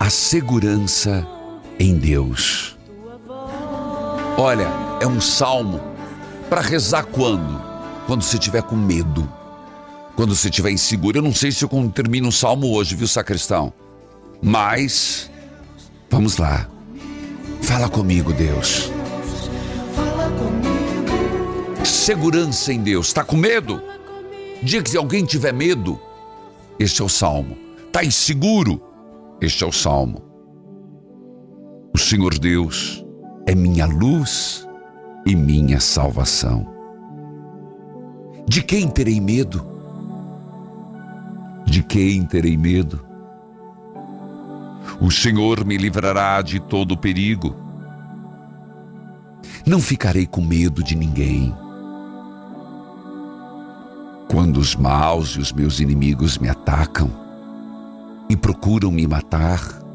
a 0.00 0.08
segurança 0.10 1.26
em 1.78 1.96
Deus. 1.96 2.75
Olha, 4.38 4.68
é 5.00 5.06
um 5.06 5.18
salmo 5.18 5.80
para 6.50 6.60
rezar 6.60 7.06
quando? 7.06 7.58
Quando 8.06 8.22
você 8.22 8.36
tiver 8.36 8.62
com 8.62 8.76
medo. 8.76 9.26
Quando 10.14 10.36
você 10.36 10.50
estiver 10.50 10.70
inseguro. 10.70 11.18
Eu 11.18 11.22
não 11.22 11.34
sei 11.34 11.50
se 11.50 11.64
eu 11.64 11.90
termino 11.94 12.28
o 12.28 12.32
salmo 12.32 12.70
hoje, 12.74 12.94
viu, 12.94 13.08
sacristão? 13.08 13.72
Mas 14.42 15.30
vamos 16.10 16.36
lá. 16.36 16.68
Fala 17.62 17.88
comigo, 17.88 18.30
Deus. 18.34 18.92
Segurança 21.82 22.74
em 22.74 22.82
Deus. 22.82 23.14
Tá 23.14 23.24
com 23.24 23.36
medo? 23.36 23.82
Diga 24.62 24.82
que 24.82 24.90
se 24.90 24.98
alguém 24.98 25.24
tiver 25.24 25.52
medo, 25.52 25.98
este 26.78 27.00
é 27.00 27.04
o 27.04 27.08
salmo. 27.08 27.56
Tá 27.90 28.04
inseguro? 28.04 28.82
Este 29.40 29.64
é 29.64 29.66
o 29.66 29.72
salmo. 29.72 30.22
O 31.94 31.98
Senhor 31.98 32.38
Deus 32.38 33.05
é 33.46 33.54
minha 33.54 33.86
luz 33.86 34.66
e 35.24 35.36
minha 35.36 35.78
salvação. 35.78 36.66
De 38.48 38.60
quem 38.60 38.88
terei 38.88 39.20
medo? 39.20 39.64
De 41.64 41.82
quem 41.82 42.24
terei 42.26 42.56
medo? 42.56 43.06
O 45.00 45.10
Senhor 45.10 45.64
me 45.64 45.76
livrará 45.76 46.42
de 46.42 46.58
todo 46.58 46.98
perigo. 46.98 47.54
Não 49.64 49.80
ficarei 49.80 50.26
com 50.26 50.40
medo 50.40 50.82
de 50.82 50.96
ninguém. 50.96 51.54
Quando 54.28 54.58
os 54.58 54.74
maus 54.74 55.30
e 55.30 55.40
os 55.40 55.52
meus 55.52 55.78
inimigos 55.78 56.36
me 56.38 56.48
atacam 56.48 57.10
e 58.28 58.36
procuram 58.36 58.90
me 58.90 59.06
matar, 59.06 59.85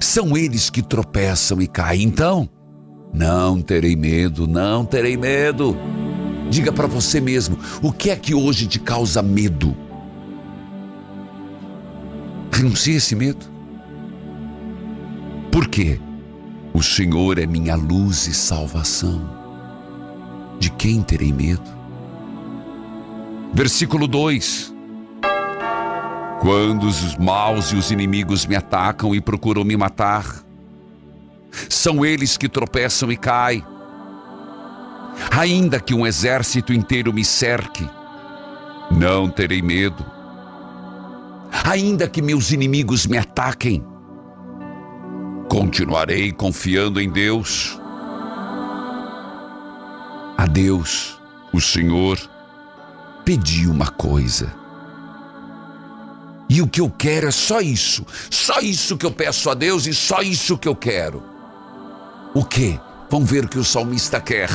são 0.00 0.36
eles 0.36 0.70
que 0.70 0.82
tropeçam 0.82 1.60
e 1.60 1.66
caem. 1.66 2.02
Então, 2.02 2.48
Não 3.12 3.60
terei 3.62 3.96
medo, 3.96 4.46
não 4.46 4.84
terei 4.84 5.16
medo. 5.16 5.76
Diga 6.50 6.70
para 6.72 6.86
você 6.86 7.20
mesmo, 7.20 7.58
o 7.82 7.92
que 7.92 8.10
é 8.10 8.16
que 8.16 8.34
hoje 8.34 8.66
te 8.66 8.78
causa 8.78 9.22
medo? 9.22 9.74
Renuncie 12.52 12.96
esse 12.96 13.14
medo. 13.14 13.46
Por 15.50 15.68
quê? 15.68 16.00
O 16.74 16.82
Senhor 16.82 17.38
é 17.38 17.46
minha 17.46 17.74
luz 17.74 18.26
e 18.26 18.34
salvação. 18.34 19.28
De 20.58 20.70
quem 20.70 21.02
terei 21.02 21.32
medo? 21.32 21.70
Versículo 23.54 24.06
2: 24.06 24.74
Quando 26.40 26.84
os 26.86 27.16
maus 27.16 27.72
e 27.72 27.76
os 27.76 27.90
inimigos 27.90 28.46
me 28.46 28.54
atacam 28.54 29.14
e 29.14 29.20
procuram 29.20 29.64
me 29.64 29.76
matar, 29.76 30.24
são 31.68 32.04
eles 32.04 32.36
que 32.36 32.48
tropeçam 32.48 33.10
e 33.10 33.16
caem. 33.16 33.64
Ainda 35.36 35.80
que 35.80 35.94
um 35.94 36.06
exército 36.06 36.72
inteiro 36.72 37.12
me 37.12 37.24
cerque, 37.24 37.88
não 38.90 39.28
terei 39.28 39.60
medo. 39.60 40.04
Ainda 41.64 42.08
que 42.08 42.22
meus 42.22 42.52
inimigos 42.52 43.06
me 43.06 43.18
ataquem, 43.18 43.84
continuarei 45.48 46.30
confiando 46.30 47.00
em 47.00 47.10
Deus. 47.10 47.78
A 50.36 50.46
Deus, 50.46 51.20
o 51.52 51.60
Senhor, 51.60 52.16
pedi 53.24 53.66
uma 53.66 53.88
coisa. 53.88 54.54
E 56.48 56.62
o 56.62 56.66
que 56.66 56.80
eu 56.80 56.90
quero 56.90 57.28
é 57.28 57.30
só 57.30 57.60
isso. 57.60 58.06
Só 58.30 58.60
isso 58.60 58.96
que 58.96 59.04
eu 59.04 59.12
peço 59.12 59.50
a 59.50 59.54
Deus 59.54 59.86
e 59.86 59.94
só 59.94 60.22
isso 60.22 60.56
que 60.56 60.68
eu 60.68 60.74
quero. 60.74 61.22
O 62.34 62.44
que? 62.44 62.78
Vamos 63.10 63.30
ver 63.30 63.44
o 63.44 63.48
que 63.48 63.58
o 63.58 63.64
salmista 63.64 64.20
quer. 64.20 64.50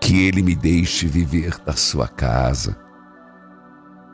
Que 0.00 0.26
ele 0.26 0.42
me 0.42 0.54
deixe 0.54 1.06
viver 1.06 1.58
da 1.64 1.74
sua 1.74 2.08
casa 2.08 2.82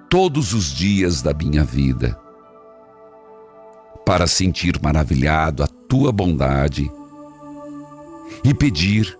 todos 0.08 0.54
os 0.54 0.74
dias 0.74 1.20
da 1.20 1.34
minha 1.34 1.62
vida, 1.62 2.18
para 4.06 4.26
sentir 4.26 4.80
maravilhado 4.82 5.62
a 5.62 5.66
tua 5.66 6.10
bondade 6.10 6.90
e 8.42 8.54
pedir 8.54 9.18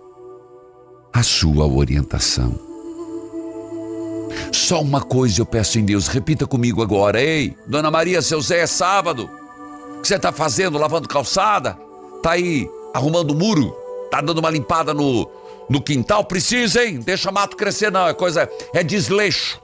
a 1.13 1.21
sua 1.21 1.67
orientação. 1.67 2.68
Só 4.51 4.81
uma 4.81 5.01
coisa 5.01 5.41
eu 5.41 5.45
peço 5.45 5.79
em 5.79 5.85
Deus, 5.85 6.07
repita 6.07 6.45
comigo 6.45 6.81
agora. 6.81 7.21
Ei, 7.21 7.55
Dona 7.67 7.91
Maria, 7.91 8.21
seu 8.21 8.41
Zé, 8.41 8.59
é 8.59 8.67
sábado. 8.67 9.29
O 9.97 10.01
que 10.01 10.07
você 10.07 10.15
está 10.15 10.31
fazendo? 10.31 10.77
Lavando 10.77 11.07
calçada? 11.07 11.77
Tá 12.21 12.31
aí 12.31 12.67
arrumando 12.93 13.35
muro? 13.35 13.75
Tá 14.09 14.21
dando 14.21 14.39
uma 14.39 14.49
limpada 14.49 14.93
no, 14.93 15.29
no 15.69 15.81
quintal? 15.81 16.23
Precisa, 16.23 16.83
hein? 16.83 16.99
Deixa 16.99 17.31
mato 17.31 17.57
crescer, 17.57 17.91
não. 17.91 18.07
É 18.07 18.13
coisa. 18.13 18.49
É 18.73 18.83
desleixo. 18.83 19.59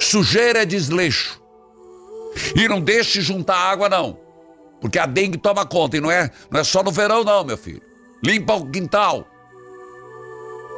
Sujeira 0.00 0.62
é 0.62 0.64
desleixo. 0.64 1.40
E 2.54 2.68
não 2.68 2.80
deixe 2.80 3.20
juntar 3.20 3.56
água, 3.56 3.88
não. 3.88 4.18
Porque 4.80 4.98
a 4.98 5.06
dengue 5.06 5.38
toma 5.38 5.64
conta. 5.64 5.96
E 5.96 6.00
não 6.00 6.10
é, 6.10 6.30
não 6.50 6.60
é 6.60 6.64
só 6.64 6.82
no 6.82 6.92
verão, 6.92 7.24
não, 7.24 7.44
meu 7.44 7.56
filho. 7.56 7.82
Limpa 8.22 8.54
o 8.54 8.70
quintal. 8.70 9.26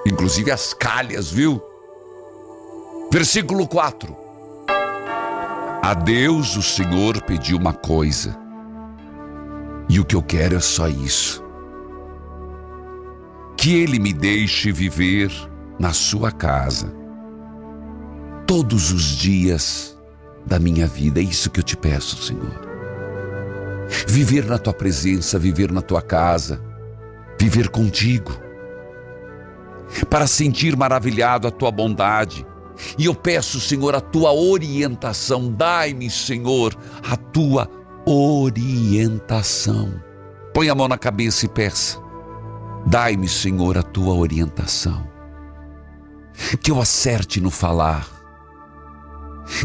Inclusive 0.07 0.51
as 0.51 0.73
calhas, 0.73 1.31
viu? 1.31 1.63
Versículo 3.11 3.67
4. 3.67 4.15
A 5.83 5.95
Deus 5.95 6.57
o 6.57 6.63
Senhor 6.63 7.23
pediu 7.23 7.57
uma 7.57 7.73
coisa. 7.73 8.37
E 9.89 9.99
o 9.99 10.05
que 10.05 10.15
eu 10.15 10.23
quero 10.23 10.57
é 10.57 10.61
só 10.61 10.89
isso. 10.89 11.43
Que 13.57 13.79
Ele 13.79 13.99
me 13.99 14.13
deixe 14.13 14.71
viver 14.71 15.31
na 15.79 15.95
sua 15.95 16.31
casa 16.31 16.93
todos 18.47 18.93
os 18.93 19.03
dias 19.03 19.99
da 20.45 20.59
minha 20.59 20.87
vida. 20.87 21.19
É 21.19 21.23
isso 21.23 21.49
que 21.49 21.61
eu 21.61 21.65
te 21.65 21.79
peço, 21.79 22.23
Senhor. 22.23 22.61
Viver 24.07 24.45
na 24.45 24.59
tua 24.59 24.75
presença, 24.75 25.39
viver 25.39 25.73
na 25.73 25.81
tua 25.81 26.03
casa, 26.03 26.61
viver 27.41 27.71
contigo, 27.71 28.39
para 30.11 30.27
sentir 30.27 30.77
maravilhado 30.77 31.49
a 31.49 31.51
tua 31.51 31.71
bondade. 31.71 32.47
E 32.97 33.07
eu 33.07 33.15
peço, 33.15 33.61
Senhor, 33.61 33.95
a 33.95 34.01
tua 34.01 34.33
orientação. 34.33 35.53
Dai-me, 35.53 36.11
Senhor, 36.11 36.77
a 37.09 37.17
tua 37.17 37.69
orientação. 38.07 40.03
Põe 40.55 40.69
a 40.69 40.75
mão 40.75 40.89
na 40.89 40.99
cabeça 40.99 41.47
e 41.47 41.49
peça. 41.49 41.99
Dai-me, 42.87 43.29
Senhor, 43.29 43.77
a 43.77 43.83
tua 43.83 44.15
orientação. 44.15 45.07
Que 46.63 46.71
eu 46.71 46.81
acerte 46.81 47.41
no 47.41 47.51
falar 47.51 48.19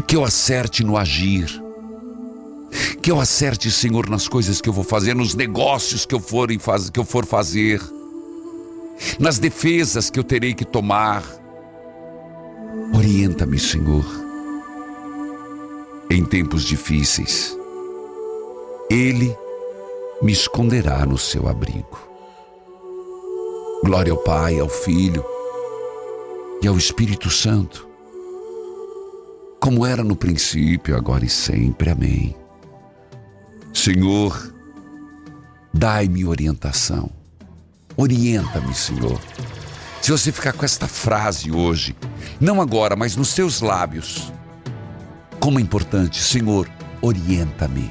que 0.06 0.16
eu 0.16 0.24
acerte 0.24 0.82
no 0.82 0.96
agir, 0.96 1.46
que 3.02 3.10
eu 3.10 3.20
acerte, 3.20 3.70
Senhor, 3.70 4.08
nas 4.08 4.26
coisas 4.26 4.60
que 4.60 4.68
eu 4.68 4.72
vou 4.72 4.84
fazer, 4.84 5.14
nos 5.14 5.34
negócios 5.34 6.06
que 6.06 6.14
eu 6.14 6.20
for, 6.20 6.48
que 6.92 6.98
eu 6.98 7.04
for 7.04 7.26
fazer, 7.26 7.80
nas 9.18 9.38
defesas 9.38 10.10
que 10.10 10.18
eu 10.18 10.24
terei 10.24 10.54
que 10.54 10.64
tomar. 10.64 11.22
Orienta-me, 12.92 13.58
Senhor, 13.58 14.04
em 16.10 16.24
tempos 16.24 16.64
difíceis. 16.64 17.56
Ele 18.90 19.36
me 20.20 20.32
esconderá 20.32 21.06
no 21.06 21.16
seu 21.16 21.48
abrigo. 21.48 21.98
Glória 23.84 24.12
ao 24.12 24.18
Pai, 24.18 24.58
ao 24.58 24.68
Filho 24.68 25.24
e 26.62 26.66
ao 26.66 26.76
Espírito 26.76 27.30
Santo 27.30 27.94
como 29.64 29.86
era 29.86 30.04
no 30.04 30.14
princípio, 30.14 30.94
agora 30.94 31.24
e 31.24 31.28
sempre. 31.30 31.88
Amém. 31.88 32.36
Senhor, 33.72 34.54
dai-me 35.72 36.26
orientação. 36.26 37.10
Orienta-me, 37.96 38.74
Senhor. 38.74 39.18
Se 40.00 40.10
você 40.10 40.30
ficar 40.30 40.52
com 40.52 40.64
esta 40.64 40.86
frase 40.86 41.50
hoje, 41.50 41.96
não 42.40 42.60
agora, 42.60 42.94
mas 42.94 43.16
nos 43.16 43.28
seus 43.28 43.60
lábios, 43.60 44.32
como 45.40 45.58
é 45.58 45.62
importante, 45.62 46.22
Senhor, 46.22 46.68
orienta-me. 47.00 47.90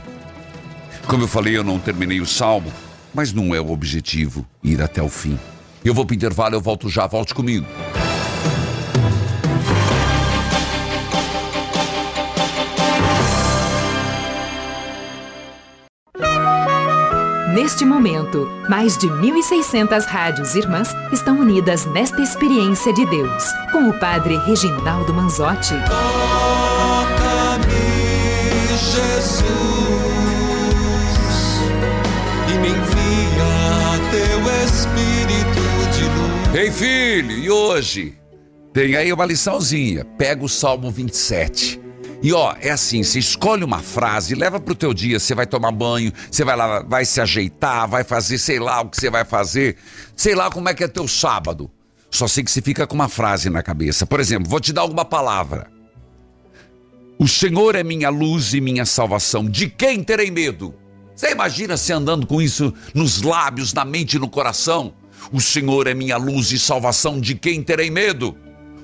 Como 1.07 1.23
eu 1.23 1.27
falei, 1.27 1.57
eu 1.57 1.63
não 1.63 1.79
terminei 1.79 2.21
o 2.21 2.25
salmo, 2.25 2.71
mas 3.13 3.33
não 3.33 3.53
é 3.53 3.59
o 3.59 3.71
objetivo 3.71 4.45
ir 4.63 4.81
até 4.81 5.01
o 5.01 5.09
fim. 5.09 5.37
Eu 5.83 5.93
vou 5.93 6.05
para 6.05 6.13
o 6.13 6.15
intervalo, 6.15 6.55
eu 6.55 6.61
volto 6.61 6.89
já, 6.89 7.05
volte 7.05 7.33
comigo. 7.33 7.65
Neste 17.53 17.85
momento, 17.85 18.49
mais 18.67 18.97
de 18.97 19.07
1.600 19.07 20.05
rádios 20.07 20.55
irmãs 20.55 20.89
estão 21.11 21.39
unidas 21.39 21.85
nesta 21.85 22.19
experiência 22.19 22.91
de 22.91 23.05
Deus, 23.05 23.43
com 23.71 23.89
o 23.89 23.99
Padre 23.99 24.37
Reginaldo 24.37 25.13
Manzotti. 25.13 25.75
Toca-me, 25.87 27.67
Jesus, 28.75 29.43
e 32.51 32.57
me 32.57 32.69
envia 32.69 34.01
teu 34.09 34.39
Espírito 34.65 35.61
de 35.95 36.05
luz. 36.05 36.55
Ei, 36.55 36.71
filho, 36.71 37.37
e 37.37 37.51
hoje? 37.51 38.17
Tem 38.73 38.95
aí 38.95 39.13
uma 39.13 39.27
liçãozinha. 39.27 40.03
Pega 40.17 40.43
o 40.43 40.49
Salmo 40.49 40.89
27. 40.89 41.82
E 42.23 42.31
ó, 42.31 42.55
é 42.61 42.69
assim, 42.69 43.03
você 43.03 43.19
escolhe 43.19 43.65
uma 43.65 43.79
frase, 43.79 44.33
leva 44.33 44.57
pro 44.57 44.73
teu 44.73 44.93
dia, 44.93 45.19
você 45.19 45.35
vai 45.35 45.45
tomar 45.45 45.73
banho, 45.73 46.09
você 46.31 46.45
vai 46.45 46.55
lá, 46.55 46.81
vai 46.81 47.03
se 47.03 47.19
ajeitar, 47.19 47.85
vai 47.85 48.05
fazer, 48.05 48.37
sei 48.37 48.59
lá 48.59 48.79
o 48.79 48.89
que 48.89 48.95
você 48.95 49.09
vai 49.09 49.25
fazer, 49.25 49.75
sei 50.15 50.33
lá 50.33 50.49
como 50.49 50.69
é 50.69 50.73
que 50.73 50.85
é 50.85 50.87
teu 50.87 51.05
sábado. 51.05 51.69
Só 52.09 52.25
sei 52.25 52.41
que 52.45 52.49
você 52.49 52.61
fica 52.61 52.87
com 52.87 52.95
uma 52.95 53.09
frase 53.09 53.49
na 53.49 53.61
cabeça. 53.61 54.05
Por 54.05 54.21
exemplo, 54.21 54.49
vou 54.49 54.61
te 54.61 54.71
dar 54.71 54.83
alguma 54.83 55.03
palavra. 55.03 55.69
O 57.19 57.27
Senhor 57.27 57.75
é 57.75 57.83
minha 57.83 58.09
luz 58.09 58.53
e 58.53 58.61
minha 58.61 58.85
salvação. 58.85 59.43
De 59.43 59.67
quem 59.67 60.01
terei 60.01 60.31
medo? 60.31 60.73
Você 61.13 61.31
imagina 61.31 61.75
se 61.75 61.91
andando 61.91 62.25
com 62.25 62.41
isso 62.41 62.73
nos 62.93 63.21
lábios, 63.21 63.73
na 63.73 63.83
mente 63.83 64.13
e 64.13 64.19
no 64.19 64.29
coração? 64.29 64.93
O 65.29 65.41
Senhor 65.41 65.87
é 65.87 65.93
minha 65.93 66.15
luz 66.15 66.53
e 66.53 66.59
salvação. 66.59 67.19
De 67.19 67.35
quem 67.35 67.61
terei 67.61 67.91
medo? 67.91 68.37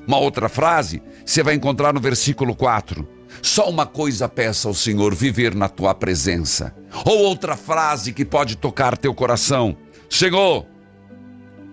Uma 0.05 0.17
outra 0.17 0.49
frase 0.49 1.01
você 1.25 1.41
vai 1.41 1.53
encontrar 1.53 1.93
no 1.93 2.01
versículo 2.01 2.53
4. 2.53 3.18
Só 3.41 3.69
uma 3.69 3.85
coisa 3.85 4.27
peça 4.27 4.67
ao 4.67 4.73
Senhor: 4.73 5.13
viver 5.13 5.55
na 5.55 5.69
tua 5.69 5.93
presença. 5.93 6.75
Ou 7.05 7.19
outra 7.19 7.55
frase 7.55 8.13
que 8.13 8.25
pode 8.25 8.57
tocar 8.57 8.97
teu 8.97 9.13
coração: 9.13 9.75
Senhor, 10.09 10.65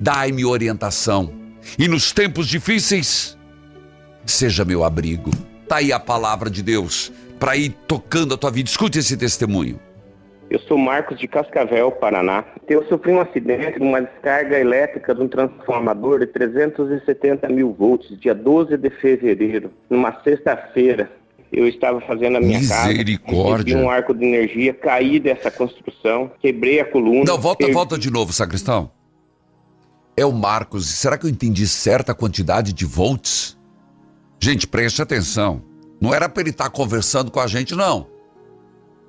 dai-me 0.01 0.45
orientação. 0.45 1.33
E 1.79 1.89
nos 1.89 2.13
tempos 2.13 2.47
difíceis, 2.47 3.37
seja 4.25 4.65
meu 4.65 4.85
abrigo. 4.85 5.31
Está 5.63 5.77
aí 5.77 5.93
a 5.93 5.99
palavra 5.99 6.49
de 6.49 6.63
Deus 6.63 7.13
para 7.41 7.57
ir 7.57 7.71
tocando 7.89 8.35
a 8.35 8.37
tua 8.37 8.51
vida. 8.51 8.69
Escute 8.69 8.99
esse 8.99 9.17
testemunho. 9.17 9.81
Eu 10.49 10.61
sou 10.61 10.79
Marcos 10.79 11.19
de 11.19 11.27
Cascavel, 11.27 11.91
Paraná. 11.91 12.45
Eu 12.69 12.87
sofri 12.87 13.11
um 13.11 13.21
acidente 13.21 13.81
numa 13.81 14.01
descarga 14.01 14.59
elétrica 14.59 15.13
de 15.13 15.21
um 15.21 15.29
transformador 15.29 16.21
de 16.21 16.27
370 16.29 17.49
mil 17.49 17.73
volts, 17.73 18.17
dia 18.21 18.33
12 18.33 18.77
de 18.77 18.91
fevereiro, 18.91 19.73
numa 19.91 20.23
sexta-feira. 20.23 21.11
Eu 21.53 21.67
estava 21.69 22.01
fazendo 22.01 22.37
a 22.37 22.41
minha 22.41 22.59
casa, 22.61 22.89
Misericórdia. 22.89 23.75
recebi 23.75 23.75
um 23.77 23.89
arco 23.91 24.13
de 24.15 24.25
energia, 24.25 24.75
caí 24.75 25.19
dessa 25.21 25.51
construção, 25.51 26.31
quebrei 26.41 26.81
a 26.81 26.85
coluna. 26.85 27.25
Não, 27.25 27.39
volta, 27.39 27.59
perdi- 27.59 27.73
volta 27.73 27.99
de 27.99 28.11
novo, 28.11 28.33
sacristão. 28.33 28.91
É 30.17 30.25
o 30.25 30.33
Marcos. 30.33 30.87
Será 30.89 31.17
que 31.17 31.27
eu 31.27 31.31
entendi 31.31 31.67
certa 31.69 32.15
quantidade 32.15 32.73
de 32.73 32.85
volts? 32.85 33.57
Gente, 34.41 34.67
preste 34.67 35.01
atenção. 35.01 35.63
Não 36.01 36.13
era 36.13 36.29
para 36.29 36.43
ele 36.43 36.51
estar 36.51 36.69
conversando 36.71 37.31
com 37.31 37.41
a 37.41 37.47
gente, 37.47 37.75
não. 37.75 38.07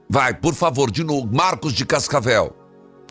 Vai, 0.09 0.33
por 0.33 0.53
favor, 0.53 0.89
de 0.91 1.03
novo. 1.03 1.27
Marcos 1.33 1.73
de 1.73 1.85
Cascavel. 1.85 2.55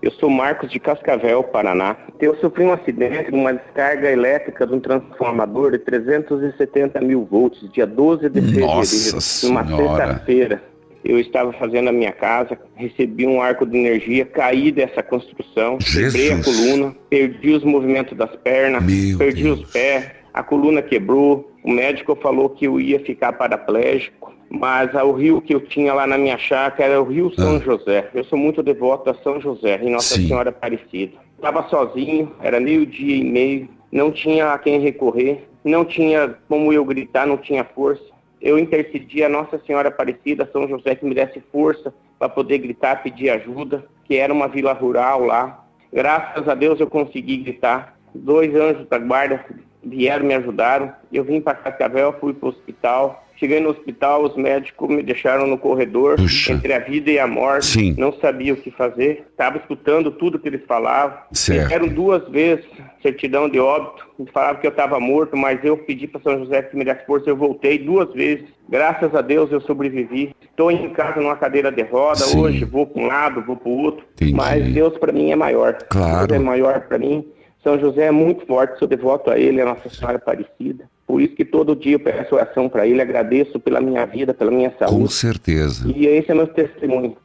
Eu 0.03 0.11
sou 0.13 0.29
Marcos 0.29 0.71
de 0.71 0.79
Cascavel, 0.79 1.43
Paraná. 1.45 1.97
Eu 2.21 2.37
sofri 2.37 2.65
um 2.65 2.73
acidente 2.73 3.31
numa 3.31 3.53
descarga 3.53 4.11
elétrica 4.11 4.67
de 4.67 4.75
um 4.75 4.81
transformador 4.81 5.73
de 5.73 5.79
370 5.79 7.01
mil 7.01 7.25
volts, 7.25 7.71
dia 7.73 7.87
12 7.87 8.29
de 8.29 8.41
fevereiro, 8.41 8.67
Nossa 8.67 9.47
numa 9.47 9.67
sexta-feira. 9.67 10.63
Eu 11.05 11.21
estava 11.21 11.53
fazendo 11.53 11.89
a 11.89 11.93
minha 11.93 12.11
casa, 12.11 12.59
recebi 12.75 13.27
um 13.27 13.41
arco 13.41 13.65
de 13.65 13.79
energia, 13.79 14.25
caí 14.25 14.73
dessa 14.73 15.03
construção, 15.05 15.79
quebrei 15.79 16.33
a 16.33 16.37
Jesus. 16.37 16.45
coluna, 16.45 16.97
perdi 17.09 17.51
os 17.51 17.63
movimentos 17.63 18.17
das 18.19 18.35
pernas, 18.37 18.83
Meu 18.83 19.17
perdi 19.17 19.49
os 19.49 19.71
pés, 19.71 20.11
a 20.37 20.43
coluna 20.43 20.83
quebrou. 20.83 21.51
O 21.65 21.73
médico 21.73 22.15
falou 22.15 22.51
que 22.51 22.67
eu 22.67 22.79
ia 22.79 23.01
ficar 23.01 23.33
paraplégico, 23.33 24.35
mas 24.51 24.95
ah, 24.95 25.03
o 25.03 25.13
rio 25.13 25.41
que 25.41 25.55
eu 25.55 25.61
tinha 25.61 25.95
lá 25.95 26.07
na 26.07 26.19
minha 26.19 26.37
chácara 26.37 26.93
era 26.93 27.03
o 27.03 27.07
Rio 27.07 27.33
São 27.35 27.59
José. 27.59 28.11
Eu 28.13 28.23
sou 28.25 28.39
muito 28.39 28.63
devoto 28.63 29.09
a 29.09 29.15
São 29.15 29.41
José 29.41 29.81
e 29.83 29.89
Nossa 29.89 30.15
Ah. 30.15 30.19
Sim. 30.19 30.29
Senhora 30.29 30.51
Aparecida. 30.51 31.17
Estava 31.37 31.67
sozinho, 31.69 32.33
era 32.43 32.61
meio-dia 32.61 33.17
e 33.17 33.25
meio, 33.25 33.69
não 33.91 34.11
tinha 34.11 34.53
a 34.53 34.59
quem 34.59 34.79
recorrer, 34.79 35.49
não 35.65 35.87
tinha 35.87 36.37
como 36.49 36.71
eu 36.71 36.85
gritar, 36.85 37.27
não 37.27 37.39
tinha 37.39 37.65
força. 37.65 38.05
Eu 38.41 38.59
intercedi 38.59 39.25
a 39.25 39.31
Nossa 39.31 39.59
Senhora 39.67 39.89
Aparecida, 39.89 40.49
São 40.53 40.69
José, 40.69 40.95
que 40.95 41.07
me 41.07 41.15
desse 41.15 41.43
força 41.51 41.95
para 42.19 42.29
poder 42.29 42.59
gritar, 42.59 43.03
pedir 43.03 43.31
ajuda, 43.31 43.87
que 44.05 44.17
era 44.17 44.33
uma 44.33 44.49
vila 44.49 44.75
rural 44.75 45.25
lá. 45.25 45.65
Graças 45.91 46.47
a 46.47 46.55
Deus 46.55 46.79
eu 46.79 46.87
consegui 46.87 47.39
gritar. 47.39 47.97
Dois 48.15 48.55
anjos 48.55 48.87
da 48.89 48.99
guarda 48.99 49.45
vieram, 49.87 50.27
me 50.27 50.35
ajudaram. 50.35 50.93
Eu 51.13 51.25
vim 51.25 51.41
para 51.41 51.55
Cascavel, 51.55 52.15
fui 52.21 52.35
para 52.35 52.47
o 52.47 52.51
hospital. 52.51 53.23
Cheguei 53.37 53.61
no 53.61 53.69
hospital, 53.69 54.25
os 54.25 54.35
médicos 54.35 54.89
me 54.89 55.03
deixaram 55.03 55.47
no 55.47 55.59
corredor, 55.59 56.17
Puxa. 56.17 56.55
entre 56.55 56.73
a 56.73 56.79
vida 56.79 57.11
e 57.11 57.19
a 57.19 57.27
morte. 57.27 57.67
Sim. 57.67 57.95
Não 57.99 58.11
sabia 58.15 58.55
o 58.55 58.57
que 58.57 58.71
fazer. 58.71 59.27
Estava 59.31 59.59
escutando 59.59 60.11
tudo 60.11 60.39
que 60.39 60.49
eles 60.49 60.63
falavam. 60.67 61.19
Certo. 61.33 61.71
Eram 61.71 61.87
duas 61.87 62.27
vezes 62.31 62.65
certidão 63.03 63.49
de 63.49 63.61
óbito. 63.61 64.07
Me 64.19 64.27
falavam 64.33 64.61
que 64.61 64.67
eu 64.67 64.71
estava 64.71 64.99
morto, 64.99 65.37
mas 65.37 65.63
eu 65.63 65.77
pedi 65.77 66.07
para 66.07 66.23
São 66.23 66.39
José 66.39 66.63
que 66.63 66.77
me 66.77 66.85
desse 66.85 67.05
força. 67.05 67.29
Eu 67.29 67.37
voltei 67.37 67.79
duas 67.79 68.11
vezes. 68.15 68.47
Graças 68.69 69.15
a 69.15 69.21
Deus 69.21 69.53
eu 69.53 69.61
sobrevivi. 69.61 70.35
Estou 70.41 70.71
em 70.71 70.89
casa 70.95 71.21
numa 71.21 71.37
cadeira 71.37 71.71
de 71.71 71.83
roda 71.83 72.21
Sim. 72.21 72.41
hoje. 72.41 72.65
Vou 72.65 72.87
para 72.87 73.03
um 73.03 73.07
lado, 73.07 73.43
vou 73.43 73.57
para 73.57 73.69
o 73.69 73.79
outro. 73.79 74.07
Entendi. 74.15 74.35
Mas 74.35 74.67
Deus 74.73 74.97
para 74.97 75.13
mim 75.13 75.31
é 75.31 75.37
maior. 75.37 75.77
Claro. 75.91 76.27
Deus 76.27 76.41
é 76.41 76.43
maior 76.43 76.81
para 76.89 76.99
mim. 76.99 77.25
São 77.67 77.81
José 77.81 78.05
é 78.05 78.11
muito 78.13 78.47
forte, 78.47 78.79
sou 78.79 78.87
devoto 78.87 79.29
a 79.29 79.37
ele, 79.37 79.61
a 79.61 79.65
Nossa 79.65 79.91
Senhora 79.91 80.19
Aparecida. 80.19 80.89
Por 81.05 81.21
isso 81.21 81.35
que 81.35 81.45
todo 81.45 81.75
dia 81.75 81.95
eu 81.97 81.99
peço 81.99 82.37
oração 82.37 82.69
para 82.69 82.87
ele, 82.87 83.03
agradeço 83.03 83.59
pela 83.59 83.81
minha 83.81 84.07
vida, 84.07 84.33
pela 84.33 84.53
minha 84.53 84.71
Com 84.71 84.87
saúde. 84.87 85.13
certeza. 85.13 85.91
E 85.91 86.07
esse 86.07 86.31
é 86.31 86.35
meu 86.35 86.47
testemunho. 86.47 87.17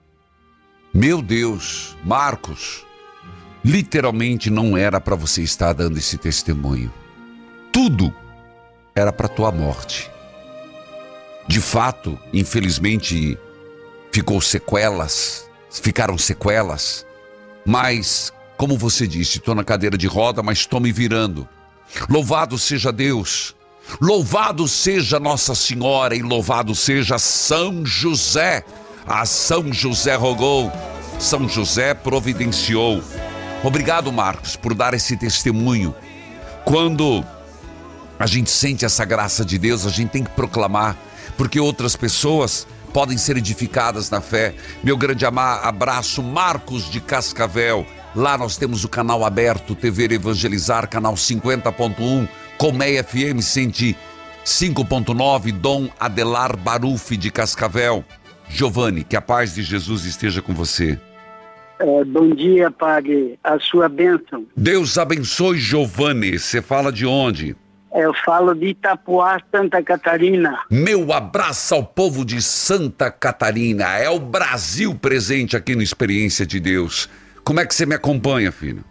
Meu 0.91 1.21
Deus, 1.21 1.95
Marcos, 2.03 2.83
literalmente 3.63 4.49
não 4.49 4.75
era 4.75 4.99
para 4.99 5.15
você 5.15 5.43
estar 5.43 5.73
dando 5.73 5.99
esse 5.99 6.17
testemunho. 6.17 6.91
Tudo 7.71 8.11
era 8.95 9.13
para 9.13 9.27
tua 9.27 9.51
morte. 9.51 10.09
De 11.47 11.59
fato, 11.61 12.17
infelizmente, 12.33 13.37
ficou 14.11 14.41
sequelas, 14.41 15.47
ficaram 15.69 16.17
sequelas, 16.17 17.05
mas 17.63 18.33
como 18.61 18.77
você 18.77 19.07
disse, 19.07 19.39
estou 19.39 19.55
na 19.55 19.63
cadeira 19.63 19.97
de 19.97 20.05
roda, 20.05 20.43
mas 20.43 20.59
estou 20.59 20.79
me 20.79 20.91
virando. 20.91 21.49
Louvado 22.07 22.59
seja 22.59 22.91
Deus. 22.91 23.55
Louvado 23.99 24.67
seja 24.67 25.19
Nossa 25.19 25.55
Senhora 25.55 26.15
e 26.15 26.21
louvado 26.21 26.75
seja 26.75 27.17
São 27.17 27.83
José. 27.83 28.63
A 29.07 29.25
São 29.25 29.73
José 29.73 30.13
rogou, 30.13 30.71
São 31.17 31.49
José 31.49 31.95
providenciou. 31.95 33.03
Obrigado, 33.63 34.11
Marcos, 34.11 34.55
por 34.55 34.75
dar 34.75 34.93
esse 34.93 35.17
testemunho. 35.17 35.95
Quando 36.63 37.25
a 38.19 38.27
gente 38.27 38.51
sente 38.51 38.85
essa 38.85 39.03
graça 39.03 39.43
de 39.43 39.57
Deus, 39.57 39.87
a 39.87 39.89
gente 39.89 40.11
tem 40.11 40.23
que 40.23 40.35
proclamar, 40.35 40.95
porque 41.35 41.59
outras 41.59 41.95
pessoas 41.95 42.67
podem 42.93 43.17
ser 43.17 43.37
edificadas 43.37 44.11
na 44.11 44.21
fé. 44.21 44.53
Meu 44.83 44.95
grande 44.95 45.25
abraço, 45.25 46.21
Marcos 46.21 46.87
de 46.91 47.01
Cascavel. 47.01 47.87
Lá 48.13 48.37
nós 48.37 48.57
temos 48.57 48.83
o 48.83 48.89
canal 48.89 49.23
aberto, 49.23 49.73
TV 49.73 50.15
Evangelizar, 50.15 50.89
canal 50.89 51.13
50.1, 51.13 52.27
Colmeia 52.57 53.01
FM 53.03 53.39
105.9, 53.39 55.53
Dom 55.53 55.87
Adelar 55.97 56.57
Baruf 56.57 57.15
de 57.15 57.31
Cascavel. 57.31 58.03
Giovanni, 58.49 59.05
que 59.05 59.15
a 59.15 59.21
paz 59.21 59.55
de 59.55 59.63
Jesus 59.63 60.03
esteja 60.03 60.41
com 60.41 60.53
você. 60.53 60.99
É, 61.79 62.03
bom 62.03 62.35
dia, 62.35 62.69
Padre. 62.69 63.39
A 63.41 63.57
sua 63.59 63.87
bênção. 63.87 64.45
Deus 64.57 64.97
abençoe 64.97 65.57
Giovanni. 65.57 66.37
Você 66.37 66.61
fala 66.61 66.91
de 66.91 67.05
onde? 67.05 67.55
Eu 67.93 68.13
falo 68.25 68.53
de 68.53 68.67
Itapuá, 68.67 69.39
Santa 69.49 69.81
Catarina. 69.81 70.59
Meu 70.69 71.13
abraço 71.13 71.75
ao 71.75 71.83
povo 71.83 72.25
de 72.25 72.41
Santa 72.41 73.09
Catarina. 73.09 73.97
É 73.97 74.09
o 74.09 74.19
Brasil 74.19 74.93
presente 74.95 75.55
aqui 75.55 75.75
no 75.75 75.81
Experiência 75.81 76.45
de 76.45 76.59
Deus. 76.59 77.09
Como 77.43 77.59
é 77.59 77.65
que 77.65 77.73
você 77.73 77.85
me 77.85 77.95
acompanha, 77.95 78.51
filho? 78.51 78.83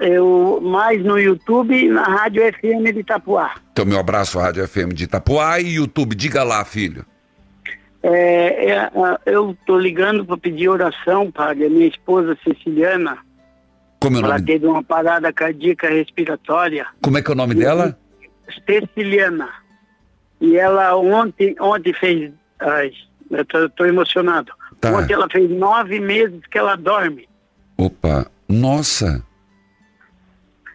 Eu 0.00 0.60
mais 0.62 1.02
no 1.04 1.18
YouTube 1.18 1.74
e 1.74 1.88
na 1.88 2.04
Rádio 2.04 2.42
FM 2.52 2.92
de 2.92 3.00
Itapuá. 3.00 3.54
Então, 3.72 3.84
meu 3.84 3.98
abraço 3.98 4.38
à 4.38 4.44
Rádio 4.44 4.66
FM 4.66 4.92
de 4.92 5.04
Itapuá 5.04 5.58
e 5.60 5.74
YouTube. 5.74 6.14
Diga 6.14 6.44
lá, 6.44 6.64
filho. 6.64 7.04
É, 8.02 8.70
é, 8.70 8.78
ah, 8.78 9.18
eu 9.26 9.50
estou 9.50 9.78
ligando 9.78 10.24
para 10.24 10.36
pedir 10.36 10.68
oração, 10.68 11.32
Padre. 11.32 11.66
A 11.66 11.70
minha 11.70 11.88
esposa 11.88 12.38
Ceciliana, 12.44 13.18
Como 14.00 14.16
é 14.16 14.20
o 14.20 14.24
ela 14.24 14.34
nome, 14.34 14.46
teve 14.46 14.66
uma 14.66 14.84
parada 14.84 15.32
cardíaca 15.32 15.88
respiratória. 15.88 16.86
como 17.02 17.18
é, 17.18 17.22
que 17.22 17.30
é 17.30 17.34
o 17.34 17.36
nome 17.36 17.54
dela? 17.56 17.98
Ceciliana. 18.66 19.48
E 20.40 20.56
ela 20.56 20.96
ontem, 20.96 21.56
ontem 21.60 21.92
fez. 21.92 22.32
Ai, 22.60 22.92
eu 23.32 23.44
tô, 23.44 23.68
tô 23.70 23.84
emocionado. 23.84 24.52
Tá. 24.80 24.92
Ontem 24.92 25.14
ela 25.14 25.28
fez 25.28 25.50
nove 25.50 25.98
meses 25.98 26.40
que 26.48 26.56
ela 26.56 26.76
dorme. 26.76 27.28
Opa, 27.78 28.26
nossa. 28.48 29.24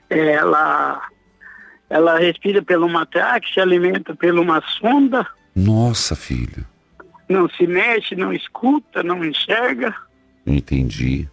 Ela, 0.09 1.01
ela 1.89 2.17
respira 2.17 2.61
pelo 2.61 2.85
uma 2.85 3.05
traque, 3.05 3.53
se 3.53 3.59
alimenta 3.59 4.15
por 4.15 4.33
uma 4.39 4.61
sonda, 4.79 5.27
Nossa, 5.55 6.15
filho. 6.15 6.65
não 7.27 7.49
se 7.49 7.67
mexe, 7.67 8.15
não 8.15 8.31
escuta, 8.31 9.03
não 9.03 9.23
enxerga. 9.25 9.93
Entendi. 10.45 11.27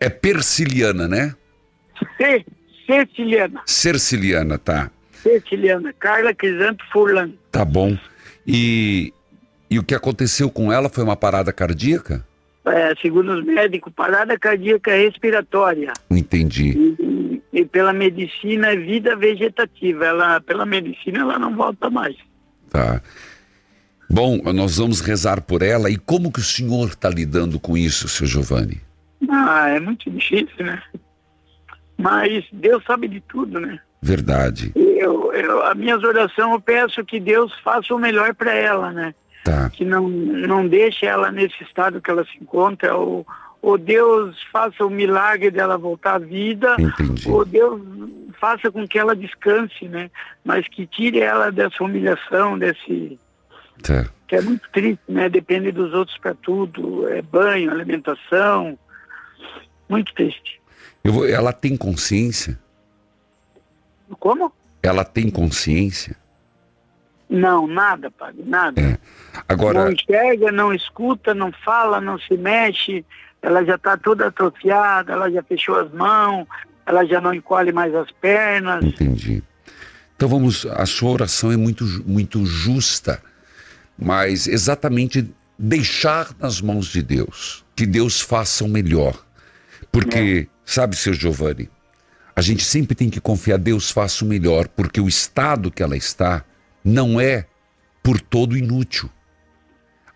É 0.00 0.08
Persiliana, 0.10 1.06
né? 1.06 1.34
Ceciliana, 2.86 3.62
Cerciliana, 3.64 4.58
tá. 4.58 4.90
Ceciliana, 5.22 5.92
Carla 5.92 6.34
Crisanto 6.34 6.84
Furlan. 6.92 7.30
Tá 7.50 7.64
bom. 7.64 7.96
E, 8.46 9.12
e 9.70 9.78
o 9.78 9.84
que 9.84 9.94
aconteceu 9.94 10.50
com 10.50 10.72
ela 10.72 10.88
foi 10.88 11.04
uma 11.04 11.16
parada 11.16 11.52
cardíaca? 11.52 12.26
É, 12.64 12.94
segundo 13.02 13.32
os 13.32 13.44
médicos, 13.44 13.92
parada 13.92 14.38
cardíaca 14.38 14.92
respiratória. 14.92 15.92
Entendi. 16.10 16.96
E, 17.00 17.42
e 17.52 17.64
pela 17.64 17.92
medicina 17.92 18.68
é 18.68 18.76
vida 18.76 19.16
vegetativa. 19.16 20.04
Ela, 20.04 20.40
pela 20.40 20.64
medicina 20.64 21.20
ela 21.20 21.38
não 21.38 21.56
volta 21.56 21.90
mais. 21.90 22.16
Tá. 22.70 23.02
Bom, 24.08 24.38
nós 24.52 24.76
vamos 24.76 25.00
rezar 25.00 25.40
por 25.40 25.62
ela. 25.62 25.90
E 25.90 25.96
como 25.96 26.30
que 26.30 26.38
o 26.38 26.44
senhor 26.44 26.88
está 26.88 27.08
lidando 27.08 27.58
com 27.58 27.76
isso, 27.76 28.08
seu 28.08 28.26
Giovanni? 28.26 28.80
Ah, 29.28 29.68
é 29.70 29.80
muito 29.80 30.10
difícil, 30.10 30.64
né? 30.64 30.80
Mas 31.96 32.44
Deus 32.52 32.84
sabe 32.84 33.08
de 33.08 33.20
tudo, 33.22 33.58
né? 33.58 33.80
Verdade. 34.02 34.72
Eu, 34.74 35.32
eu, 35.32 35.62
a 35.64 35.74
minhas 35.74 36.02
orações 36.02 36.52
eu 36.52 36.60
peço 36.60 37.04
que 37.04 37.20
Deus 37.20 37.52
faça 37.62 37.94
o 37.94 37.98
melhor 37.98 38.34
para 38.34 38.52
ela, 38.52 38.90
né? 38.90 39.14
Tá. 39.44 39.70
Que 39.70 39.84
não, 39.84 40.08
não 40.08 40.66
deixe 40.68 41.04
ela 41.06 41.30
nesse 41.32 41.62
estado 41.64 42.00
que 42.00 42.10
ela 42.10 42.24
se 42.24 42.36
encontra, 42.40 42.94
ou, 42.96 43.26
ou 43.60 43.76
Deus 43.76 44.36
faça 44.52 44.84
o 44.86 44.90
milagre 44.90 45.50
dela 45.50 45.76
voltar 45.76 46.14
à 46.14 46.18
vida, 46.18 46.76
Entendi. 46.78 47.28
ou 47.28 47.44
Deus 47.44 47.80
faça 48.40 48.70
com 48.70 48.86
que 48.86 48.98
ela 48.98 49.16
descanse, 49.16 49.88
né? 49.88 50.10
Mas 50.44 50.66
que 50.68 50.86
tire 50.86 51.20
ela 51.20 51.50
dessa 51.50 51.82
humilhação, 51.82 52.58
desse, 52.58 53.18
Tá. 53.82 54.06
Que 54.28 54.36
é 54.36 54.40
muito 54.40 54.68
triste, 54.72 55.02
né? 55.08 55.28
Depende 55.28 55.72
dos 55.72 55.92
outros 55.92 56.16
para 56.18 56.34
tudo. 56.34 57.08
É 57.08 57.20
banho, 57.20 57.70
alimentação. 57.70 58.78
Muito 59.88 60.14
triste. 60.14 60.60
Vou- 61.04 61.28
ela 61.28 61.52
tem 61.52 61.76
consciência? 61.76 62.58
Como? 64.20 64.52
Ela 64.82 65.04
tem 65.04 65.28
consciência? 65.30 66.16
Não, 67.32 67.66
nada, 67.66 68.10
padre, 68.10 68.42
nada. 68.44 69.00
Agora, 69.48 69.84
Não 69.84 69.92
enxerga, 69.92 70.52
não 70.52 70.74
escuta, 70.74 71.32
não 71.32 71.50
fala, 71.50 71.98
não 71.98 72.18
se 72.18 72.36
mexe. 72.36 73.06
Ela 73.40 73.64
já 73.64 73.76
está 73.76 73.96
toda 73.96 74.26
atrofiada, 74.26 75.14
ela 75.14 75.30
já 75.30 75.42
fechou 75.42 75.76
as 75.76 75.90
mãos, 75.92 76.46
ela 76.84 77.06
já 77.06 77.22
não 77.22 77.32
encolhe 77.32 77.72
mais 77.72 77.94
as 77.94 78.10
pernas. 78.10 78.84
Entendi. 78.84 79.42
Então 80.14 80.28
vamos, 80.28 80.66
a 80.66 80.84
sua 80.84 81.10
oração 81.10 81.50
é 81.50 81.56
muito, 81.56 81.84
muito 82.06 82.44
justa, 82.44 83.22
mas 83.98 84.46
exatamente 84.46 85.34
deixar 85.58 86.28
nas 86.38 86.60
mãos 86.60 86.88
de 86.88 87.02
Deus, 87.02 87.64
que 87.74 87.86
Deus 87.86 88.20
faça 88.20 88.62
o 88.62 88.68
melhor. 88.68 89.18
Porque, 89.90 90.48
sabe, 90.66 90.96
seu 90.96 91.14
Giovanni, 91.14 91.70
a 92.36 92.42
gente 92.42 92.62
sempre 92.62 92.94
tem 92.94 93.08
que 93.08 93.20
confiar, 93.20 93.58
Deus 93.58 93.90
faça 93.90 94.22
o 94.22 94.28
melhor, 94.28 94.68
porque 94.68 95.00
o 95.00 95.08
estado 95.08 95.70
que 95.70 95.82
ela 95.82 95.96
está 95.96 96.44
não 96.84 97.20
é 97.20 97.46
por 98.02 98.20
todo 98.20 98.56
inútil. 98.56 99.08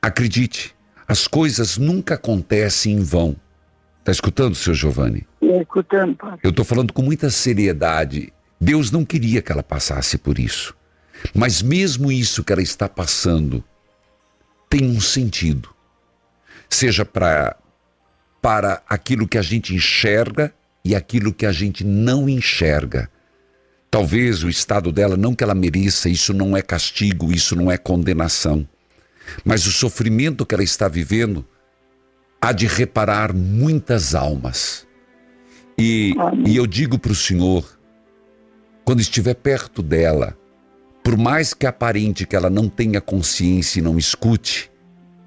Acredite, 0.00 0.74
as 1.06 1.26
coisas 1.26 1.78
nunca 1.78 2.14
acontecem 2.14 2.94
em 2.94 3.02
vão. 3.02 3.36
Tá 4.04 4.12
escutando, 4.12 4.54
seu 4.54 4.74
Giovanni? 4.74 5.26
Escutando, 5.40 6.16
padre. 6.16 6.40
Eu 6.42 6.50
estou 6.50 6.64
falando 6.64 6.92
com 6.92 7.02
muita 7.02 7.28
seriedade. 7.30 8.32
Deus 8.60 8.90
não 8.90 9.04
queria 9.04 9.42
que 9.42 9.50
ela 9.50 9.62
passasse 9.62 10.16
por 10.16 10.38
isso. 10.38 10.76
Mas 11.34 11.62
mesmo 11.62 12.10
isso 12.12 12.44
que 12.44 12.52
ela 12.52 12.62
está 12.62 12.88
passando 12.88 13.64
tem 14.68 14.88
um 14.88 15.00
sentido. 15.00 15.70
Seja 16.68 17.04
para 17.04 17.56
para 18.40 18.80
aquilo 18.88 19.26
que 19.26 19.38
a 19.38 19.42
gente 19.42 19.74
enxerga 19.74 20.54
e 20.84 20.94
aquilo 20.94 21.32
que 21.32 21.44
a 21.44 21.50
gente 21.50 21.82
não 21.82 22.28
enxerga. 22.28 23.10
Talvez 23.96 24.44
o 24.44 24.50
estado 24.50 24.92
dela, 24.92 25.16
não 25.16 25.34
que 25.34 25.42
ela 25.42 25.54
mereça, 25.54 26.10
isso 26.10 26.34
não 26.34 26.54
é 26.54 26.60
castigo, 26.60 27.32
isso 27.32 27.56
não 27.56 27.72
é 27.72 27.78
condenação. 27.78 28.68
Mas 29.42 29.66
o 29.66 29.72
sofrimento 29.72 30.44
que 30.44 30.54
ela 30.54 30.62
está 30.62 30.86
vivendo 30.86 31.42
há 32.38 32.52
de 32.52 32.66
reparar 32.66 33.32
muitas 33.32 34.14
almas. 34.14 34.86
E, 35.78 36.12
e 36.44 36.54
eu 36.54 36.66
digo 36.66 36.98
para 36.98 37.10
o 37.10 37.14
Senhor, 37.14 37.66
quando 38.84 39.00
estiver 39.00 39.32
perto 39.32 39.82
dela, 39.82 40.36
por 41.02 41.16
mais 41.16 41.54
que 41.54 41.66
aparente 41.66 42.26
que 42.26 42.36
ela 42.36 42.50
não 42.50 42.68
tenha 42.68 43.00
consciência 43.00 43.78
e 43.78 43.82
não 43.82 43.96
escute, 43.96 44.70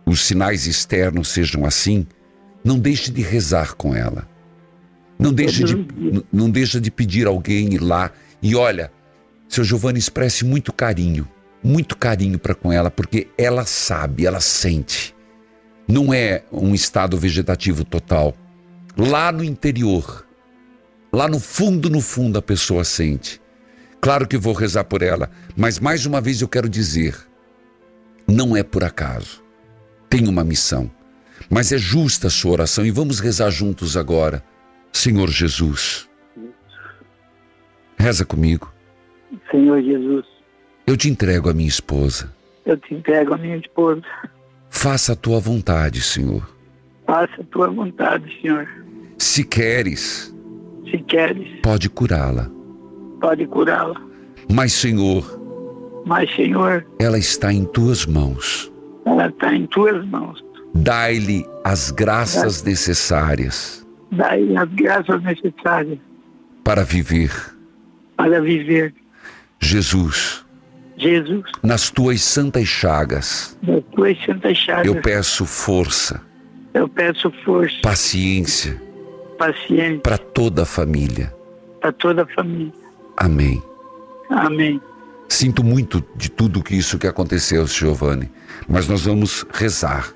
os 0.05 0.21
sinais 0.21 0.67
externos 0.67 1.29
sejam 1.29 1.65
assim, 1.65 2.05
não 2.63 2.77
deixe 2.77 3.09
de 3.09 3.23
rezar 3.23 3.73
com 3.73 3.95
ela. 3.95 4.29
Não 5.17 5.33
deixe 5.33 5.63
de, 5.63 6.23
não 6.31 6.51
deixe 6.51 6.79
de 6.79 6.91
pedir 6.91 7.25
alguém 7.25 7.73
ir 7.73 7.81
lá 7.81 8.11
e 8.41 8.55
olha, 8.55 8.91
seu 9.47 9.63
Giovanni 9.63 9.99
expresse 9.99 10.45
muito 10.45 10.71
carinho, 10.71 11.27
muito 11.63 11.97
carinho 11.97 12.39
para 12.39 12.55
com 12.55 12.71
ela, 12.71 12.89
porque 12.89 13.27
ela 13.37 13.65
sabe, 13.65 14.25
ela 14.25 14.39
sente. 14.39 15.15
Não 15.87 16.13
é 16.13 16.43
um 16.51 16.73
estado 16.73 17.17
vegetativo 17.17 17.83
total. 17.83 18.35
Lá 18.95 19.31
no 19.31 19.43
interior, 19.43 20.25
lá 21.11 21.27
no 21.27 21.39
fundo, 21.39 21.89
no 21.89 22.01
fundo, 22.01 22.37
a 22.37 22.41
pessoa 22.41 22.83
sente. 22.83 23.41
Claro 24.01 24.27
que 24.27 24.37
vou 24.37 24.53
rezar 24.53 24.85
por 24.85 25.01
ela, 25.01 25.29
mas 25.57 25.79
mais 25.79 26.05
uma 26.05 26.21
vez 26.21 26.41
eu 26.41 26.47
quero 26.47 26.69
dizer: 26.69 27.15
não 28.27 28.55
é 28.55 28.63
por 28.63 28.83
acaso. 28.83 29.43
Tem 30.09 30.27
uma 30.27 30.43
missão. 30.43 30.89
Mas 31.49 31.71
é 31.71 31.77
justa 31.77 32.27
a 32.27 32.29
sua 32.29 32.51
oração 32.51 32.85
e 32.85 32.91
vamos 32.91 33.19
rezar 33.19 33.49
juntos 33.49 33.95
agora. 33.95 34.43
Senhor 34.91 35.29
Jesus, 35.29 36.08
reza 37.99 38.25
comigo. 38.25 38.71
Senhor 39.51 39.81
Jesus, 39.81 40.25
Eu 40.87 40.97
te 40.97 41.09
entrego 41.09 41.49
a 41.49 41.53
minha 41.53 41.67
esposa. 41.67 42.33
eu 42.65 42.77
te 42.77 42.93
entrego 42.93 43.33
a 43.33 43.37
minha 43.37 43.57
esposa. 43.57 44.01
Faça 44.69 45.13
a 45.13 45.15
tua 45.15 45.39
vontade, 45.39 46.01
Senhor. 46.01 46.47
Faça 47.05 47.41
a 47.41 47.43
tua 47.45 47.69
vontade, 47.69 48.25
Senhor. 48.41 48.67
Se 49.17 49.43
queres, 49.43 50.33
Se 50.89 50.97
queres, 50.99 51.47
pode 51.61 51.89
curá-la. 51.89 52.49
pode 53.19 53.45
curá-la. 53.47 53.99
Mas, 54.51 54.73
Senhor, 54.73 55.23
Mas, 56.05 56.33
Senhor, 56.35 56.85
ela 56.99 57.17
está 57.17 57.51
em 57.53 57.65
tuas 57.65 58.05
mãos. 58.05 58.71
ela 59.05 59.27
está 59.27 59.53
em 59.53 59.65
tuas 59.67 60.05
mãos. 60.07 60.43
Dai-lhe 60.73 61.45
as 61.63 61.89
graças 61.91 62.61
necessárias 62.63 63.85
Dai 64.11 64.55
as 64.55 64.69
graças 64.73 65.21
necessárias 65.23 65.97
para 66.63 66.83
viver. 66.83 67.31
Para 68.19 68.41
viver. 68.41 68.93
Jesus, 69.61 70.45
Jesus, 70.97 71.45
nas 71.63 71.89
tuas 71.89 72.21
santas 72.21 72.67
chagas, 72.67 73.57
das 73.63 73.81
tuas 73.95 74.17
santas 74.25 74.57
chagas, 74.57 74.85
eu 74.85 75.01
peço 75.01 75.45
força, 75.45 76.21
eu 76.73 76.89
peço 76.89 77.31
força, 77.45 77.77
paciência 77.81 78.81
paciência 79.37 80.01
para 80.01 80.17
toda 80.17 80.63
a 80.63 80.65
família. 80.65 81.33
para 81.79 81.93
toda 81.93 82.23
a 82.23 82.27
família. 82.27 82.73
Amém. 83.15 83.63
Amém. 84.29 84.81
Sinto 85.29 85.63
muito 85.63 86.03
de 86.17 86.29
tudo 86.29 86.61
que 86.61 86.75
isso 86.75 86.99
que 86.99 87.07
aconteceu, 87.07 87.65
Giovanni, 87.67 88.29
mas 88.67 88.85
nós 88.85 89.05
vamos 89.05 89.45
rezar. 89.53 90.11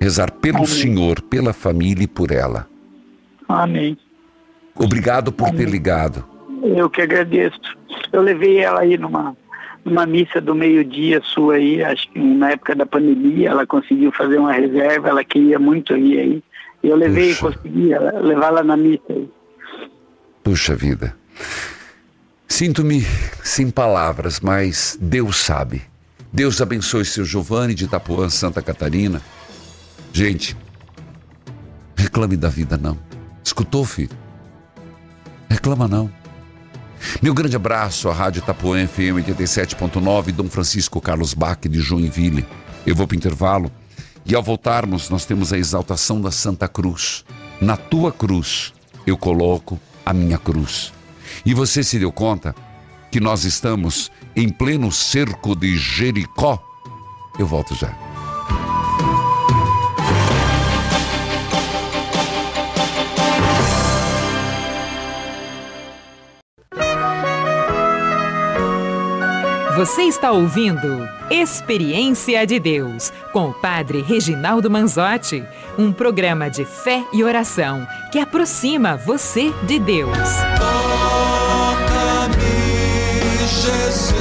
Rezar 0.00 0.30
pelo 0.30 0.66
Senhor, 0.66 1.20
pela 1.22 1.52
família 1.52 2.04
e 2.04 2.08
por 2.08 2.30
ela. 2.30 2.68
Amém. 3.48 3.98
Obrigado 4.76 5.32
por 5.32 5.50
ter 5.50 5.68
ligado. 5.68 6.33
Eu 6.64 6.88
que 6.88 7.02
agradeço. 7.02 7.60
Eu 8.10 8.22
levei 8.22 8.58
ela 8.58 8.80
aí 8.80 8.96
numa, 8.96 9.36
numa 9.84 10.06
missa 10.06 10.40
do 10.40 10.54
meio-dia 10.54 11.20
sua 11.22 11.56
aí, 11.56 11.84
acho 11.84 12.10
que 12.10 12.18
na 12.18 12.52
época 12.52 12.74
da 12.74 12.86
pandemia, 12.86 13.50
ela 13.50 13.66
conseguiu 13.66 14.10
fazer 14.10 14.38
uma 14.38 14.52
reserva, 14.52 15.10
ela 15.10 15.22
queria 15.22 15.58
muito 15.58 15.94
ir 15.96 16.18
aí. 16.18 16.42
E 16.82 16.88
eu 16.88 16.96
levei 16.96 17.32
e 17.32 17.36
consegui 17.36 17.90
levá-la 18.22 18.62
na 18.62 18.76
missa 18.76 19.04
aí. 19.10 19.28
Puxa 20.42 20.74
vida. 20.74 21.14
Sinto-me 22.48 23.02
sem 23.42 23.70
palavras, 23.70 24.40
mas 24.40 24.98
Deus 25.00 25.36
sabe. 25.36 25.82
Deus 26.32 26.60
abençoe 26.60 27.04
seu 27.04 27.24
Giovanni 27.24 27.74
de 27.74 27.84
Itapuã, 27.84 28.28
Santa 28.28 28.62
Catarina. 28.62 29.20
Gente, 30.12 30.56
reclame 31.96 32.36
da 32.36 32.48
vida 32.48 32.76
não. 32.76 32.98
Escutou, 33.42 33.84
filho? 33.84 34.10
Reclama 35.48 35.86
não. 35.88 36.23
Meu 37.22 37.34
grande 37.34 37.56
abraço 37.56 38.08
à 38.08 38.12
Rádio 38.12 38.40
Itapuã 38.40 38.86
FM 38.86 39.26
87.9, 39.26 40.32
Dom 40.32 40.48
Francisco 40.48 41.00
Carlos 41.00 41.34
Bach 41.34 41.60
de 41.68 41.80
Joinville. 41.80 42.46
Eu 42.86 42.94
vou 42.94 43.06
para 43.06 43.14
o 43.14 43.18
intervalo 43.18 43.70
e 44.26 44.34
ao 44.34 44.42
voltarmos 44.42 45.10
nós 45.10 45.24
temos 45.24 45.52
a 45.52 45.58
exaltação 45.58 46.20
da 46.20 46.30
Santa 46.30 46.68
Cruz. 46.68 47.24
Na 47.60 47.76
tua 47.76 48.10
cruz 48.10 48.72
eu 49.06 49.16
coloco 49.16 49.78
a 50.04 50.12
minha 50.12 50.38
cruz. 50.38 50.92
E 51.44 51.54
você 51.54 51.82
se 51.82 51.98
deu 51.98 52.12
conta 52.12 52.54
que 53.10 53.20
nós 53.20 53.44
estamos 53.44 54.10
em 54.34 54.48
pleno 54.48 54.90
cerco 54.90 55.54
de 55.54 55.76
Jericó? 55.76 56.62
Eu 57.38 57.46
volto 57.46 57.74
já. 57.74 58.03
Você 69.76 70.02
está 70.02 70.30
ouvindo 70.30 71.08
Experiência 71.28 72.46
de 72.46 72.60
Deus 72.60 73.12
com 73.32 73.48
o 73.48 73.52
Padre 73.52 74.02
Reginaldo 74.02 74.70
Manzotti, 74.70 75.42
um 75.76 75.92
programa 75.92 76.48
de 76.48 76.64
fé 76.64 77.04
e 77.12 77.24
oração 77.24 77.84
que 78.12 78.20
aproxima 78.20 78.96
você 78.96 79.52
de 79.64 79.80
Deus. 79.80 80.16
Toca-me, 80.56 82.36
Jesus, 83.48 84.14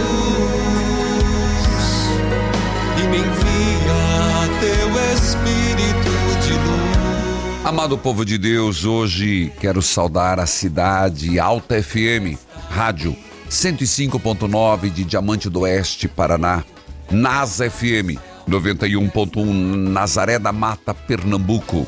e 2.97 3.07
me 3.09 3.17
envia 3.19 4.49
teu 4.59 4.89
Espírito 5.13 6.09
de 6.47 6.53
luz. 6.53 7.63
Amado 7.63 7.95
povo 7.95 8.25
de 8.25 8.39
Deus, 8.39 8.85
hoje 8.85 9.53
quero 9.59 9.83
saudar 9.83 10.39
a 10.39 10.47
cidade 10.47 11.37
Alta 11.37 11.83
FM, 11.83 12.39
rádio 12.71 13.15
105.9 13.53 14.89
de 14.89 15.03
Diamante 15.03 15.47
do 15.47 15.59
Oeste, 15.59 16.07
Paraná, 16.07 16.63
NASA 17.11 17.69
FM 17.69 18.17
91.1 18.49 19.45
Nazaré 19.91 20.39
da 20.39 20.51
Mata, 20.51 20.91
Pernambuco. 20.91 21.87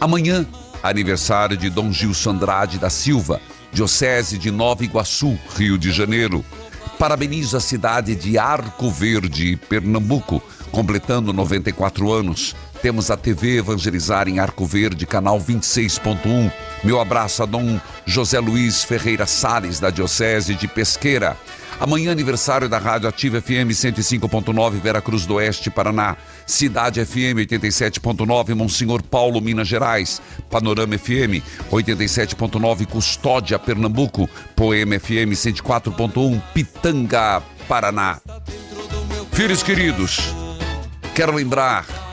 Amanhã, 0.00 0.46
aniversário 0.82 1.54
de 1.54 1.68
Dom 1.68 1.92
Gilson 1.92 2.30
Andrade 2.30 2.78
da 2.78 2.88
Silva, 2.88 3.42
Diocese 3.70 4.38
de 4.38 4.50
Nova 4.50 4.84
Iguaçu, 4.84 5.38
Rio 5.54 5.76
de 5.76 5.92
Janeiro. 5.92 6.42
Parabenizo 6.98 7.58
a 7.58 7.60
cidade 7.60 8.14
de 8.16 8.38
Arco 8.38 8.90
Verde, 8.90 9.54
Pernambuco, 9.68 10.42
completando 10.72 11.30
94 11.30 12.10
anos. 12.10 12.56
Temos 12.86 13.10
a 13.10 13.16
TV 13.16 13.56
Evangelizar 13.56 14.28
em 14.28 14.38
Arco 14.38 14.64
Verde, 14.64 15.06
canal 15.06 15.40
26.1. 15.40 16.52
Meu 16.84 17.00
abraço 17.00 17.42
a 17.42 17.44
Dom 17.44 17.80
José 18.04 18.38
Luiz 18.38 18.84
Ferreira 18.84 19.26
Sales, 19.26 19.80
da 19.80 19.90
Diocese 19.90 20.54
de 20.54 20.68
Pesqueira. 20.68 21.36
Amanhã, 21.80 22.12
aniversário 22.12 22.68
da 22.68 22.78
Rádio 22.78 23.08
Ativa 23.08 23.42
FM 23.42 23.72
105.9, 23.72 24.80
Veracruz 24.80 25.26
do 25.26 25.34
Oeste, 25.34 25.68
Paraná. 25.68 26.16
Cidade 26.46 27.04
FM 27.04 27.42
87.9, 27.50 28.54
Monsenhor 28.54 29.02
Paulo, 29.02 29.40
Minas 29.40 29.66
Gerais. 29.66 30.22
Panorama 30.48 30.96
FM 30.96 31.42
87.9, 31.72 32.86
Custódia, 32.86 33.58
Pernambuco. 33.58 34.30
Poema 34.54 34.96
FM 35.00 35.32
104.1, 35.32 36.40
Pitanga, 36.54 37.42
Paraná. 37.66 38.20
Filhos 39.32 39.64
queridos, 39.64 40.32
quero 41.16 41.34
lembrar 41.34 42.05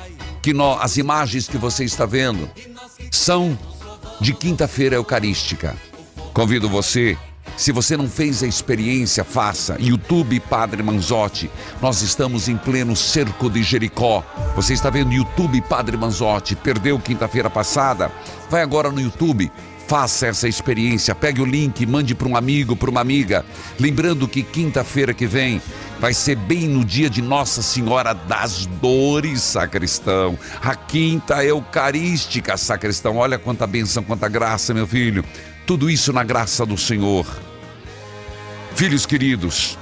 que 0.44 0.54
nó- 0.54 0.78
as 0.80 0.98
imagens 0.98 1.48
que 1.48 1.58
você 1.58 1.86
está 1.86 2.06
vendo 2.06 2.50
são 3.10 3.58
de 4.20 4.34
quinta-feira 4.34 4.96
eucarística. 4.96 5.76
Convido 6.34 6.68
você, 6.68 7.18
se 7.56 7.72
você 7.72 7.96
não 7.96 8.10
fez 8.10 8.44
a 8.44 8.48
experiência, 8.48 9.24
faça. 9.24 9.78
YouTube 9.80 10.40
Padre 10.42 10.84
Manzotti. 10.84 11.50
Nós 11.82 12.02
estamos 12.02 12.50
em 12.50 12.58
pleno 12.58 12.96
cerco 12.96 13.50
de 13.50 13.64
Jericó. 13.64 14.22
Você 14.56 14.74
está 14.74 14.90
vendo 14.90 15.14
YouTube 15.14 15.62
Padre 15.62 15.96
Manzotti. 15.96 16.56
Perdeu 16.56 17.00
quinta-feira 17.00 17.50
passada? 17.50 18.12
Vai 18.50 18.62
agora 18.62 18.92
no 18.92 19.00
YouTube. 19.00 19.50
Faça 19.88 20.28
essa 20.28 20.48
experiência, 20.48 21.14
pegue 21.14 21.42
o 21.42 21.46
link, 21.46 21.86
mande 21.86 22.16
para 22.16 22.28
um 22.28 22.38
amigo, 22.38 22.76
para 22.76 22.90
uma 22.90 23.02
amiga. 23.02 23.46
Lembrando 23.80 24.28
que 24.28 24.42
quinta-feira 24.42 25.14
que 25.14 25.28
vem 25.28 25.62
vai 26.04 26.14
ser 26.14 26.36
bem 26.36 26.68
no 26.68 26.84
dia 26.84 27.10
de 27.10 27.22
Nossa 27.22 27.62
Senhora 27.62 28.14
das 28.14 28.66
Dores, 28.66 29.42
sacristão. 29.42 30.38
A 30.62 30.76
quinta 30.76 31.42
eucarística, 31.46 32.58
sacristão. 32.58 33.16
Olha 33.16 33.40
quanta 33.40 33.66
bênção, 33.66 34.04
quanta 34.04 34.28
graça, 34.28 34.74
meu 34.74 34.86
filho. 34.86 35.24
Tudo 35.66 35.90
isso 35.90 36.12
na 36.12 36.22
graça 36.22 36.66
do 36.66 36.78
Senhor. 36.78 37.26
Filhos 38.76 39.06
queridos, 39.06 39.80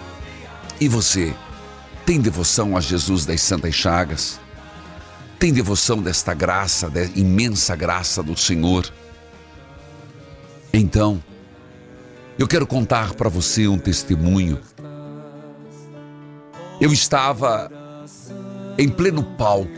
e 0.79 0.87
você 0.87 1.33
tem 2.05 2.21
devoção 2.21 2.77
a 2.77 2.81
Jesus 2.81 3.25
das 3.25 3.41
Santas 3.41 3.73
Chagas? 3.73 4.39
Tem 5.39 5.51
devoção 5.51 6.03
desta 6.03 6.35
graça, 6.35 6.87
da 6.87 7.03
imensa 7.15 7.75
graça 7.75 8.21
do 8.21 8.37
Senhor? 8.37 8.87
Então, 10.71 11.19
eu 12.37 12.47
quero 12.47 12.67
contar 12.67 13.15
para 13.15 13.27
você 13.27 13.67
um 13.67 13.79
testemunho. 13.79 14.61
Eu 16.81 16.91
estava 16.91 17.71
em 18.75 18.89
pleno 18.89 19.23
palco, 19.23 19.69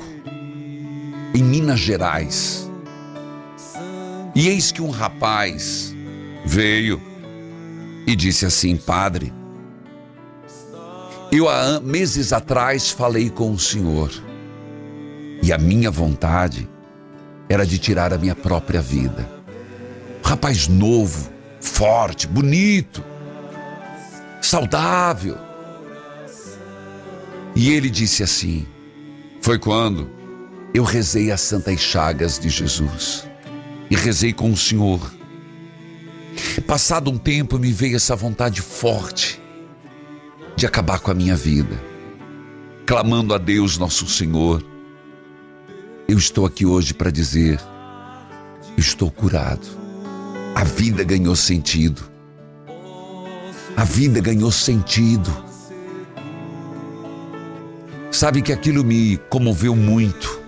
em 1.35 1.43
Minas 1.43 1.81
Gerais, 1.81 2.71
e 4.33 4.47
eis 4.47 4.71
que 4.71 4.81
um 4.81 4.89
rapaz 4.89 5.93
veio 6.45 7.01
e 8.07 8.15
disse 8.15 8.45
assim: 8.45 8.77
Padre, 8.77 9.33
eu 11.29 11.49
há 11.49 11.81
meses 11.81 12.31
atrás 12.31 12.91
falei 12.91 13.29
com 13.29 13.51
o 13.51 13.59
Senhor, 13.59 14.09
e 15.41 15.51
a 15.51 15.57
minha 15.57 15.91
vontade 15.91 16.69
era 17.49 17.65
de 17.65 17.79
tirar 17.79 18.13
a 18.13 18.17
minha 18.17 18.33
própria 18.33 18.81
vida. 18.81 19.29
Rapaz 20.23 20.69
novo, 20.69 21.29
forte, 21.59 22.27
bonito, 22.27 23.03
saudável. 24.41 25.51
E 27.55 27.71
ele 27.71 27.89
disse 27.89 28.23
assim: 28.23 28.65
Foi 29.41 29.59
quando 29.59 30.09
eu 30.73 30.83
rezei 30.83 31.31
as 31.31 31.41
santas 31.41 31.79
chagas 31.79 32.39
de 32.39 32.49
Jesus 32.49 33.27
e 33.89 33.95
rezei 33.95 34.33
com 34.33 34.51
o 34.51 34.57
Senhor. 34.57 35.13
Passado 36.65 37.11
um 37.11 37.17
tempo, 37.17 37.59
me 37.59 37.71
veio 37.71 37.95
essa 37.95 38.15
vontade 38.15 38.59
forte 38.59 39.39
de 40.55 40.65
acabar 40.65 40.99
com 40.99 41.11
a 41.11 41.13
minha 41.13 41.35
vida, 41.35 41.79
clamando 42.85 43.33
a 43.33 43.37
Deus, 43.37 43.77
nosso 43.77 44.07
Senhor. 44.07 44.63
Eu 46.07 46.17
estou 46.17 46.45
aqui 46.45 46.65
hoje 46.65 46.93
para 46.93 47.11
dizer: 47.11 47.59
estou 48.77 49.11
curado. 49.11 49.67
A 50.55 50.63
vida 50.63 51.03
ganhou 51.03 51.35
sentido. 51.35 52.03
A 53.75 53.83
vida 53.83 54.19
ganhou 54.19 54.51
sentido. 54.51 55.31
Sabe 58.23 58.41
que 58.41 58.53
aquilo 58.53 58.85
me 58.85 59.17
comoveu 59.29 59.75
muito 59.75 60.39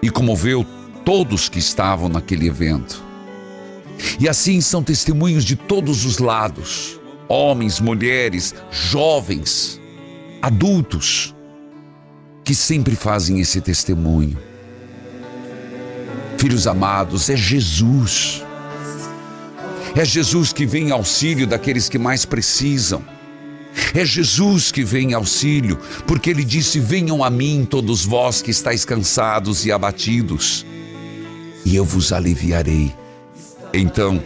e 0.00 0.08
comoveu 0.08 0.64
todos 1.04 1.48
que 1.48 1.58
estavam 1.58 2.08
naquele 2.08 2.46
evento. 2.46 3.02
E 4.20 4.28
assim 4.28 4.60
são 4.60 4.84
testemunhos 4.84 5.44
de 5.44 5.56
todos 5.56 6.04
os 6.04 6.18
lados: 6.18 7.00
homens, 7.28 7.80
mulheres, 7.80 8.54
jovens, 8.70 9.80
adultos, 10.40 11.34
que 12.44 12.54
sempre 12.54 12.94
fazem 12.94 13.40
esse 13.40 13.60
testemunho. 13.60 14.38
Filhos 16.36 16.68
amados, 16.68 17.28
é 17.28 17.36
Jesus. 17.36 18.44
É 19.96 20.04
Jesus 20.04 20.52
que 20.52 20.64
vem 20.64 20.90
em 20.90 20.92
auxílio 20.92 21.48
daqueles 21.48 21.88
que 21.88 21.98
mais 21.98 22.24
precisam. 22.24 23.02
É 23.94 24.04
Jesus 24.04 24.70
que 24.70 24.84
vem 24.84 25.10
em 25.10 25.14
auxílio, 25.14 25.78
porque 26.06 26.30
ele 26.30 26.44
disse: 26.44 26.80
Venham 26.80 27.22
a 27.22 27.30
mim, 27.30 27.66
todos 27.68 28.04
vós 28.04 28.42
que 28.42 28.50
estáis 28.50 28.84
cansados 28.84 29.64
e 29.64 29.72
abatidos, 29.72 30.66
e 31.64 31.76
eu 31.76 31.84
vos 31.84 32.12
aliviarei. 32.12 32.94
Então, 33.72 34.22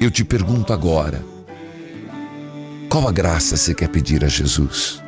eu 0.00 0.10
te 0.10 0.24
pergunto 0.24 0.72
agora: 0.72 1.24
qual 2.88 3.08
a 3.08 3.12
graça 3.12 3.56
você 3.56 3.74
quer 3.74 3.88
pedir 3.88 4.24
a 4.24 4.28
Jesus? 4.28 5.02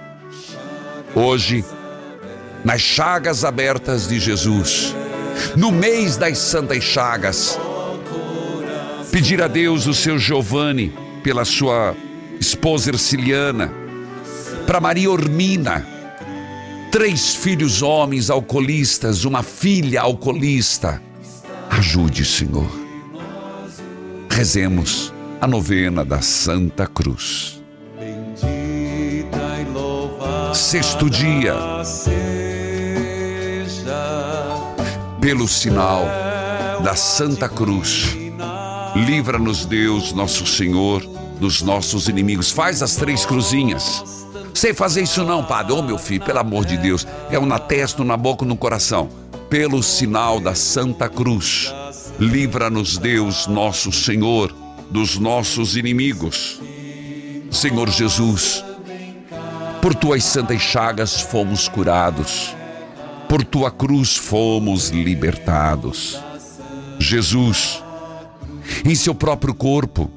Hoje, 1.15 1.65
nas 2.65 2.81
chagas 2.81 3.45
abertas 3.45 4.09
de 4.09 4.21
Jesus, 4.21 4.95
no 5.57 5.73
mês 5.73 6.17
das 6.17 6.39
Santas 6.39 6.85
Chagas, 6.85 7.59
pedir 9.11 9.43
a 9.43 9.49
Deus 9.49 9.87
o 9.87 9.95
seu 9.95 10.19
Giovanni 10.19 10.93
pela 11.23 11.45
sua 11.45 11.97
esposa 12.41 12.89
Erciliana, 12.89 13.71
para 14.67 14.81
Maria 14.81 15.11
Ormina, 15.11 15.87
três 16.91 17.35
filhos 17.35 17.83
homens 17.83 18.31
alcoolistas, 18.31 19.25
uma 19.27 19.43
filha 19.43 20.01
alcoolista. 20.01 21.03
Ajude, 21.69 22.25
Senhor. 22.25 22.71
Rezemos 24.31 25.13
a 25.39 25.47
novena 25.47 26.03
da 26.03 26.23
Santa 26.23 26.87
Cruz. 26.87 27.61
Sexto 30.55 31.09
dia, 31.09 31.55
pelo 35.21 35.47
sinal 35.47 36.05
da 36.83 36.97
Santa 36.97 37.49
Cruz, 37.49 38.17
livra-nos 39.07 39.65
Deus, 39.65 40.13
nosso 40.13 40.45
Senhor, 40.47 41.03
dos 41.41 41.63
nossos 41.63 42.07
inimigos. 42.09 42.51
Faz 42.51 42.83
as 42.83 42.95
três 42.95 43.25
cruzinhas. 43.25 44.05
Sem 44.55 44.75
fazer 44.75 45.03
isso 45.03 45.25
não, 45.25 45.43
padre. 45.43 45.73
Ô 45.73 45.83
meu 45.83 45.99
filho, 45.99 46.25
pelo 46.25 46.39
amor 46.39 46.65
de 46.65 46.77
Deus. 46.77 47.07
É 47.31 47.39
um 47.39 47.47
na 47.47 47.59
testa, 47.59 48.03
um 48.03 48.05
na 48.05 48.17
boca, 48.17 48.45
um 48.45 48.49
no 48.49 48.57
coração. 48.57 49.09
Pelo 49.49 49.83
sinal 49.83 50.39
da 50.39 50.55
Santa 50.55 51.09
Cruz, 51.09 51.75
livra-nos 52.21 52.99
Deus, 52.99 53.47
nosso 53.49 53.91
Senhor, 53.91 54.55
dos 54.91 55.19
nossos 55.19 55.77
inimigos. 55.77 56.61
Senhor 57.51 57.89
Jesus, 57.89 58.63
por 59.81 59.95
tuas 59.95 60.23
santas 60.23 60.61
chagas 60.61 61.21
fomos 61.21 61.67
curados. 61.67 62.55
Por 63.29 63.43
tua 63.43 63.71
cruz 63.71 64.17
fomos 64.17 64.91
libertados. 64.91 66.21
Jesus, 66.99 67.83
em 68.85 68.95
seu 68.95 69.15
próprio 69.15 69.55
corpo, 69.55 70.11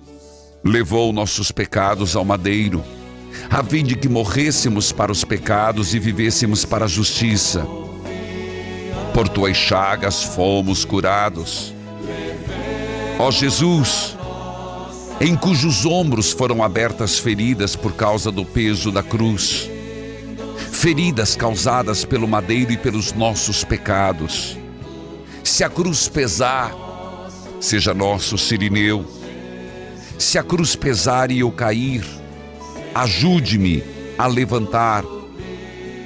levou 0.64 1.12
nossos 1.12 1.52
pecados 1.52 2.16
ao 2.16 2.24
madeiro, 2.24 2.84
a 3.50 3.64
fim 3.64 3.84
de 3.84 3.96
que 3.96 4.08
morrêssemos 4.08 4.92
para 4.92 5.12
os 5.12 5.26
pecados 5.26 5.94
e 5.94 6.00
vivêssemos 6.00 6.64
para 6.64 6.86
a 6.86 6.88
justiça. 6.88 7.68
Por 9.14 9.28
tuas 9.28 9.58
chagas 9.58 10.24
fomos 10.24 10.86
curados. 10.86 11.74
Ó 13.20 13.30
Jesus, 13.30 14.16
em 15.20 15.36
cujos 15.36 15.86
ombros 15.86 16.32
foram 16.32 16.64
abertas 16.64 17.20
feridas 17.20 17.76
por 17.76 17.94
causa 17.94 18.32
do 18.32 18.46
peso 18.46 18.92
da 18.92 19.04
cruz, 19.04 19.70
feridas 20.72 21.36
causadas 21.36 22.06
pelo 22.06 22.28
madeiro 22.28 22.72
e 22.72 22.78
pelos 22.78 23.12
nossos 23.14 23.64
pecados. 23.64 24.58
Se 25.44 25.64
a 25.64 25.70
cruz 25.70 26.08
pesar, 26.08 26.74
seja 27.60 27.94
nosso 27.94 28.38
sirineu. 28.38 29.23
Se 30.24 30.40
a 30.40 30.42
cruz 30.42 30.74
pesar 30.74 31.32
e 31.32 31.42
eu 31.42 31.52
cair, 31.52 32.02
ajude-me 32.96 33.84
a 34.18 34.26
levantar. 34.26 35.04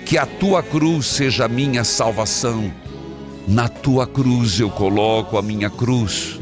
Que 0.06 0.18
a 0.18 0.26
tua 0.26 0.64
cruz 0.64 1.06
seja 1.06 1.46
a 1.46 1.48
minha 1.48 1.84
salvação. 1.84 2.74
Na 3.48 3.70
tua 3.70 4.08
cruz 4.08 4.60
eu 4.60 4.72
coloco 4.72 5.38
a 5.38 5.42
minha 5.44 5.70
cruz. 5.70 6.40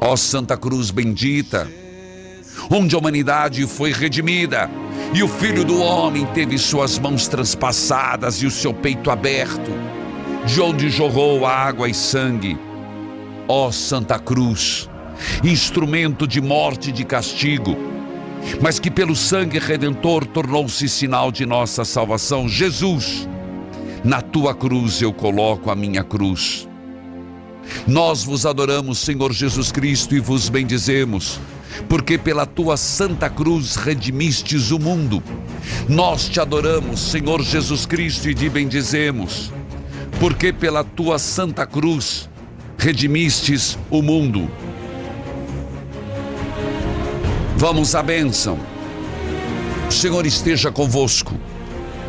Ó 0.00 0.16
Santa 0.16 0.56
Cruz 0.56 0.90
bendita, 0.90 1.70
onde 2.68 2.96
a 2.96 2.98
humanidade 2.98 3.64
foi 3.68 3.92
redimida 3.92 4.68
e 5.14 5.22
o 5.22 5.28
Filho 5.28 5.64
do 5.64 5.80
Homem 5.80 6.26
teve 6.34 6.58
suas 6.58 6.98
mãos 6.98 7.28
transpassadas 7.28 8.42
e 8.42 8.46
o 8.46 8.50
seu 8.50 8.74
peito 8.74 9.12
aberto, 9.12 9.70
de 10.44 10.60
onde 10.60 10.90
jorrou 10.90 11.46
água 11.46 11.88
e 11.88 11.94
sangue. 11.94 12.58
Ó 13.46 13.70
Santa 13.70 14.18
Cruz, 14.18 14.90
instrumento 15.44 16.26
de 16.26 16.40
morte 16.40 16.90
e 16.90 16.92
de 16.92 17.04
castigo, 17.04 17.76
mas 18.60 18.78
que 18.78 18.90
pelo 18.90 19.14
sangue 19.14 19.58
redentor 19.58 20.26
tornou-se 20.26 20.88
sinal 20.88 21.30
de 21.30 21.44
nossa 21.44 21.84
salvação. 21.84 22.48
Jesus, 22.48 23.28
na 24.02 24.20
tua 24.20 24.54
cruz 24.54 25.02
eu 25.02 25.12
coloco 25.12 25.70
a 25.70 25.76
minha 25.76 26.02
cruz. 26.02 26.68
Nós 27.86 28.24
vos 28.24 28.46
adoramos, 28.46 28.98
Senhor 28.98 29.32
Jesus 29.32 29.70
Cristo, 29.70 30.14
e 30.14 30.20
vos 30.20 30.48
bendizemos, 30.48 31.38
porque 31.88 32.18
pela 32.18 32.46
tua 32.46 32.76
santa 32.76 33.28
cruz 33.28 33.76
redimistes 33.76 34.70
o 34.70 34.78
mundo. 34.78 35.22
Nós 35.88 36.28
te 36.28 36.40
adoramos, 36.40 37.00
Senhor 37.00 37.42
Jesus 37.42 37.86
Cristo, 37.86 38.28
e 38.28 38.34
te 38.34 38.48
bendizemos, 38.48 39.52
porque 40.18 40.52
pela 40.52 40.82
tua 40.82 41.18
santa 41.18 41.66
cruz 41.66 42.28
redimistes 42.76 43.78
o 43.90 44.02
mundo. 44.02 44.50
Vamos 47.60 47.94
à 47.94 48.02
bênção. 48.02 48.58
O 49.86 49.92
Senhor 49.92 50.24
esteja 50.24 50.72
convosco, 50.72 51.34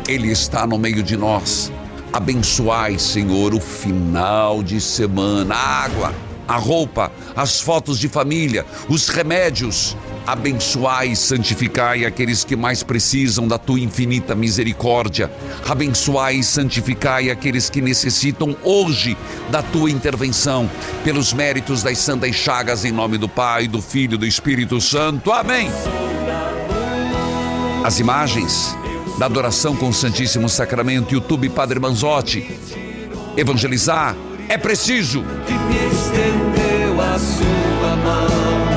Ele 0.08 0.28
está 0.32 0.66
no 0.66 0.78
meio 0.78 1.02
de 1.02 1.14
nós. 1.14 1.70
Abençoai, 2.10 2.98
Senhor, 2.98 3.52
o 3.52 3.60
final 3.60 4.62
de 4.62 4.80
semana, 4.80 5.54
a 5.54 5.84
água, 5.84 6.14
a 6.48 6.56
roupa, 6.56 7.12
as 7.36 7.60
fotos 7.60 7.98
de 7.98 8.08
família, 8.08 8.64
os 8.88 9.10
remédios. 9.10 9.94
Abençoai 10.26 11.08
e 11.08 11.16
santificai 11.16 12.04
aqueles 12.04 12.44
que 12.44 12.54
mais 12.54 12.82
precisam 12.82 13.48
da 13.48 13.58
tua 13.58 13.80
infinita 13.80 14.34
misericórdia. 14.34 15.30
Abençoai 15.68 16.36
e 16.36 16.44
santificai 16.44 17.30
aqueles 17.30 17.68
que 17.68 17.80
necessitam 17.80 18.56
hoje 18.62 19.16
da 19.50 19.62
tua 19.62 19.90
intervenção, 19.90 20.70
pelos 21.02 21.32
méritos 21.32 21.82
das 21.82 21.98
santas 21.98 22.34
chagas, 22.36 22.84
em 22.84 22.92
nome 22.92 23.18
do 23.18 23.28
Pai, 23.28 23.66
do 23.66 23.82
Filho 23.82 24.14
e 24.14 24.18
do 24.18 24.26
Espírito 24.26 24.80
Santo. 24.80 25.32
Amém. 25.32 25.70
As 27.84 27.98
imagens 27.98 28.76
da 29.18 29.26
adoração 29.26 29.74
com 29.74 29.88
o 29.88 29.92
Santíssimo 29.92 30.48
Sacramento, 30.48 31.14
YouTube 31.14 31.48
Padre 31.48 31.80
Manzotti. 31.80 32.58
Evangelizar 33.36 34.16
é 34.48 34.56
preciso. 34.56 35.24
que 35.46 35.52
me 35.52 35.86
estendeu 35.90 37.00
a 37.00 37.18
sua 37.18 37.96
mão. 37.96 38.71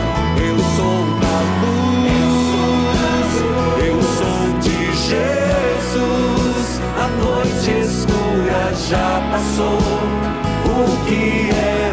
já 8.90 9.20
passou, 9.32 9.80
o 10.70 11.06
que 11.06 11.50
é 11.50 11.85